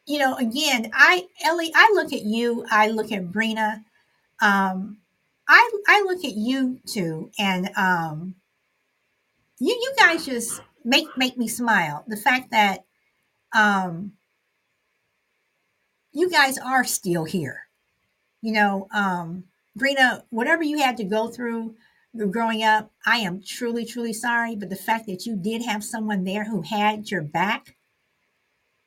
you 0.07 0.19
know, 0.19 0.37
again, 0.37 0.91
I 0.95 1.27
Ellie, 1.45 1.73
I 1.75 1.93
look 1.95 2.13
at 2.13 2.23
you, 2.23 2.65
I 2.71 2.89
look 2.89 3.13
at 3.13 3.27
Brina, 3.27 3.85
um, 4.43 4.99
I 5.49 5.71
I 5.89 6.03
look 6.07 6.25
at 6.25 6.35
you 6.35 6.81
too, 6.87 7.31
and 7.39 7.71
um 7.77 8.37
you 9.61 9.71
you 9.75 9.95
guys 9.99 10.27
just 10.27 10.63
make 10.85 11.09
make 11.17 11.37
me 11.37 11.49
smile. 11.49 12.05
The 12.07 12.17
fact 12.17 12.51
that 12.51 12.85
um 13.55 14.13
you 16.13 16.31
guys 16.31 16.59
are 16.59 16.85
still 16.85 17.25
here. 17.25 17.69
You 18.41 18.53
know, 18.53 18.89
um, 18.93 19.45
Brina, 19.79 20.23
whatever 20.31 20.63
you 20.63 20.79
had 20.79 20.97
to 20.99 21.05
go 21.05 21.29
through 21.29 21.75
growing 22.31 22.65
up, 22.65 22.91
I 23.07 23.19
am 23.19 23.43
truly, 23.43 23.85
truly 23.85 24.13
sorry. 24.13 24.57
But 24.57 24.71
the 24.71 24.77
fact 24.77 25.07
that 25.07 25.27
you 25.27 25.37
did 25.37 25.63
have 25.63 25.85
someone 25.85 26.25
there 26.25 26.45
who 26.45 26.63
had 26.63 27.11
your 27.11 27.23
back 27.23 27.77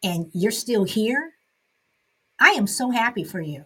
and 0.04 0.30
you're 0.34 0.52
still 0.52 0.84
here, 0.84 1.34
I 2.40 2.52
am 2.52 2.68
so 2.68 2.92
happy 2.92 3.24
for 3.24 3.42
you. 3.42 3.66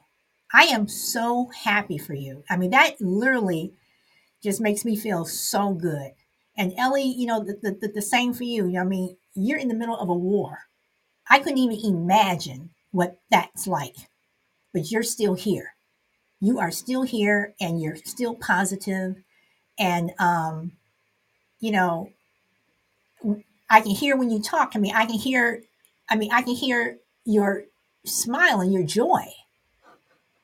I 0.54 0.64
am 0.66 0.88
so 0.88 1.50
happy 1.64 1.98
for 1.98 2.14
you. 2.14 2.44
I 2.50 2.58
mean, 2.58 2.72
that 2.72 3.00
literally 3.02 3.74
just 4.44 4.62
makes 4.62 4.86
me 4.86 4.96
feel 4.96 5.26
so 5.26 5.74
good. 5.74 6.12
And 6.58 6.74
Ellie, 6.78 7.04
you 7.04 7.28
know, 7.28 7.44
the, 7.44 7.78
the, 7.82 7.88
the 7.90 8.02
same 8.02 8.34
for 8.34 8.44
you. 8.44 8.78
I 8.80 8.84
mean, 8.84 9.18
you're 9.36 9.60
in 9.60 9.68
the 9.70 9.76
middle 9.76 9.98
of 9.98 10.10
a 10.10 10.14
war. 10.14 10.60
I 11.30 11.40
couldn't 11.40 11.60
even 11.60 11.80
imagine 11.86 12.72
what 12.92 13.20
that's 13.32 13.68
like, 13.68 13.96
but 14.74 14.92
you're 14.92 15.04
still 15.04 15.36
here. 15.36 15.76
You 16.42 16.60
are 16.60 16.72
still 16.72 17.04
here 17.04 17.56
and 17.62 17.82
you're 17.82 17.98
still 17.98 18.36
positive. 18.36 19.16
and 19.80 20.12
um, 20.20 20.74
you 21.60 21.72
know, 21.72 22.10
I 23.70 23.82
can 23.82 23.92
hear 23.92 24.18
when 24.18 24.30
you 24.32 24.42
talk. 24.42 24.74
I 24.76 24.80
mean, 24.80 24.96
I 24.96 25.06
can 25.06 25.18
hear. 25.20 25.64
I 26.10 26.16
mean, 26.16 26.32
I 26.34 26.42
can 26.44 26.56
hear 26.56 26.98
your 27.26 27.66
smile 28.06 28.62
and 28.62 28.74
your 28.74 28.84
joy. 28.84 29.26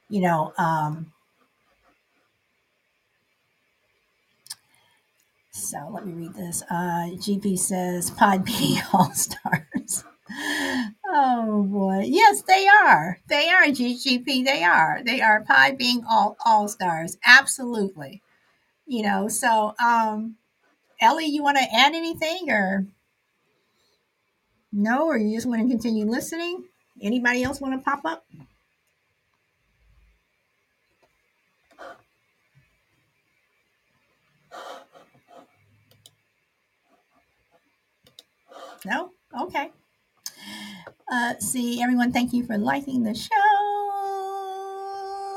You 0.09 0.21
know. 0.21 0.53
Um, 0.57 1.13
so 5.51 5.89
let 5.91 6.05
me 6.05 6.13
read 6.13 6.33
this. 6.33 6.63
Uh, 6.63 7.11
GP 7.13 7.57
says 7.59 8.11
Pod 8.11 8.45
B 8.45 8.79
All 8.93 9.13
Stars. 9.13 10.03
oh 11.07 11.63
boy, 11.63 12.03
yes, 12.05 12.41
they 12.43 12.67
are. 12.67 13.19
They 13.27 13.49
are 13.49 13.65
GGP. 13.65 14.45
They 14.45 14.63
are. 14.63 15.01
They 15.05 15.21
are 15.21 15.43
Podbean 15.43 16.03
all 16.09 16.37
all 16.45 16.67
stars. 16.67 17.17
Absolutely 17.25 18.21
you 18.91 19.03
know 19.03 19.29
so 19.29 19.73
um 19.83 20.35
ellie 20.99 21.25
you 21.25 21.41
want 21.41 21.57
to 21.57 21.63
add 21.73 21.93
anything 21.95 22.49
or 22.49 22.85
no 24.73 25.05
or 25.07 25.17
you 25.17 25.33
just 25.33 25.47
want 25.47 25.61
to 25.61 25.67
continue 25.69 26.05
listening 26.05 26.65
anybody 27.01 27.41
else 27.41 27.61
want 27.61 27.73
to 27.73 27.89
pop 27.89 28.01
up 28.03 28.25
no 38.85 39.11
okay 39.39 39.71
uh 41.11 41.33
see 41.39 41.81
everyone 41.81 42.11
thank 42.11 42.33
you 42.33 42.45
for 42.45 42.57
liking 42.57 43.03
the 43.03 43.13
show 43.13 43.31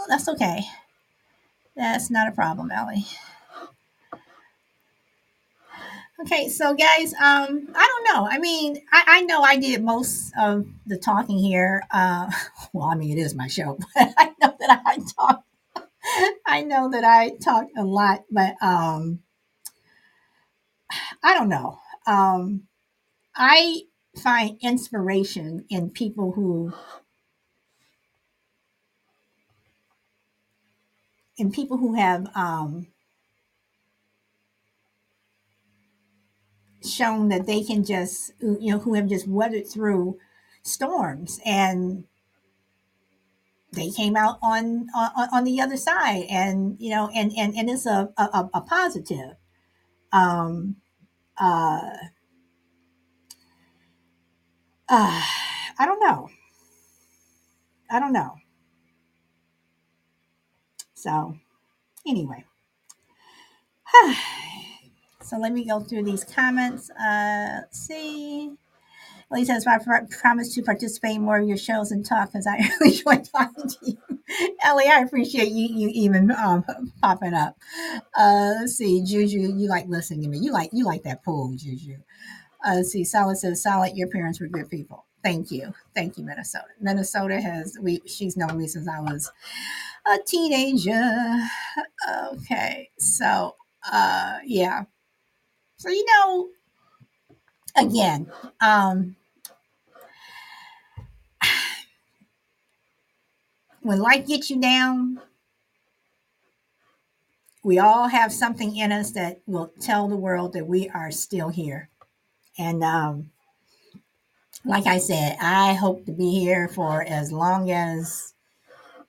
that's 0.09 0.28
okay 0.28 0.62
that's 1.76 2.11
not 2.11 2.28
a 2.28 2.32
problem 2.32 2.70
ellie 2.70 3.07
Okay, 6.20 6.49
so 6.49 6.74
guys, 6.74 7.12
um, 7.14 7.68
I 7.74 7.86
don't 7.86 8.14
know. 8.14 8.28
I 8.30 8.38
mean, 8.38 8.80
I, 8.92 9.03
I 9.07 9.20
know 9.22 9.42
I 9.42 9.57
did 9.57 9.82
most 9.82 10.32
of 10.38 10.64
the 10.86 10.97
talking 10.97 11.38
here. 11.38 11.82
Uh, 11.90 12.30
well, 12.72 12.86
I 12.88 12.95
mean, 12.95 13.18
it 13.18 13.20
is 13.20 13.34
my 13.34 13.49
show, 13.49 13.78
but 13.95 14.14
I 14.16 14.32
know 14.40 14.55
that 14.61 14.82
I 14.86 14.99
talk. 15.18 15.45
I 16.47 16.62
know 16.62 16.90
that 16.90 17.05
I 17.05 17.30
talk 17.42 17.66
a 17.76 17.84
lot, 17.84 18.24
but 18.30 18.55
um, 18.62 19.20
I 21.22 21.34
don't 21.34 21.49
know. 21.49 21.78
Um, 22.07 22.62
I 23.37 23.82
find 24.22 24.59
inspiration 24.62 25.64
in 25.70 25.91
people 25.91 26.32
who, 26.32 26.72
in 31.37 31.53
people 31.53 31.78
who 31.78 31.95
have 31.95 32.28
um, 32.37 32.89
shown 36.85 37.28
that 37.30 37.47
they 37.47 37.62
can 37.62 37.85
just 37.85 38.32
you 38.41 38.72
know 38.72 38.78
who 38.78 38.95
have 38.95 39.09
just 39.09 39.26
weathered 39.28 39.66
through 39.68 40.18
storms 40.62 41.41
and 41.45 42.05
they 43.72 43.91
came 43.91 44.16
out 44.16 44.39
on 44.43 44.89
on, 44.97 45.28
on 45.32 45.45
the 45.45 45.61
other 45.61 45.76
side 45.76 46.24
and 46.30 46.76
you 46.80 46.91
know 46.91 47.11
and 47.14 47.32
and, 47.37 47.55
and 47.57 47.70
it's 47.70 47.87
a, 47.87 48.11
a, 48.16 48.49
a 48.55 48.61
positive. 48.62 49.37
Um 50.12 50.76
uh, 51.39 51.80
uh 54.89 55.22
i 55.78 55.87
don't 55.87 56.01
know 56.01 56.28
i 57.91 58.01
don't 58.01 58.12
know 58.14 58.37
so 60.95 61.37
anyway 62.07 62.45
So 65.22 65.39
let 65.39 65.53
me 65.53 65.64
go 65.66 65.80
through 65.80 66.05
these 66.05 66.24
comments. 66.24 66.91
Uh, 66.91 67.61
let's 67.62 67.80
see. 67.80 68.53
Ellie 69.32 69.45
says, 69.45 69.66
I 69.66 69.78
promise 70.20 70.55
to 70.55 70.62
participate 70.62 71.16
in 71.16 71.22
more 71.22 71.39
of 71.39 71.49
your 71.49 71.57
shows 71.59 71.93
and 71.93 72.07
talk 72.07 72.32
because 72.32 72.47
I 72.47 72.57
really 72.80 72.97
enjoy 72.99 73.22
talking 73.24 73.68
to 73.68 73.76
you. 73.82 73.99
Ellie, 74.64 74.89
I 74.89 75.01
appreciate 75.01 75.49
you 75.51 75.68
you 75.74 75.91
even 75.95 76.30
um, 76.32 76.64
popping 77.03 77.35
up. 77.35 77.57
Uh, 78.16 78.55
let's 78.61 78.74
see, 78.74 79.03
Juju, 79.05 79.39
you 79.57 79.68
like 79.68 79.87
listening 79.89 80.22
to 80.22 80.28
me. 80.28 80.39
You 80.39 80.53
like 80.53 80.70
you 80.72 80.85
like 80.85 81.05
that 81.05 81.24
pool, 81.24 81.55
Juju. 81.57 81.99
Uh, 82.64 82.82
see, 82.82 83.04
Solid 83.04 83.38
says, 83.38 83.62
Solid, 83.62 83.96
your 83.96 84.08
parents 84.08 84.40
were 84.40 84.48
good 84.48 84.70
people. 84.70 85.06
Thank 85.24 85.50
you. 85.52 85.74
Thank 85.94 86.18
you, 86.18 86.24
Minnesota. 86.24 86.66
Minnesota 86.80 87.40
has 87.40 87.78
we 87.82 88.02
she's 88.06 88.36
known 88.36 88.58
me 88.58 88.68
since 88.68 88.88
I 88.88 89.00
was 89.00 89.30
a 90.06 90.18
teenager. 90.26 91.02
Okay, 92.34 92.90
so 92.98 93.56
uh 93.92 94.38
yeah 94.44 94.78
so, 95.78 95.90
you 95.90 96.06
know, 96.06 96.48
again, 97.76 98.30
um, 98.60 99.16
when 103.82 104.00
life 104.00 104.26
gets 104.26 104.50
you 104.50 104.60
down, 104.60 105.20
we 107.64 107.78
all 107.78 108.08
have 108.08 108.32
something 108.32 108.76
in 108.76 108.92
us 108.92 109.12
that 109.12 109.40
will 109.46 109.72
tell 109.80 110.08
the 110.08 110.16
world 110.16 110.54
that 110.54 110.66
we 110.66 110.88
are 110.90 111.10
still 111.10 111.50
here. 111.50 111.90
And 112.59 112.84
um, 112.84 113.30
like 114.64 114.86
I 114.86 114.98
said, 114.98 115.36
I 115.40 115.74
hope 115.74 116.07
to 116.07 116.12
be 116.12 116.38
here 116.40 116.68
for 116.68 117.02
as 117.02 117.32
long 117.32 117.70
as 117.70 118.34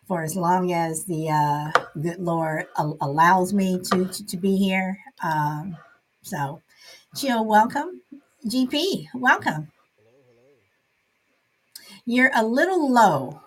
for 0.07 0.21
as 0.21 0.35
long 0.35 0.71
as 0.71 1.05
the 1.05 1.29
uh, 1.29 1.71
good 1.99 2.19
Lord 2.19 2.67
allows 3.01 3.53
me 3.53 3.79
to, 3.91 4.05
to, 4.05 4.25
to 4.27 4.37
be 4.37 4.55
here. 4.55 4.99
Um, 5.23 5.77
so, 6.21 6.61
chill, 7.15 7.43
welcome. 7.45 8.01
GP, 8.45 9.07
welcome. 9.15 9.71
You're 12.05 12.31
a 12.35 12.45
little 12.45 12.91
low. 12.91 13.41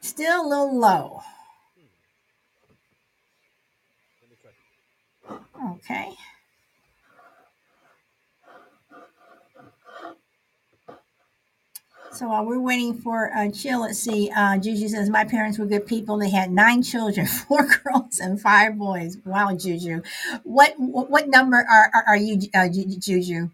Still 0.00 0.46
a 0.46 0.46
little 0.46 0.78
low. 0.78 1.22
Okay. 5.62 6.16
So 12.12 12.28
while 12.28 12.44
we're 12.44 12.60
waiting 12.60 12.94
for 12.98 13.32
uh, 13.34 13.50
Chill, 13.50 13.80
let's 13.82 13.98
see. 13.98 14.30
Uh, 14.34 14.58
Juju 14.58 14.88
says, 14.88 15.08
My 15.10 15.24
parents 15.24 15.58
were 15.58 15.66
good 15.66 15.86
people. 15.86 16.18
They 16.18 16.30
had 16.30 16.50
nine 16.50 16.82
children, 16.82 17.26
four 17.48 17.66
girls 17.66 18.18
and 18.18 18.40
five 18.40 18.76
boys. 18.78 19.16
Wow, 19.24 19.54
Juju. 19.56 20.02
What 20.44 20.74
what, 20.78 21.28
number 21.28 21.56
are, 21.56 21.90
are, 21.94 22.04
are 22.08 22.16
you, 22.16 22.40
uh, 22.54 22.68
Ju- 22.68 22.98
Juju? 22.98 23.50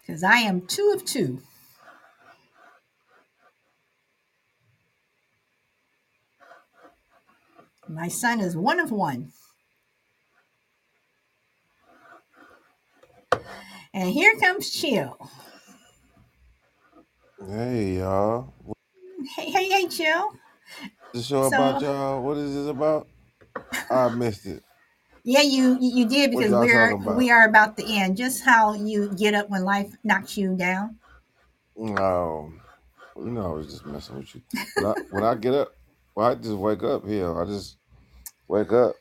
Because 0.00 0.22
I 0.22 0.36
am 0.38 0.66
two 0.66 0.92
of 0.94 1.04
two. 1.04 1.40
My 7.88 8.08
son 8.08 8.40
is 8.40 8.56
one 8.56 8.80
of 8.80 8.90
one. 8.90 9.32
And 13.94 14.08
here 14.10 14.34
comes 14.40 14.70
Chill. 14.70 15.16
Hey 17.48 17.96
y'all, 17.98 18.54
Hey, 19.36 19.50
hey, 19.50 19.68
hey, 19.68 19.88
Chill. 19.88 20.32
the 21.12 21.22
show 21.22 21.50
So- 21.50 21.56
about 21.56 21.82
y'all. 21.82 22.22
What 22.22 22.36
is 22.36 22.54
this 22.54 22.68
about? 22.68 23.08
I 23.90 24.08
missed 24.10 24.46
it. 24.46 24.62
Yeah, 25.24 25.42
you 25.42 25.76
you 25.80 26.06
did 26.08 26.32
What 26.34 26.40
because 26.40 26.50
y'all 26.52 26.60
we're 26.60 26.90
talking 26.90 27.02
about? 27.06 27.16
we 27.16 27.30
are 27.30 27.46
about 27.48 27.76
the 27.76 27.84
end. 27.84 28.16
Just 28.16 28.44
how 28.44 28.74
you 28.74 29.12
get 29.14 29.34
up 29.34 29.50
when 29.50 29.64
life 29.64 29.92
knocks 30.04 30.36
you 30.36 30.56
down. 30.56 30.96
No, 31.76 32.52
you 33.16 33.30
know, 33.30 33.50
I 33.52 33.56
was 33.56 33.66
just 33.68 33.86
messing 33.86 34.16
with 34.18 34.34
you. 34.34 34.42
When 34.76 34.86
I, 34.86 34.94
when 35.10 35.24
I 35.24 35.34
get 35.34 35.54
up, 35.54 35.72
well, 36.14 36.30
I 36.30 36.34
just 36.34 36.56
wake 36.56 36.82
up 36.82 37.06
here. 37.06 37.40
I 37.40 37.44
just 37.44 37.76
wake 38.48 38.72
up, 38.72 38.94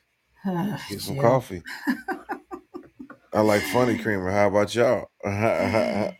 get 0.89 1.01
some 1.01 1.15
Chill. 1.15 1.21
coffee. 1.21 1.63
I 3.33 3.41
like 3.41 3.61
funny 3.61 3.97
creamer. 3.97 4.31
How 4.31 4.47
about 4.47 4.75
y'all? 4.75 5.07
hey 5.23 6.13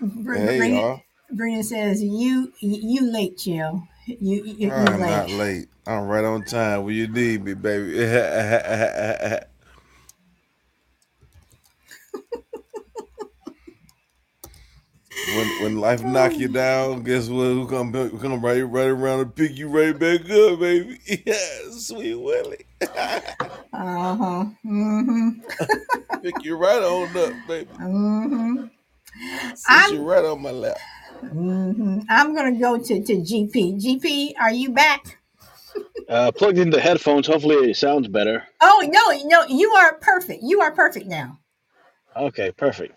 Brina, 0.00 0.68
y'all, 0.70 1.00
Brina 1.34 1.64
says 1.64 2.02
you 2.02 2.52
you 2.60 3.10
late, 3.10 3.38
Chill. 3.38 3.82
You 4.06 4.44
you, 4.44 4.54
you 4.54 4.70
I'm 4.70 5.00
late. 5.00 5.08
not 5.08 5.30
late. 5.30 5.68
I'm 5.86 6.06
right 6.06 6.24
on 6.24 6.44
time 6.44 6.84
when 6.84 6.94
you 6.94 7.08
need 7.08 7.44
me, 7.44 7.54
baby. 7.54 7.98
when 15.36 15.62
when 15.62 15.78
life 15.78 16.02
knock 16.02 16.34
you 16.36 16.48
down, 16.48 17.02
guess 17.02 17.28
what? 17.28 17.44
Who 17.44 17.66
come 17.68 17.92
who 17.92 18.18
come 18.18 18.44
right 18.44 18.62
right 18.62 18.86
around 18.88 19.20
and 19.20 19.34
pick 19.34 19.56
you 19.56 19.68
right 19.68 19.96
back 19.98 20.22
up, 20.30 20.58
baby? 20.60 20.98
Yeah, 21.26 21.70
sweet 21.70 22.14
Willie. 22.14 22.66
Uh 23.74 24.14
huh. 24.16 24.44
Mm-hmm. 24.66 25.30
pick 26.22 26.44
you 26.44 26.56
right 26.56 26.82
on 26.82 27.08
up, 27.16 27.32
baby. 27.48 27.70
Mm-hmm. 27.80 28.66
Sit 29.54 29.56
I'm 29.66 29.94
you 29.94 30.02
right 30.02 30.24
on 30.24 30.42
my 30.42 30.50
lap. 30.50 30.76
mm-hmm. 31.24 32.00
I'm 32.08 32.34
gonna 32.34 32.58
go 32.58 32.78
to 32.78 33.02
to 33.02 33.14
GP. 33.14 33.80
GP, 33.82 34.34
are 34.40 34.52
you 34.52 34.70
back? 34.72 35.18
Uh, 36.08 36.30
plugged 36.32 36.58
into 36.58 36.78
headphones. 36.80 37.26
Hopefully, 37.26 37.70
it 37.70 37.76
sounds 37.76 38.08
better. 38.08 38.42
Oh 38.60 38.84
no, 38.86 39.28
no, 39.28 39.46
you 39.46 39.70
are 39.72 39.94
perfect. 40.00 40.42
You 40.42 40.60
are 40.60 40.72
perfect 40.72 41.06
now. 41.06 41.38
Okay, 42.16 42.50
perfect. 42.52 42.94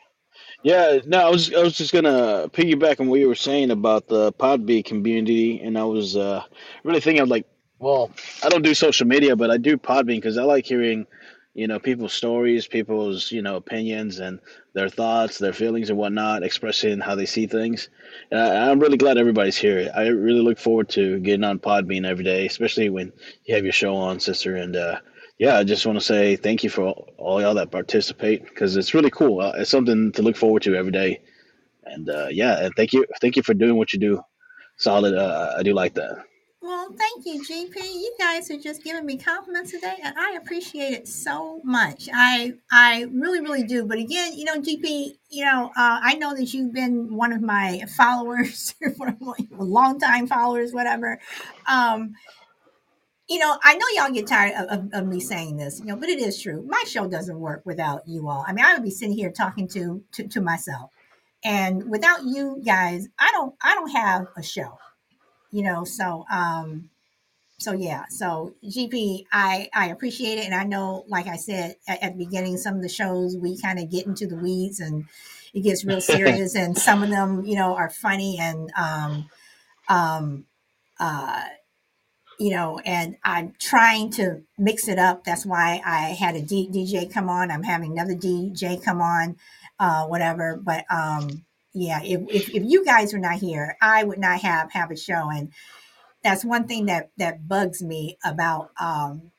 Yeah, 0.66 0.98
no, 1.06 1.20
I 1.28 1.30
was 1.30 1.54
I 1.54 1.62
was 1.62 1.78
just 1.78 1.94
gonna 1.94 2.50
piggyback 2.52 3.00
on 3.00 3.08
what 3.08 3.20
you 3.20 3.28
were 3.28 3.36
saying 3.36 3.70
about 3.70 4.08
the 4.08 4.34
Podbean 4.34 4.84
community, 4.84 5.62
and 5.62 5.78
I 5.78 5.84
was 5.86 6.18
uh, 6.18 6.44
really 6.84 7.02
thinking 7.02 7.22
of 7.22 7.30
like, 7.30 7.46
well, 7.78 8.12
I 8.44 8.50
don't 8.50 8.64
do 8.64 8.74
social 8.74 9.06
media, 9.08 9.36
but 9.36 9.52
I 9.52 9.58
do 9.58 9.78
Podbean 9.78 10.18
because 10.18 10.40
I 10.40 10.44
like 10.44 10.66
hearing, 10.66 11.06
you 11.54 11.68
know, 11.68 11.80
people's 11.80 12.14
stories, 12.14 12.68
people's 12.68 13.32
you 13.32 13.44
know 13.44 13.58
opinions 13.58 14.20
and 14.20 14.40
their 14.74 14.90
thoughts, 14.90 15.38
their 15.38 15.54
feelings 15.54 15.92
and 15.92 16.00
whatnot, 16.00 16.44
expressing 16.44 17.00
how 17.00 17.16
they 17.16 17.28
see 17.28 17.48
things. 17.48 17.90
And 18.32 18.40
I, 18.42 18.72
I'm 18.72 18.80
really 18.80 18.98
glad 18.98 19.20
everybody's 19.20 19.58
here. 19.58 19.92
I 19.96 20.08
really 20.08 20.42
look 20.42 20.60
forward 20.60 20.90
to 20.92 21.20
getting 21.20 21.46
on 21.46 21.60
Podbean 21.60 22.08
every 22.08 22.26
day, 22.26 22.48
especially 22.48 22.90
when 22.90 23.14
you 23.46 23.56
have 23.56 23.66
your 23.66 23.74
show 23.74 23.96
on, 23.96 24.20
sister, 24.20 24.58
and 24.58 24.76
uh, 24.76 25.00
yeah, 25.38 25.58
I 25.58 25.64
just 25.64 25.86
want 25.86 25.98
to 25.98 26.06
say 26.06 26.36
thank 26.36 26.64
you 26.64 26.70
for 26.70 26.84
all, 26.84 27.10
all 27.18 27.42
y'all 27.42 27.56
that 27.56 27.72
participate 27.72 28.46
because 28.46 28.76
it's 28.78 28.94
really 28.94 29.12
cool. 29.12 29.42
Uh, 29.42 29.54
It's 29.58 29.70
something 29.70 30.12
to 30.14 30.22
look 30.22 30.36
forward 30.38 30.64
to 30.64 30.76
every 30.76 30.92
day. 30.92 31.22
And 31.84 32.10
uh, 32.10 32.28
yeah, 32.32 32.66
and 32.66 32.74
thank 32.76 32.94
you, 32.94 33.06
thank 33.22 33.36
you 33.36 33.44
for 33.44 33.54
doing 33.54 33.76
what 33.78 33.94
you 33.94 34.00
do. 34.00 34.22
Solid. 34.78 35.16
Uh, 35.16 35.56
I 35.58 35.64
do 35.64 35.74
like 35.74 35.94
that. 35.96 36.18
Well, 36.62 36.90
thank 36.98 37.28
you, 37.28 37.44
GP. 37.44 37.76
You 37.76 38.16
guys 38.18 38.50
are 38.50 38.58
just 38.58 38.84
giving 38.84 39.06
me 39.06 39.18
compliments 39.18 39.70
today, 39.70 39.98
and 40.04 40.18
I 40.18 40.32
appreciate 40.42 40.94
it 40.94 41.08
so 41.08 41.62
much. 41.64 42.10
I 42.12 42.56
I 42.72 43.06
really, 43.14 43.40
really 43.40 43.64
do. 43.64 43.86
But 43.86 44.00
again, 44.00 44.34
you 44.36 44.46
know, 44.46 44.60
GP, 44.60 45.12
you 45.30 45.46
know, 45.46 45.68
uh, 45.78 46.00
I 46.02 46.16
know 46.16 46.34
that 46.36 46.56
you've 46.56 46.74
been 46.74 47.16
one 47.16 47.32
of 47.32 47.44
my 47.44 47.84
followers, 47.96 48.74
one 48.98 49.10
of 49.10 49.22
my 49.22 49.36
longtime 49.52 50.26
followers, 50.26 50.74
whatever. 50.74 51.20
Um, 51.68 52.16
you 53.28 53.40
know, 53.40 53.58
I 53.64 53.76
know 53.76 53.86
y'all 53.96 54.14
get 54.14 54.28
tired 54.28 54.54
of, 54.56 54.80
of, 54.80 54.94
of 54.94 55.08
me 55.08 55.20
saying 55.20 55.58
this, 55.58 55.80
you 55.80 55.86
know, 55.86 55.96
but 55.96 56.10
it 56.10 56.20
is 56.20 56.42
true. 56.42 56.64
My 56.68 56.84
show 56.86 57.08
doesn't 57.08 57.40
work 57.40 57.64
without 57.66 58.08
you 58.08 58.30
all. 58.30 58.46
I 58.48 58.54
mean, 58.54 58.64
I 58.64 58.74
would 58.74 58.84
be 58.84 58.92
sitting 58.92 59.16
here 59.16 59.32
talking 59.32 59.68
to 59.70 60.04
to, 60.14 60.28
to 60.28 60.42
myself, 60.42 60.92
and 61.44 61.90
without 61.90 62.24
you 62.24 62.62
guys, 62.64 63.08
I 63.18 63.32
don't 63.32 63.56
I 63.62 63.74
don't 63.74 63.92
have 63.92 64.28
a 64.38 64.44
show. 64.44 64.78
You 65.52 65.64
know, 65.64 65.86
so 65.86 66.26
um, 66.32 66.90
so 67.58 67.72
yeah, 67.72 68.06
so 68.10 68.54
GP, 68.64 69.26
I 69.32 69.70
I 69.74 69.88
appreciate 69.88 70.38
it, 70.38 70.46
and 70.46 70.54
I 70.54 70.64
know, 70.64 71.06
like 71.08 71.28
I 71.28 71.38
said 71.38 71.78
at, 71.88 72.04
at 72.04 72.18
the 72.18 72.26
beginning, 72.26 72.58
some 72.58 72.76
of 72.76 72.82
the 72.84 72.90
shows 72.90 73.36
we 73.38 73.58
kind 73.58 73.80
of 73.80 73.90
get 73.90 74.06
into 74.06 74.28
the 74.28 74.36
weeds 74.36 74.80
and 74.80 75.06
it 75.54 75.62
gets 75.62 75.84
real 75.84 76.02
serious, 76.02 76.56
and 76.56 76.78
some 76.78 77.02
of 77.02 77.10
them, 77.10 77.44
you 77.44 77.56
know, 77.56 77.76
are 77.76 77.90
funny 77.90 78.38
and 78.40 78.72
um, 78.78 79.30
um, 79.88 80.46
uh, 81.00 81.44
you 82.40 82.52
know, 82.52 82.80
and 82.86 83.18
I'm 83.24 83.54
trying 83.60 84.12
to 84.12 84.42
mix 84.58 84.88
it 84.88 85.00
up. 85.00 85.24
That's 85.24 85.46
why 85.46 85.82
I 85.86 86.10
had 86.10 86.36
a 86.36 86.42
D- 86.42 86.70
DJ 86.72 87.12
come 87.12 87.30
on. 87.30 87.52
I'm 87.52 87.64
having 87.64 87.92
another 87.94 88.16
DJ 88.16 88.84
come 88.84 89.02
on, 89.02 89.38
uh, 89.80 90.06
whatever. 90.06 90.58
But 90.62 90.86
um, 90.90 91.46
yeah, 91.74 92.02
if, 92.04 92.22
if 92.30 92.50
if 92.50 92.64
you 92.66 92.86
guys 92.86 93.14
were 93.14 93.20
not 93.20 93.40
here, 93.40 93.78
I 93.82 94.04
would 94.04 94.20
not 94.20 94.42
have 94.42 94.72
have 94.72 94.92
a 94.92 94.98
show, 94.98 95.30
and 95.30 95.52
that's 96.24 96.46
one 96.46 96.68
thing 96.68 96.88
that 96.88 97.12
that 97.18 97.48
bugs 97.48 97.84
me 97.84 98.18
about 98.26 98.72
um, 98.80 99.32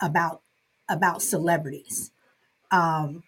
about 0.00 0.42
about 0.88 1.22
celebrities. 1.22 2.10
Um, 2.70 3.24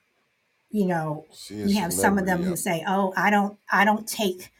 you 0.71 0.87
know, 0.87 1.27
you 1.63 1.81
have 1.81 1.93
some 1.93 2.19
of 2.19 2.27
them 2.27 2.43
celebrity, 2.43 2.51
who 2.51 2.57
say, 2.57 2.85
"Oh, 2.87 3.13
I 3.17 3.31
don't, 3.31 3.59
I 3.71 3.85
don't 3.85 4.07
take, 4.09 4.51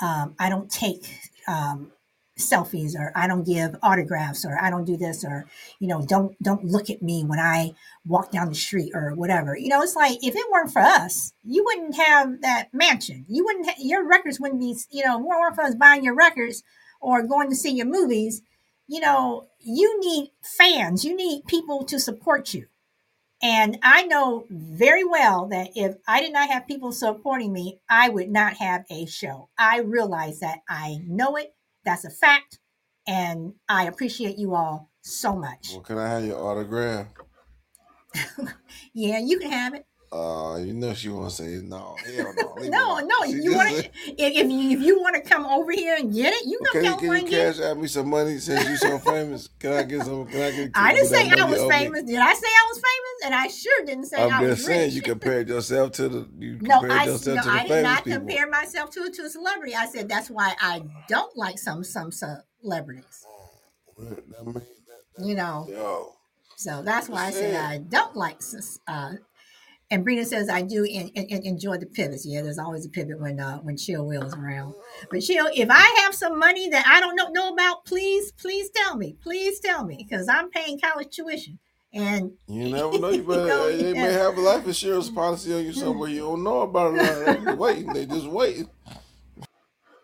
um, 0.00 0.34
I 0.38 0.48
don't 0.48 0.70
take 0.70 1.06
um, 1.48 1.92
selfies, 2.38 2.94
or 2.96 3.12
I 3.14 3.26
don't 3.26 3.44
give 3.46 3.76
autographs, 3.82 4.44
or 4.44 4.58
I 4.60 4.70
don't 4.70 4.84
do 4.84 4.96
this, 4.96 5.24
or 5.24 5.46
you 5.80 5.88
know, 5.88 6.02
don't 6.02 6.40
don't 6.42 6.64
look 6.64 6.90
at 6.90 7.02
me 7.02 7.24
when 7.24 7.38
I 7.38 7.74
walk 8.06 8.30
down 8.30 8.48
the 8.48 8.54
street, 8.54 8.92
or 8.94 9.14
whatever." 9.14 9.56
You 9.56 9.68
know, 9.68 9.82
it's 9.82 9.96
like 9.96 10.18
if 10.22 10.34
it 10.34 10.50
weren't 10.50 10.72
for 10.72 10.82
us, 10.82 11.32
you 11.44 11.64
wouldn't 11.64 11.96
have 11.96 12.40
that 12.42 12.72
mansion. 12.72 13.24
You 13.28 13.44
wouldn't, 13.44 13.66
ha- 13.66 13.74
your 13.78 14.06
records 14.06 14.40
wouldn't 14.40 14.60
be, 14.60 14.76
you 14.90 15.04
know, 15.04 15.18
weren't 15.18 15.54
for 15.54 15.62
us 15.64 15.74
buying 15.74 16.04
your 16.04 16.14
records 16.14 16.62
or 17.00 17.26
going 17.26 17.50
to 17.50 17.56
see 17.56 17.70
your 17.70 17.86
movies. 17.86 18.42
You 18.86 19.00
know, 19.00 19.48
you 19.60 20.00
need 20.00 20.30
fans. 20.42 21.04
You 21.04 21.14
need 21.14 21.44
people 21.46 21.84
to 21.84 22.00
support 22.00 22.54
you. 22.54 22.66
And 23.40 23.78
I 23.82 24.02
know 24.02 24.46
very 24.50 25.04
well 25.04 25.46
that 25.48 25.70
if 25.76 25.96
I 26.08 26.20
did 26.20 26.32
not 26.32 26.48
have 26.50 26.66
people 26.66 26.90
supporting 26.90 27.52
me, 27.52 27.80
I 27.88 28.08
would 28.08 28.30
not 28.30 28.54
have 28.54 28.84
a 28.90 29.06
show. 29.06 29.48
I 29.56 29.78
realize 29.80 30.40
that. 30.40 30.60
I 30.68 31.00
know 31.06 31.36
it. 31.36 31.54
That's 31.88 32.04
a 32.04 32.10
fact. 32.10 32.58
And 33.06 33.54
I 33.66 33.86
appreciate 33.86 34.36
you 34.36 34.54
all 34.54 34.90
so 35.00 35.34
much. 35.34 35.70
Well, 35.72 35.80
can 35.80 35.96
I 35.96 36.06
have 36.10 36.24
your 36.24 36.36
autograph? 36.38 37.06
Yeah, 38.92 39.20
you 39.20 39.38
can 39.38 39.50
have 39.50 39.74
it. 39.74 39.86
Uh, 40.10 40.56
you 40.64 40.72
know 40.72 40.94
she 40.94 41.10
want 41.10 41.28
to 41.28 41.36
say 41.36 41.60
no. 41.62 41.94
Hell 42.16 42.32
no. 42.34 42.54
No, 42.68 42.98
no, 43.00 43.24
She 43.26 43.42
you 43.42 43.54
want 43.54 43.68
to, 43.68 43.76
if, 43.84 43.90
if 44.16 44.50
you 44.50 44.70
if 44.70 44.80
you 44.80 44.98
want 45.00 45.14
to 45.16 45.20
come 45.20 45.44
over 45.44 45.70
here 45.70 45.96
and 45.96 46.14
get 46.14 46.32
it, 46.32 46.46
you 46.46 46.58
Well, 46.62 46.72
come 46.72 46.82
can 46.82 46.92
to 46.92 46.98
can 46.98 47.08
California 47.08 47.24
you 47.24 47.30
get 47.30 47.56
cash 47.56 47.64
out 47.64 47.78
me 47.78 47.88
some 47.88 48.08
money 48.08 48.38
since 48.38 48.66
you 48.68 48.76
so 48.78 48.98
famous? 49.00 49.50
Can 49.58 49.72
I 49.74 49.82
get 49.82 50.02
some? 50.06 50.26
Can 50.26 50.40
I 50.40 50.50
get? 50.50 50.70
I 50.74 50.94
didn't 50.94 51.08
say 51.08 51.28
I 51.30 51.44
was 51.44 51.58
owe 51.60 51.68
me? 51.68 51.74
famous. 51.76 52.02
Did 52.04 52.18
I 52.20 52.32
say 52.32 52.46
I 52.46 52.66
was 52.70 52.76
famous? 52.78 53.26
And 53.26 53.34
I 53.34 53.48
sure 53.48 53.84
didn't 53.84 54.06
say 54.06 54.16
I 54.16 54.28
I'm 54.28 54.42
was 54.44 54.56
just 54.56 54.66
saying 54.66 54.84
rich. 54.86 54.94
you 54.94 55.02
compared 55.02 55.48
yourself 55.48 55.92
to 55.92 56.08
the 56.08 56.28
you 56.38 56.58
No, 56.62 56.80
I, 56.88 57.04
yourself 57.04 57.36
no, 57.36 57.42
to 57.42 57.48
the 57.48 57.54
I 57.54 57.58
did 57.62 57.68
famous 57.68 57.82
not 57.82 58.04
people. 58.04 58.18
compare 58.20 58.48
myself 58.48 58.90
to, 58.92 59.10
to 59.10 59.22
a 59.22 59.28
celebrity. 59.28 59.74
I 59.74 59.86
said 59.86 60.08
that's 60.08 60.30
why 60.30 60.54
I 60.58 60.84
don't 61.08 61.36
like 61.36 61.58
some 61.58 61.84
some 61.84 62.10
celebrities. 62.12 63.26
Well, 63.96 64.08
that 64.08 64.46
means 64.46 64.54
that- 64.56 65.26
You 65.26 65.34
know, 65.34 65.66
Yo, 65.68 66.14
so 66.56 66.80
that's 66.82 67.08
why 67.10 67.26
I 67.26 67.30
said. 67.30 67.56
I 67.56 67.78
don't 67.78 68.16
like 68.16 68.40
uh, 68.86 69.12
and 69.90 70.06
Brina 70.06 70.24
says 70.24 70.48
I 70.48 70.62
do 70.62 70.84
in, 70.84 71.08
in, 71.08 71.42
enjoy 71.46 71.78
the 71.78 71.86
pivots. 71.86 72.26
Yeah, 72.26 72.42
there's 72.42 72.58
always 72.58 72.84
a 72.84 72.90
pivot 72.90 73.20
when 73.20 73.40
uh, 73.40 73.58
when 73.58 73.76
Chill 73.76 74.04
Will's 74.06 74.34
around. 74.34 74.74
But 75.10 75.20
Chill, 75.20 75.48
if 75.54 75.68
I 75.70 76.02
have 76.02 76.14
some 76.14 76.38
money 76.38 76.68
that 76.68 76.86
I 76.86 77.00
don't 77.00 77.16
know, 77.16 77.28
know 77.28 77.52
about, 77.52 77.84
please 77.84 78.32
please 78.32 78.70
tell 78.70 78.96
me. 78.96 79.16
Please 79.22 79.60
tell 79.60 79.84
me 79.84 79.96
because 79.96 80.28
I'm 80.28 80.50
paying 80.50 80.78
college 80.78 81.14
tuition. 81.14 81.58
And 81.92 82.32
you 82.46 82.68
never 82.68 82.98
know. 82.98 83.10
You, 83.10 83.22
better, 83.26 83.42
you 83.42 83.48
know, 83.48 83.76
they 83.76 83.94
yeah. 83.94 84.06
may 84.06 84.12
have 84.12 84.36
a 84.36 84.40
life 84.40 84.66
insurance 84.66 85.08
policy 85.08 85.54
on 85.54 85.64
you 85.64 85.72
somewhere 85.72 86.10
you 86.10 86.20
don't 86.20 86.44
know 86.44 86.60
about 86.60 86.94
it. 86.94 87.44
They 87.44 87.54
waiting. 87.54 87.92
They 87.92 88.04
just 88.04 88.26
waiting. 88.26 88.68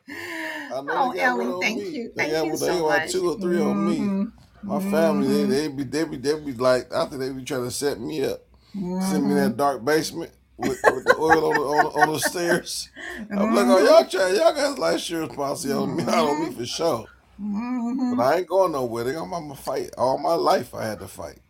I 0.08 0.80
know 0.80 0.84
oh, 0.88 1.12
Ellie, 1.12 1.60
thank 1.60 1.82
me. 1.82 1.88
you. 1.90 2.12
They 2.16 2.30
thank 2.30 2.46
you 2.46 2.56
so 2.56 2.66
they 2.66 2.80
much. 2.80 3.12
two 3.12 3.30
or 3.30 3.38
3 3.38 3.56
mm-hmm. 3.56 3.68
on 3.68 3.86
me. 3.86 3.98
Mm-hmm. 3.98 4.68
My 4.68 4.78
mm-hmm. 4.78 4.90
family, 4.90 5.44
they, 5.44 5.44
they 5.44 5.68
be 5.68 5.84
they 5.84 6.04
be 6.04 6.16
they 6.16 6.40
be 6.40 6.52
like 6.54 6.92
I 6.92 7.04
think 7.04 7.20
they 7.20 7.30
be 7.30 7.44
trying 7.44 7.64
to 7.64 7.70
set 7.70 8.00
me 8.00 8.24
up. 8.24 8.43
Mm-hmm. 8.76 9.00
Send 9.10 9.28
me 9.28 9.34
that 9.34 9.56
dark 9.56 9.84
basement 9.84 10.32
with, 10.56 10.80
with 10.84 11.04
the 11.04 11.16
oil 11.18 11.46
on 11.46 11.54
the, 11.54 11.60
on, 11.60 12.02
on 12.02 12.12
the 12.12 12.18
stairs. 12.18 12.90
I'm 13.30 13.54
like, 13.54 13.66
oh 13.66 13.84
y'all 13.84 14.04
try 14.08 14.30
y'all 14.30 14.54
got 14.54 14.78
life 14.78 14.94
insurance 14.94 15.34
policy 15.34 15.72
on 15.72 15.96
me, 15.96 16.04
not 16.04 16.18
on 16.18 16.44
me 16.44 16.54
for 16.54 16.66
sure. 16.66 17.06
Mm-hmm. 17.40 18.16
But 18.16 18.22
I 18.22 18.36
ain't 18.38 18.48
going 18.48 18.72
nowhere. 18.72 19.08
I'm, 19.16 19.32
I'm 19.32 19.48
gonna 19.48 19.54
fight 19.54 19.90
all 19.96 20.18
my 20.18 20.34
life. 20.34 20.74
I 20.74 20.86
had 20.86 21.00
to 21.00 21.08
fight. 21.08 21.40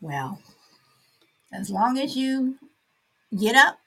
Well, 0.00 0.40
as 1.52 1.70
long 1.70 1.98
as 1.98 2.16
you 2.16 2.56
get 3.38 3.54
up 3.54 3.78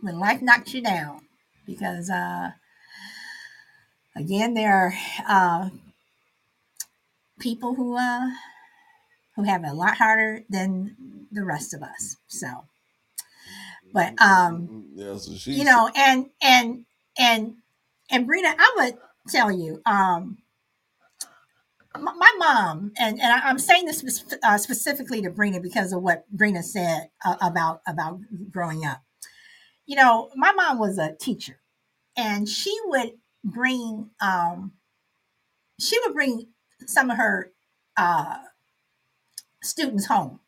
when 0.00 0.18
life 0.18 0.42
knocks 0.42 0.74
you 0.74 0.82
down, 0.82 1.22
because 1.64 2.10
uh, 2.10 2.50
again, 4.14 4.54
there 4.54 4.74
are 4.74 4.94
uh, 5.28 5.70
people 7.38 7.74
who 7.74 7.96
uh, 7.96 8.30
who 9.36 9.44
have 9.44 9.64
a 9.64 9.74
lot 9.74 9.96
harder 9.96 10.42
than 10.48 10.96
the 11.30 11.44
rest 11.44 11.74
of 11.74 11.82
us. 11.82 12.16
So, 12.26 12.48
but 13.92 14.20
um, 14.20 14.86
yeah, 14.94 15.16
so 15.16 15.50
you 15.50 15.64
know, 15.64 15.90
and 15.94 16.26
and 16.42 16.84
and 17.18 17.54
and 18.10 18.28
Brina, 18.28 18.54
I 18.58 18.72
would 18.76 18.98
tell 19.28 19.52
you, 19.52 19.80
um, 19.86 20.38
my, 21.98 22.12
my 22.14 22.32
mom, 22.38 22.92
and 22.98 23.20
and 23.20 23.32
I, 23.32 23.50
am 23.50 23.58
saying 23.58 23.86
this 23.86 24.24
uh, 24.42 24.58
specifically 24.58 25.22
to 25.22 25.30
Brina 25.30 25.62
because 25.62 25.92
of 25.92 26.02
what 26.02 26.24
Brina 26.34 26.62
said 26.62 27.10
uh, 27.24 27.36
about 27.40 27.82
about 27.86 28.20
growing 28.50 28.84
up. 28.84 29.02
You 29.86 29.96
know, 29.96 30.30
my 30.34 30.52
mom 30.52 30.78
was 30.78 30.98
a 30.98 31.14
teacher, 31.20 31.60
and 32.16 32.48
she 32.48 32.76
would 32.86 33.12
bring 33.44 34.10
um, 34.20 34.72
she 35.78 35.98
would 36.04 36.14
bring 36.14 36.48
some 36.86 37.10
of 37.10 37.18
her 37.18 37.50
uh, 37.96 38.38
students 39.62 40.06
home 40.06 40.40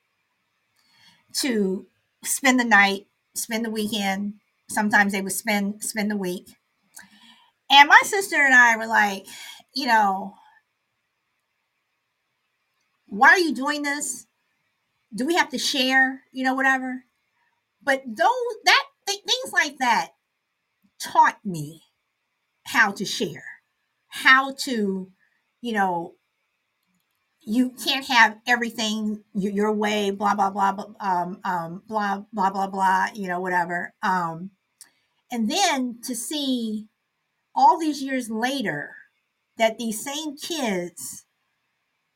to 1.41 1.87
spend 2.25 2.59
the 2.59 2.65
night, 2.65 3.07
spend 3.35 3.65
the 3.65 3.71
weekend. 3.71 4.35
Sometimes 4.69 5.13
they 5.13 5.23
would 5.23 5.33
spend 5.33 5.83
spend 5.83 6.11
the 6.11 6.17
week. 6.17 6.57
And 7.71 7.89
my 7.89 8.01
sister 8.05 8.37
and 8.37 8.55
I 8.55 8.77
were 8.77 8.87
like, 8.87 9.27
you 9.75 9.87
know, 9.87 10.35
why 13.07 13.29
are 13.31 13.39
you 13.39 13.55
doing 13.55 13.83
this? 13.83 14.27
Do 15.15 15.27
we 15.27 15.37
have 15.37 15.51
to 15.51 15.59
share? 15.59 16.23
You 16.33 16.45
know, 16.45 16.55
whatever. 16.55 17.05
But 17.83 18.03
those 18.07 18.57
that 18.65 18.85
things 19.07 19.53
like 19.53 19.79
that 19.79 20.11
taught 21.01 21.39
me 21.45 21.83
how 22.65 22.91
to 22.93 23.05
share, 23.05 23.45
how 24.09 24.53
to, 24.65 25.11
you 25.61 25.73
know, 25.73 26.15
you 27.49 27.71
can't 27.71 28.07
have 28.07 28.37
everything 28.47 29.25
your 29.35 29.73
way, 29.73 30.11
blah 30.11 30.35
blah 30.35 30.51
blah, 30.51 30.77
um, 31.01 31.41
um, 31.45 31.83
blah 31.89 32.23
blah 32.33 32.51
blah 32.51 32.67
blah, 32.67 33.09
you 33.15 33.29
know, 33.29 33.41
whatever. 33.41 33.95
Um, 34.03 34.51
and 35.33 35.51
then 35.51 35.99
to 36.05 36.15
see 36.15 36.89
all 37.55 37.79
these 37.79 38.03
years 38.03 38.31
later 38.31 38.95
that 39.59 39.79
these 39.79 40.03
same 40.05 40.37
kids 40.37 41.25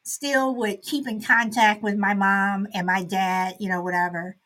still 0.05 0.55
would 0.57 0.83
keep 0.83 1.09
in 1.09 1.23
contact 1.23 1.83
with 1.83 1.97
my 1.97 2.15
mom 2.15 2.67
and 2.75 2.87
my 2.87 3.03
dad, 3.05 3.57
you 3.61 3.69
know, 3.69 3.83
whatever. 3.83 4.37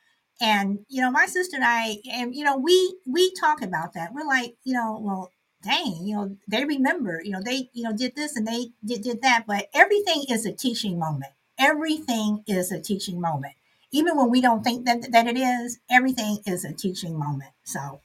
And 0.40 0.80
you 0.88 1.02
know, 1.02 1.10
my 1.10 1.26
sister 1.26 1.56
and 1.56 1.64
I, 1.64 1.96
and 2.12 2.34
you 2.34 2.44
know, 2.44 2.56
we 2.58 2.98
we 3.06 3.32
talk 3.34 3.62
about 3.62 3.94
that. 3.94 4.12
We're 4.14 4.26
like, 4.26 4.54
you 4.64 4.74
know, 4.74 4.98
well, 5.00 5.30
dang, 5.66 6.06
you 6.06 6.16
know, 6.16 6.36
they 6.48 6.64
remember, 6.64 7.20
you 7.24 7.32
know, 7.32 7.42
they, 7.42 7.70
you 7.74 7.84
know, 7.84 7.92
did 7.96 8.16
this 8.16 8.36
and 8.36 8.46
they 8.46 8.68
did, 8.84 9.02
did 9.02 9.22
that. 9.22 9.44
But 9.46 9.68
everything 9.74 10.24
is 10.30 10.46
a 10.46 10.52
teaching 10.52 10.98
moment. 10.98 11.32
Everything 11.58 12.44
is 12.46 12.72
a 12.72 12.80
teaching 12.80 13.20
moment. 13.20 13.54
Even 13.92 14.16
when 14.16 14.30
we 14.30 14.40
don't 14.40 14.64
think 14.64 14.86
that, 14.86 15.12
that 15.12 15.26
it 15.26 15.38
is, 15.38 15.80
everything 15.90 16.38
is 16.46 16.64
a 16.64 16.72
teaching 16.72 17.18
moment. 17.18 17.52
So 17.64 18.00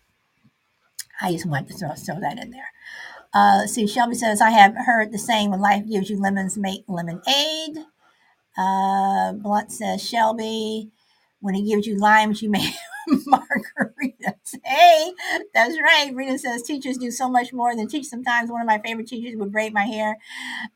I 1.22 1.34
just 1.34 1.46
wanted 1.46 1.70
to 1.70 1.74
throw, 1.76 1.94
throw 1.96 2.20
that 2.22 2.40
in 2.40 2.52
there. 2.52 2.70
Uh, 3.34 3.68
see, 3.68 3.88
Shelby 3.88 4.16
says, 4.16 4.42
I 4.42 4.52
have 4.52 4.76
heard 4.76 5.12
the 5.12 5.18
saying 5.20 5.52
when 5.52 5.62
life 5.62 5.88
gives 5.90 6.10
you 6.10 6.20
lemons, 6.20 6.58
make 6.58 6.84
lemonade. 6.88 7.78
Uh, 8.58 9.34
Blunt 9.34 9.72
says, 9.72 10.08
Shelby, 10.08 10.92
when 11.42 11.56
he 11.56 11.64
gives 11.64 11.88
you 11.88 11.98
limes, 11.98 12.42
you 12.42 12.50
make 12.50 12.74
margaritas. 13.10 13.41
Hey, 14.64 15.12
that's 15.54 15.78
right. 15.82 16.12
Rita 16.14 16.38
says 16.38 16.64
teachers 16.64 16.98
do 16.98 17.12
so 17.12 17.30
much 17.30 17.54
more 17.54 17.76
than 17.76 17.88
teach. 17.88 18.06
Sometimes 18.06 18.52
one 18.52 18.62
of 18.62 18.68
my 18.68 18.80
favorite 18.80 19.08
teachers 19.08 19.36
would 19.38 19.52
braid 19.52 19.74
my 19.74 19.86
hair. 19.86 20.18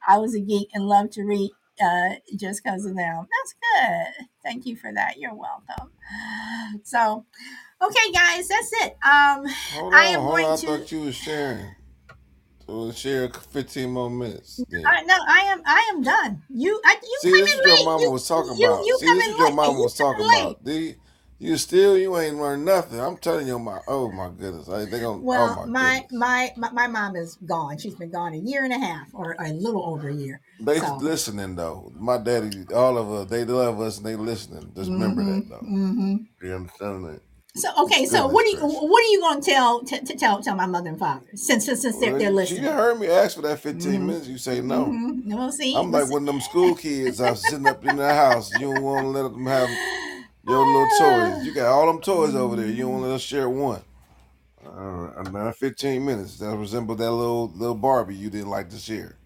I 0.08 0.18
was 0.18 0.36
a 0.36 0.40
geek 0.40 0.70
and 0.74 0.88
loved 0.88 1.14
to 1.14 1.24
read 1.24 1.52
uh, 1.82 2.16
just 2.36 2.64
because 2.64 2.86
of 2.86 2.96
them. 2.96 3.28
That's 3.30 3.56
good. 3.62 4.28
Thank 4.44 4.66
you 4.66 4.76
for 4.76 4.92
that. 4.94 5.18
You're 5.18 5.36
welcome. 5.36 5.92
So, 6.84 7.26
okay, 7.82 8.12
guys, 8.14 8.48
that's 8.48 8.72
it. 8.84 8.98
Um, 9.04 9.46
hold 9.74 9.94
on, 9.94 10.00
I 10.00 10.06
am 10.06 10.22
going 10.22 10.46
on. 10.46 10.54
I 10.54 10.56
to. 10.58 10.68
thought 10.68 10.92
you 10.92 11.02
were 11.02 11.12
sharing. 11.12 11.76
We'll 12.68 12.92
share 12.94 13.30
15 13.30 13.92
more 13.92 14.10
minutes. 14.10 14.60
I, 14.74 15.04
no, 15.04 15.16
I 15.28 15.40
am 15.52 15.62
I 15.66 15.92
am 15.94 16.02
done. 16.02 16.42
You 16.50 16.82
I, 16.84 16.98
you 17.02 17.18
See, 17.22 17.32
this 17.32 17.54
is 17.54 17.60
what 17.60 17.68
your 17.68 17.86
mama 17.86 18.04
you, 18.04 18.12
was 18.12 18.28
talking 18.28 18.58
you, 18.58 18.68
about. 18.68 18.86
You 18.86 18.98
See, 19.00 19.06
this 19.06 19.28
is 19.28 19.34
what 19.34 19.40
your 19.40 19.54
mama 19.54 19.80
was 19.80 19.94
talking 19.94 20.26
about. 20.26 20.66
The, 20.66 20.96
you 21.38 21.58
still 21.58 21.98
you 21.98 22.18
ain't 22.18 22.38
learned 22.38 22.66
nothing. 22.66 23.00
I'm 23.00 23.18
telling 23.18 23.48
you, 23.48 23.60
my 23.60 23.80
oh 23.88 24.12
my 24.12 24.30
goodness, 24.30 24.70
I, 24.70 24.86
they 24.86 25.00
gonna. 25.00 25.18
Well, 25.18 25.58
oh 25.60 25.66
my, 25.66 26.06
my, 26.12 26.52
my 26.56 26.72
my 26.72 26.88
mom 26.88 27.16
is 27.16 27.36
gone. 27.46 27.78
She's 27.78 27.96
been 27.96 28.12
gone 28.12 28.34
a 28.34 28.38
year 28.38 28.64
and 28.64 28.74
a 28.74 28.80
half, 28.80 29.08
or 29.14 29.36
a 29.40 29.50
little 29.50 29.86
over 29.86 30.10
a 30.10 30.14
year. 30.14 30.40
They 30.60 30.80
so. 30.80 30.98
listening 30.98 31.56
though. 31.56 31.92
My 31.96 32.18
daddy, 32.18 32.66
all 32.74 32.98
of 32.98 33.12
us, 33.12 33.30
they 33.30 33.44
love 33.44 33.82
us 33.82 33.98
and 33.98 34.06
they 34.06 34.16
listening. 34.16 34.72
Just 34.76 34.90
mm-hmm, 34.90 35.02
remember 35.02 35.24
that 35.24 35.50
though. 35.50 35.68
Mm-hmm. 35.68 36.16
You 36.46 36.54
understand 36.54 37.06
that? 37.06 37.22
So 37.58 37.70
okay, 37.84 38.06
so 38.06 38.28
what 38.28 38.46
are 38.46 38.50
you 38.50 38.58
what 38.60 39.02
are 39.02 39.08
you 39.08 39.22
going 39.22 39.42
to 39.42 39.50
tell 39.50 39.82
t- 39.82 40.00
t- 40.00 40.16
tell 40.16 40.42
tell 40.42 40.56
my 40.56 40.66
mother 40.66 40.90
and 40.90 41.00
father 41.00 41.26
since 41.36 41.66
since, 41.66 41.82
since 41.84 41.96
well, 41.96 42.10
they're, 42.10 42.20
they're 42.20 42.32
listening? 42.32 42.64
You 42.64 42.72
heard 42.72 43.00
me 43.00 43.08
ask 43.08 43.38
for 43.38 43.44
that 43.44 43.60
15 43.60 43.92
mm-hmm. 43.92 44.08
minutes. 44.08 44.28
You 44.28 44.38
say 44.38 44.60
no. 44.60 44.86
Mm-hmm. 44.86 45.34
We'll 45.34 45.52
see. 45.54 45.74
I'm 45.74 45.92
we'll 45.92 46.02
like 46.02 46.08
see. 46.08 46.14
one 46.14 46.24
of 46.24 46.28
them 46.28 46.42
school 46.42 46.76
kids. 46.76 47.22
I'm 47.22 47.38
sitting 47.38 47.66
up 47.66 47.86
in 47.86 47.96
the 47.96 48.14
house. 48.14 48.52
You 48.54 48.74
don't 48.74 48.84
want 48.84 49.04
to 49.04 49.08
let 49.08 49.32
them 49.32 49.46
have 49.46 49.70
your 50.48 50.66
little 50.66 50.88
toys. 51.00 51.46
You 51.46 51.54
got 51.54 51.68
all 51.68 51.88
them 51.88 52.02
toys 52.02 52.36
over 52.36 52.56
there. 52.56 52.68
You 52.68 52.84
don't 52.84 53.02
let 53.02 53.12
us 53.12 53.22
share 53.22 53.50
one. 53.50 53.82
Uh, 54.66 55.12
another 55.18 55.52
15 55.52 56.06
minutes. 56.06 56.40
That 56.40 56.56
resemble 56.56 56.96
that 56.96 57.12
little 57.12 57.52
little 57.56 57.76
Barbie 57.76 58.16
you 58.16 58.30
didn't 58.30 58.50
like 58.50 58.70
to 58.70 58.78
share. 58.78 59.18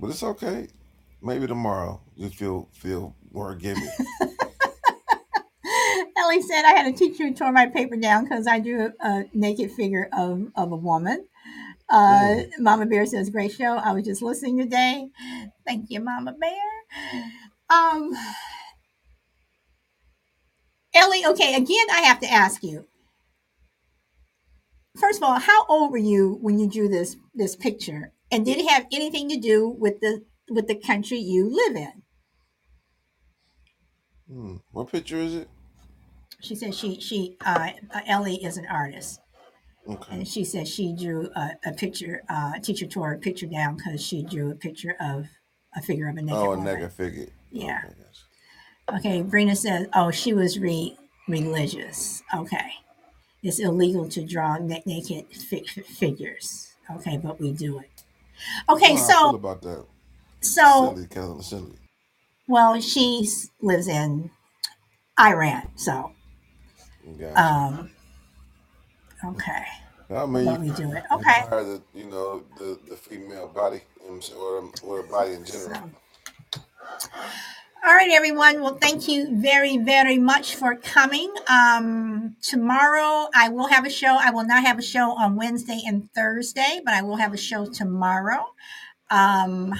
But 0.00 0.10
it's 0.10 0.22
okay. 0.22 0.68
Maybe 1.22 1.46
tomorrow 1.46 2.00
you 2.16 2.28
feel 2.28 2.68
feel 2.72 3.14
more 3.32 3.54
giving. 3.54 3.88
Ellie 6.16 6.42
said 6.42 6.64
I 6.64 6.72
had 6.76 6.92
a 6.92 6.96
teacher 6.96 7.24
who 7.28 7.34
tore 7.34 7.52
my 7.52 7.66
paper 7.66 7.96
down 7.96 8.24
because 8.24 8.46
I 8.46 8.58
drew 8.58 8.92
a, 9.00 9.24
naked 9.32 9.70
figure 9.72 10.08
of, 10.12 10.48
of 10.56 10.72
a 10.72 10.76
woman. 10.76 11.26
Uh, 11.88 11.96
mm. 11.98 12.50
Mama 12.58 12.86
Bear 12.86 13.06
says, 13.06 13.30
great 13.30 13.52
show. 13.52 13.76
I 13.76 13.92
was 13.92 14.04
just 14.04 14.20
listening 14.20 14.58
today. 14.58 15.08
Thank 15.66 15.90
you, 15.90 16.00
Mama 16.00 16.34
Bear. 16.38 17.22
Um, 17.70 18.12
Ellie, 20.94 21.26
okay, 21.26 21.54
again, 21.54 21.86
I 21.90 22.00
have 22.00 22.20
to 22.20 22.30
ask 22.30 22.62
you. 22.62 22.86
First 24.98 25.18
of 25.18 25.22
all, 25.22 25.38
how 25.38 25.64
old 25.66 25.92
were 25.92 25.98
you 25.98 26.38
when 26.40 26.58
you 26.58 26.68
drew 26.68 26.88
this 26.88 27.16
this 27.34 27.54
picture? 27.54 28.12
And 28.30 28.44
did 28.44 28.58
it 28.58 28.68
have 28.68 28.86
anything 28.92 29.28
to 29.28 29.38
do 29.38 29.68
with 29.68 30.00
the 30.00 30.24
with 30.50 30.66
the 30.66 30.74
country 30.74 31.18
you 31.18 31.48
live 31.48 31.76
in? 31.76 32.02
Hmm. 34.30 34.56
What 34.72 34.90
picture 34.90 35.18
is 35.18 35.34
it? 35.34 35.48
She 36.40 36.54
said 36.54 36.74
she 36.74 37.00
she 37.00 37.36
uh, 37.44 37.70
Ellie 38.06 38.42
is 38.44 38.56
an 38.56 38.66
artist, 38.66 39.20
okay. 39.88 40.16
and 40.16 40.28
she 40.28 40.44
said 40.44 40.68
she 40.68 40.94
drew 40.94 41.30
a, 41.34 41.50
a 41.64 41.72
picture. 41.72 42.22
Uh, 42.28 42.58
teacher 42.60 42.86
tore 42.86 43.12
a 43.12 43.18
picture 43.18 43.46
down 43.46 43.76
because 43.76 44.04
she 44.04 44.22
drew 44.24 44.50
a 44.50 44.54
picture 44.54 44.96
of 45.00 45.26
a 45.76 45.82
figure 45.82 46.08
of 46.08 46.16
a 46.16 46.22
naked. 46.22 46.38
Oh, 46.38 46.52
a 46.52 46.56
woman. 46.56 46.64
naked 46.64 46.92
figure. 46.92 47.28
Yeah. 47.50 47.80
Okay, 47.84 47.94
okay. 48.96 49.22
Brina 49.22 49.56
says, 49.56 49.86
"Oh, 49.94 50.10
she 50.10 50.32
was 50.32 50.58
re 50.58 50.96
religious. 51.28 52.22
Okay, 52.34 52.72
it's 53.42 53.58
illegal 53.58 54.08
to 54.08 54.24
draw 54.24 54.58
na- 54.58 54.80
naked 54.86 55.26
fi- 55.32 55.64
figures. 55.64 56.72
Okay, 56.96 57.16
but 57.18 57.40
we 57.40 57.52
do 57.52 57.78
it. 57.78 58.04
Okay, 58.68 58.96
so 58.96 59.34
about 59.34 59.62
that. 59.62 59.84
So 60.40 60.94
Well, 62.46 62.80
she 62.80 63.28
lives 63.60 63.88
in 63.88 64.30
Iran, 65.18 65.68
so 65.76 66.12
Gotcha. 67.18 67.40
Um, 67.42 67.90
okay. 69.24 69.64
I 70.10 70.26
mean, 70.26 70.46
you 70.46 70.58
me 70.58 70.70
do 70.70 70.92
it. 70.92 71.04
you 71.10 71.16
Okay. 71.18 71.40
admire 71.42 71.64
the 71.64 71.82
you 71.94 72.06
know 72.06 72.42
the 72.58 72.78
the 72.88 72.96
female 72.96 73.48
body 73.48 73.82
you 74.00 74.06
know 74.06 74.12
what 74.12 74.14
I'm 74.14 74.22
saying, 74.22 74.40
or 74.40 74.98
or 74.98 75.02
the 75.02 75.08
body 75.08 75.32
in 75.34 75.44
general. 75.44 75.90
So, 77.00 77.10
all 77.86 77.94
right, 77.94 78.10
everyone. 78.10 78.60
Well, 78.60 78.76
thank 78.80 79.08
you 79.08 79.28
very, 79.40 79.78
very 79.78 80.18
much 80.18 80.56
for 80.56 80.74
coming. 80.76 81.32
Um, 81.48 82.36
tomorrow 82.42 83.28
I 83.34 83.48
will 83.50 83.68
have 83.68 83.86
a 83.86 83.90
show. 83.90 84.16
I 84.20 84.30
will 84.30 84.44
not 84.44 84.64
have 84.64 84.78
a 84.78 84.82
show 84.82 85.12
on 85.12 85.36
Wednesday 85.36 85.80
and 85.86 86.10
Thursday, 86.12 86.80
but 86.84 86.94
I 86.94 87.02
will 87.02 87.16
have 87.16 87.32
a 87.32 87.38
show 87.38 87.66
tomorrow. 87.66 88.46
Um, 89.10 89.74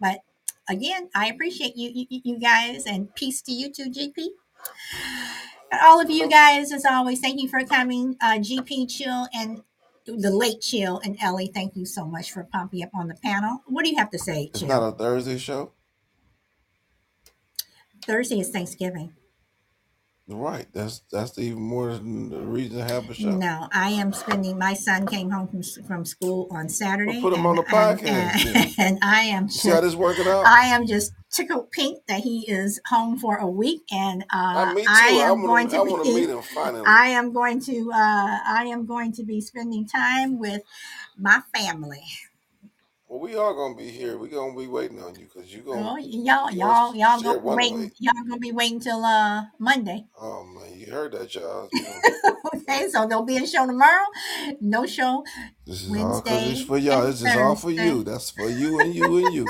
but 0.00 0.20
again, 0.68 1.10
I 1.14 1.28
appreciate 1.28 1.76
you, 1.76 2.06
you, 2.08 2.20
you 2.24 2.40
guys, 2.40 2.84
and 2.86 3.14
peace 3.14 3.42
to 3.42 3.52
you 3.52 3.70
too, 3.72 3.90
GP. 3.90 4.14
And 5.70 5.80
all 5.82 6.00
of 6.00 6.10
you 6.10 6.28
guys, 6.28 6.72
as 6.72 6.84
always, 6.86 7.20
thank 7.20 7.40
you 7.40 7.48
for 7.48 7.62
coming. 7.64 8.16
Uh, 8.22 8.38
GP 8.38 8.88
Chill 8.90 9.28
and 9.34 9.62
the 10.06 10.30
late 10.30 10.62
Chill 10.62 10.98
and 11.04 11.16
Ellie, 11.20 11.50
thank 11.54 11.76
you 11.76 11.84
so 11.84 12.06
much 12.06 12.32
for 12.32 12.42
popping 12.44 12.82
up 12.82 12.90
on 12.94 13.08
the 13.08 13.14
panel. 13.22 13.62
What 13.66 13.84
do 13.84 13.90
you 13.90 13.98
have 13.98 14.10
to 14.12 14.18
say, 14.18 14.44
It's 14.44 14.60
Chill? 14.60 14.68
not 14.68 14.82
a 14.82 14.92
Thursday 14.92 15.36
show, 15.36 15.72
Thursday 18.08 18.40
is 18.40 18.48
Thanksgiving. 18.48 19.12
right? 20.26 20.66
That's 20.72 21.02
that's 21.12 21.38
even 21.38 21.62
more 21.62 21.92
than 21.92 22.30
the 22.30 22.40
reason 22.40 22.78
to 22.78 22.84
have 22.84 23.08
a 23.10 23.14
show. 23.14 23.30
No, 23.30 23.68
I 23.72 23.90
am 23.90 24.14
spending. 24.14 24.58
My 24.58 24.72
son 24.72 25.06
came 25.06 25.30
home 25.30 25.46
from 25.46 25.62
from 25.84 26.04
school 26.06 26.48
on 26.50 26.70
Saturday. 26.70 27.20
put 27.20 27.34
him 27.34 27.44
on 27.44 27.56
the 27.56 27.62
podcast 27.62 28.46
and, 28.46 28.74
and 28.78 28.98
I 29.02 29.20
am 29.24 29.50
see 29.50 29.68
how 29.68 29.76
just, 29.76 29.84
this 29.84 29.94
working 29.94 30.26
out? 30.26 30.46
I 30.46 30.66
am 30.68 30.86
just 30.86 31.12
tickled 31.30 31.70
pink 31.70 32.00
that 32.08 32.20
he 32.20 32.50
is 32.50 32.80
home 32.86 33.18
for 33.18 33.36
a 33.36 33.46
week, 33.46 33.82
and 33.92 34.22
uh, 34.22 34.26
I. 34.32 34.74
I 34.76 34.84
I 34.88 35.08
am 35.30 35.42
going 35.42 35.48
want 35.48 35.70
to 35.70 35.76
I 35.76 35.80
want 35.80 36.04
to 36.06 36.14
meet 36.14 36.30
him 36.30 36.42
finally. 36.42 36.84
I 36.86 37.08
am 37.08 37.32
going 37.34 37.60
to. 37.60 37.92
Uh, 37.92 38.38
I 38.48 38.64
am 38.72 38.86
going 38.86 39.12
to 39.12 39.24
be 39.24 39.42
spending 39.42 39.86
time 39.86 40.38
with 40.38 40.62
my 41.18 41.42
family. 41.54 42.04
Well, 43.08 43.20
we 43.20 43.36
all 43.36 43.54
gonna 43.54 43.74
be 43.74 43.88
here. 43.90 44.18
We 44.18 44.28
gonna 44.28 44.56
be 44.56 44.66
waiting 44.66 45.02
on 45.02 45.14
you 45.14 45.26
because 45.32 45.52
you 45.54 45.62
gonna 45.62 45.92
Oh, 45.92 45.96
y'all, 45.96 46.50
you 46.50 46.58
y'all, 46.58 46.92
gonna 46.92 46.98
y'all 46.98 47.20
share 47.20 47.32
go 47.34 47.38
one 47.38 47.56
waiting. 47.56 47.90
Y'all 47.98 48.12
gonna 48.28 48.38
be 48.38 48.52
waiting 48.52 48.80
till 48.80 49.04
uh 49.04 49.44
Monday. 49.58 50.06
Oh 50.20 50.44
man, 50.44 50.78
you 50.78 50.92
heard 50.92 51.12
that, 51.12 51.34
y'all. 51.34 51.68
Okay, 52.54 52.88
so 52.88 53.06
there'll 53.06 53.24
be 53.24 53.36
a 53.38 53.46
show 53.46 53.66
tomorrow. 53.66 54.04
No 54.60 54.84
show 54.86 55.24
this 55.66 55.84
is 55.84 55.96
all 55.96 56.20
because 56.20 56.52
it's 56.52 56.62
for 56.62 56.76
y'all. 56.78 57.02
and 57.04 57.12
This 57.12 57.22
is 57.22 57.34
all 57.36 57.54
for 57.56 57.68
Thursday. 57.70 57.86
you. 57.86 58.04
That's 58.04 58.30
for 58.30 58.48
you 58.50 58.78
and 58.80 58.94
you 58.94 59.16
and 59.18 59.32
you. 59.32 59.48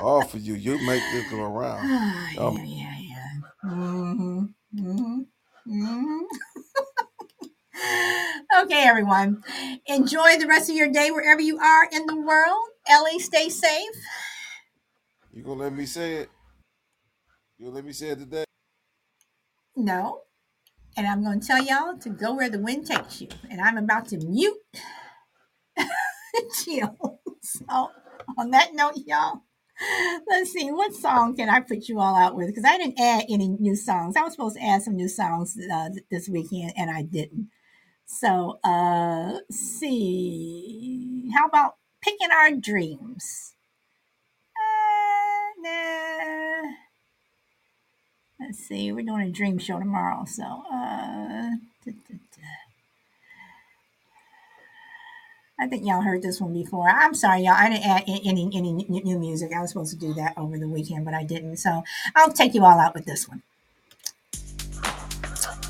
all 0.00 0.22
for 0.22 0.38
you. 0.38 0.54
You 0.54 0.78
make 0.78 1.02
this 1.12 1.30
go 1.30 1.42
around. 1.42 1.88
yeah, 1.88 2.28
Um, 2.38 2.56
yeah, 2.64 2.96
yeah. 2.98 3.30
Mm-hmm. 3.64 4.44
Mm-hmm. 4.78 5.20
Mm-hmm. 5.68 6.20
okay, 8.62 8.84
everyone. 8.86 9.42
Enjoy 9.86 10.36
the 10.38 10.46
rest 10.46 10.70
of 10.70 10.76
your 10.76 10.88
day 10.90 11.10
wherever 11.10 11.40
you 11.40 11.58
are 11.58 11.88
in 11.92 12.06
the 12.06 12.16
world. 12.16 12.68
Ellie, 12.86 13.18
stay 13.18 13.48
safe. 13.48 13.96
you 15.32 15.42
gonna 15.42 15.62
let 15.62 15.72
me 15.72 15.86
say 15.86 16.16
it? 16.16 16.30
You 17.58 17.66
gonna 17.66 17.76
let 17.76 17.84
me 17.84 17.92
say 17.92 18.08
it 18.08 18.18
today? 18.18 18.44
No. 19.76 20.20
And 20.96 21.06
I'm 21.06 21.24
going 21.24 21.40
to 21.40 21.46
tell 21.46 21.62
y'all 21.62 21.96
to 21.98 22.08
go 22.10 22.34
where 22.34 22.48
the 22.48 22.60
wind 22.60 22.86
takes 22.86 23.20
you. 23.20 23.28
And 23.50 23.60
I'm 23.60 23.78
about 23.78 24.06
to 24.08 24.18
mute 24.18 24.58
chill. 26.64 27.20
So, 27.42 27.90
on 28.38 28.50
that 28.50 28.74
note, 28.74 28.94
y'all, 29.04 29.40
let's 30.28 30.52
see 30.52 30.70
what 30.70 30.94
song 30.94 31.34
can 31.34 31.48
I 31.48 31.60
put 31.60 31.88
you 31.88 31.98
all 31.98 32.14
out 32.14 32.36
with 32.36 32.46
because 32.46 32.64
I 32.64 32.78
didn't 32.78 33.00
add 33.00 33.24
any 33.28 33.48
new 33.48 33.74
songs. 33.74 34.16
I 34.16 34.22
was 34.22 34.34
supposed 34.34 34.56
to 34.56 34.62
add 34.62 34.82
some 34.82 34.94
new 34.94 35.08
songs 35.08 35.56
uh, 35.72 35.88
this 36.10 36.28
weekend 36.28 36.74
and 36.76 36.90
I 36.90 37.02
didn't. 37.02 37.48
So, 38.06 38.60
uh, 38.62 39.38
see. 39.50 41.30
How 41.34 41.46
about 41.46 41.74
picking 42.04 42.30
our 42.30 42.50
dreams? 42.50 43.54
Uh, 44.56 45.62
nah. 45.62 46.70
Let's 48.40 48.58
see. 48.58 48.92
We're 48.92 49.04
doing 49.04 49.22
a 49.22 49.30
dream 49.30 49.58
show 49.58 49.78
tomorrow. 49.78 50.24
So, 50.26 50.42
uh, 50.44 51.50
duh, 51.84 51.92
duh, 51.92 52.18
duh. 52.36 52.42
I 55.58 55.66
think 55.66 55.86
y'all 55.86 56.02
heard 56.02 56.20
this 56.22 56.40
one 56.40 56.52
before. 56.52 56.90
I'm 56.90 57.14
sorry, 57.14 57.42
y'all. 57.42 57.54
I 57.56 57.70
didn't 57.70 57.86
add 57.86 58.02
any 58.06 58.50
any 58.52 58.72
new 58.72 59.18
music. 59.18 59.52
I 59.56 59.60
was 59.60 59.70
supposed 59.70 59.92
to 59.92 59.98
do 59.98 60.12
that 60.14 60.36
over 60.36 60.58
the 60.58 60.68
weekend, 60.68 61.04
but 61.04 61.14
I 61.14 61.24
didn't. 61.24 61.56
So 61.58 61.84
I'll 62.14 62.32
take 62.32 62.54
you 62.54 62.64
all 62.64 62.78
out 62.78 62.94
with 62.94 63.06
this 63.06 63.28
one. 63.28 63.42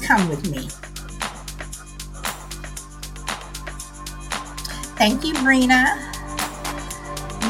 Come 0.02 0.28
with 0.28 0.50
me. 0.50 0.68
Thank 4.96 5.24
you, 5.24 5.34
Brina. 5.34 6.13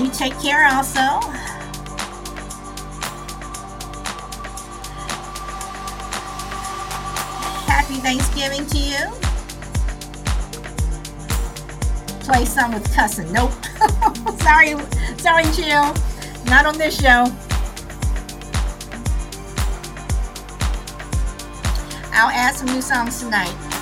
You 0.01 0.11
take 0.11 0.39
care 0.41 0.67
also. 0.67 1.21
Happy 7.69 7.95
Thanksgiving 8.01 8.67
to 8.67 8.79
you. 8.79 9.11
Play 12.25 12.45
some 12.45 12.73
with 12.73 12.93
cussing. 12.93 13.33
Nope. 13.33 13.53
sorry, 14.41 14.75
sorry, 15.19 15.45
chill. 15.53 15.95
Not 16.47 16.67
on 16.67 16.77
this 16.77 17.01
show. 17.01 17.27
I'll 22.13 22.31
add 22.31 22.55
some 22.57 22.67
new 22.67 22.83
songs 22.83 23.21
tonight. 23.21 23.74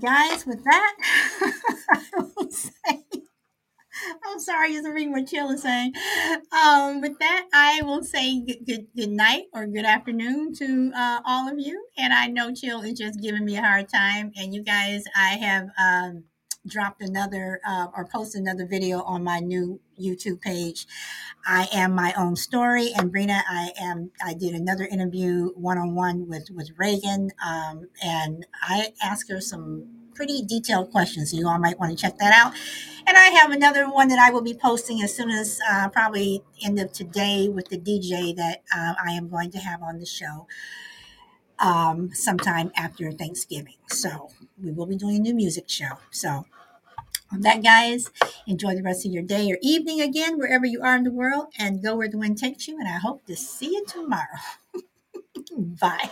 Guys, 0.00 0.46
with 0.46 0.64
that, 0.64 0.96
I 1.90 2.02
will 2.36 2.50
say, 2.50 3.04
I'm 4.24 4.38
sorry, 4.40 4.72
just 4.72 4.88
reading 4.88 5.12
what 5.12 5.26
Chill 5.26 5.50
is 5.50 5.62
saying. 5.62 5.92
Um, 6.52 7.00
with 7.00 7.18
that, 7.18 7.46
I 7.52 7.82
will 7.82 8.02
say 8.02 8.40
good, 8.40 8.64
good, 8.66 8.86
good 8.96 9.10
night 9.10 9.44
or 9.52 9.66
good 9.66 9.84
afternoon 9.84 10.54
to 10.54 10.92
uh, 10.96 11.20
all 11.26 11.48
of 11.48 11.58
you. 11.58 11.84
And 11.98 12.12
I 12.12 12.26
know 12.28 12.52
Chill 12.54 12.82
is 12.82 12.98
just 12.98 13.20
giving 13.20 13.44
me 13.44 13.56
a 13.56 13.62
hard 13.62 13.88
time. 13.88 14.32
And 14.36 14.54
you 14.54 14.62
guys, 14.62 15.04
I 15.14 15.36
have 15.36 15.68
um, 15.78 16.24
dropped 16.66 17.02
another 17.02 17.60
uh, 17.66 17.86
or 17.96 18.06
posted 18.06 18.42
another 18.42 18.66
video 18.66 19.02
on 19.02 19.24
my 19.24 19.40
new 19.40 19.80
YouTube 20.00 20.40
page. 20.40 20.86
I 21.46 21.68
am 21.72 21.94
my 21.94 22.12
own 22.16 22.36
story, 22.36 22.90
and 22.96 23.12
Brina, 23.12 23.42
I 23.48 23.72
am. 23.80 24.10
I 24.24 24.34
did 24.34 24.54
another 24.54 24.84
interview 24.84 25.50
one 25.54 25.78
on 25.78 25.94
one 25.94 26.28
with 26.28 26.48
with 26.54 26.70
Reagan, 26.76 27.30
um, 27.44 27.88
and 28.02 28.46
I 28.62 28.88
asked 29.02 29.30
her 29.30 29.40
some 29.40 29.88
pretty 30.14 30.42
detailed 30.42 30.90
questions. 30.90 31.32
You 31.32 31.48
all 31.48 31.58
might 31.58 31.78
want 31.78 31.92
to 31.92 31.96
check 31.96 32.18
that 32.18 32.34
out. 32.34 32.52
And 33.06 33.16
I 33.16 33.28
have 33.40 33.50
another 33.50 33.90
one 33.90 34.08
that 34.08 34.18
I 34.18 34.30
will 34.30 34.42
be 34.42 34.52
posting 34.52 35.02
as 35.02 35.16
soon 35.16 35.30
as 35.30 35.58
uh, 35.70 35.88
probably 35.88 36.42
end 36.62 36.78
of 36.78 36.92
today 36.92 37.48
with 37.48 37.68
the 37.68 37.78
DJ 37.78 38.36
that 38.36 38.62
uh, 38.76 38.94
I 39.02 39.12
am 39.12 39.30
going 39.30 39.50
to 39.52 39.58
have 39.58 39.82
on 39.82 39.98
the 39.98 40.04
show 40.04 40.46
um, 41.58 42.10
sometime 42.12 42.70
after 42.76 43.10
Thanksgiving. 43.12 43.76
So 43.88 44.30
we 44.62 44.72
will 44.72 44.86
be 44.86 44.96
doing 44.96 45.16
a 45.16 45.20
new 45.20 45.34
music 45.34 45.68
show. 45.68 45.98
So 46.10 46.46
on 47.32 47.42
that, 47.42 47.62
guys, 47.62 48.10
enjoy 48.46 48.74
the 48.76 48.82
rest 48.82 49.06
of 49.06 49.12
your 49.12 49.22
day 49.22 49.50
or 49.52 49.58
evening 49.62 50.00
again, 50.00 50.38
wherever 50.38 50.66
you 50.66 50.82
are 50.82 50.96
in 50.96 51.04
the 51.04 51.12
world, 51.12 51.48
and 51.58 51.82
go 51.82 51.96
where 51.96 52.08
the 52.08 52.18
wind 52.18 52.38
takes 52.38 52.68
you. 52.68 52.78
And 52.78 52.88
I 52.88 52.98
hope 52.98 53.26
to 53.26 53.36
see 53.36 53.72
you 53.72 53.84
tomorrow. 53.86 54.38
Bye. 55.80 56.10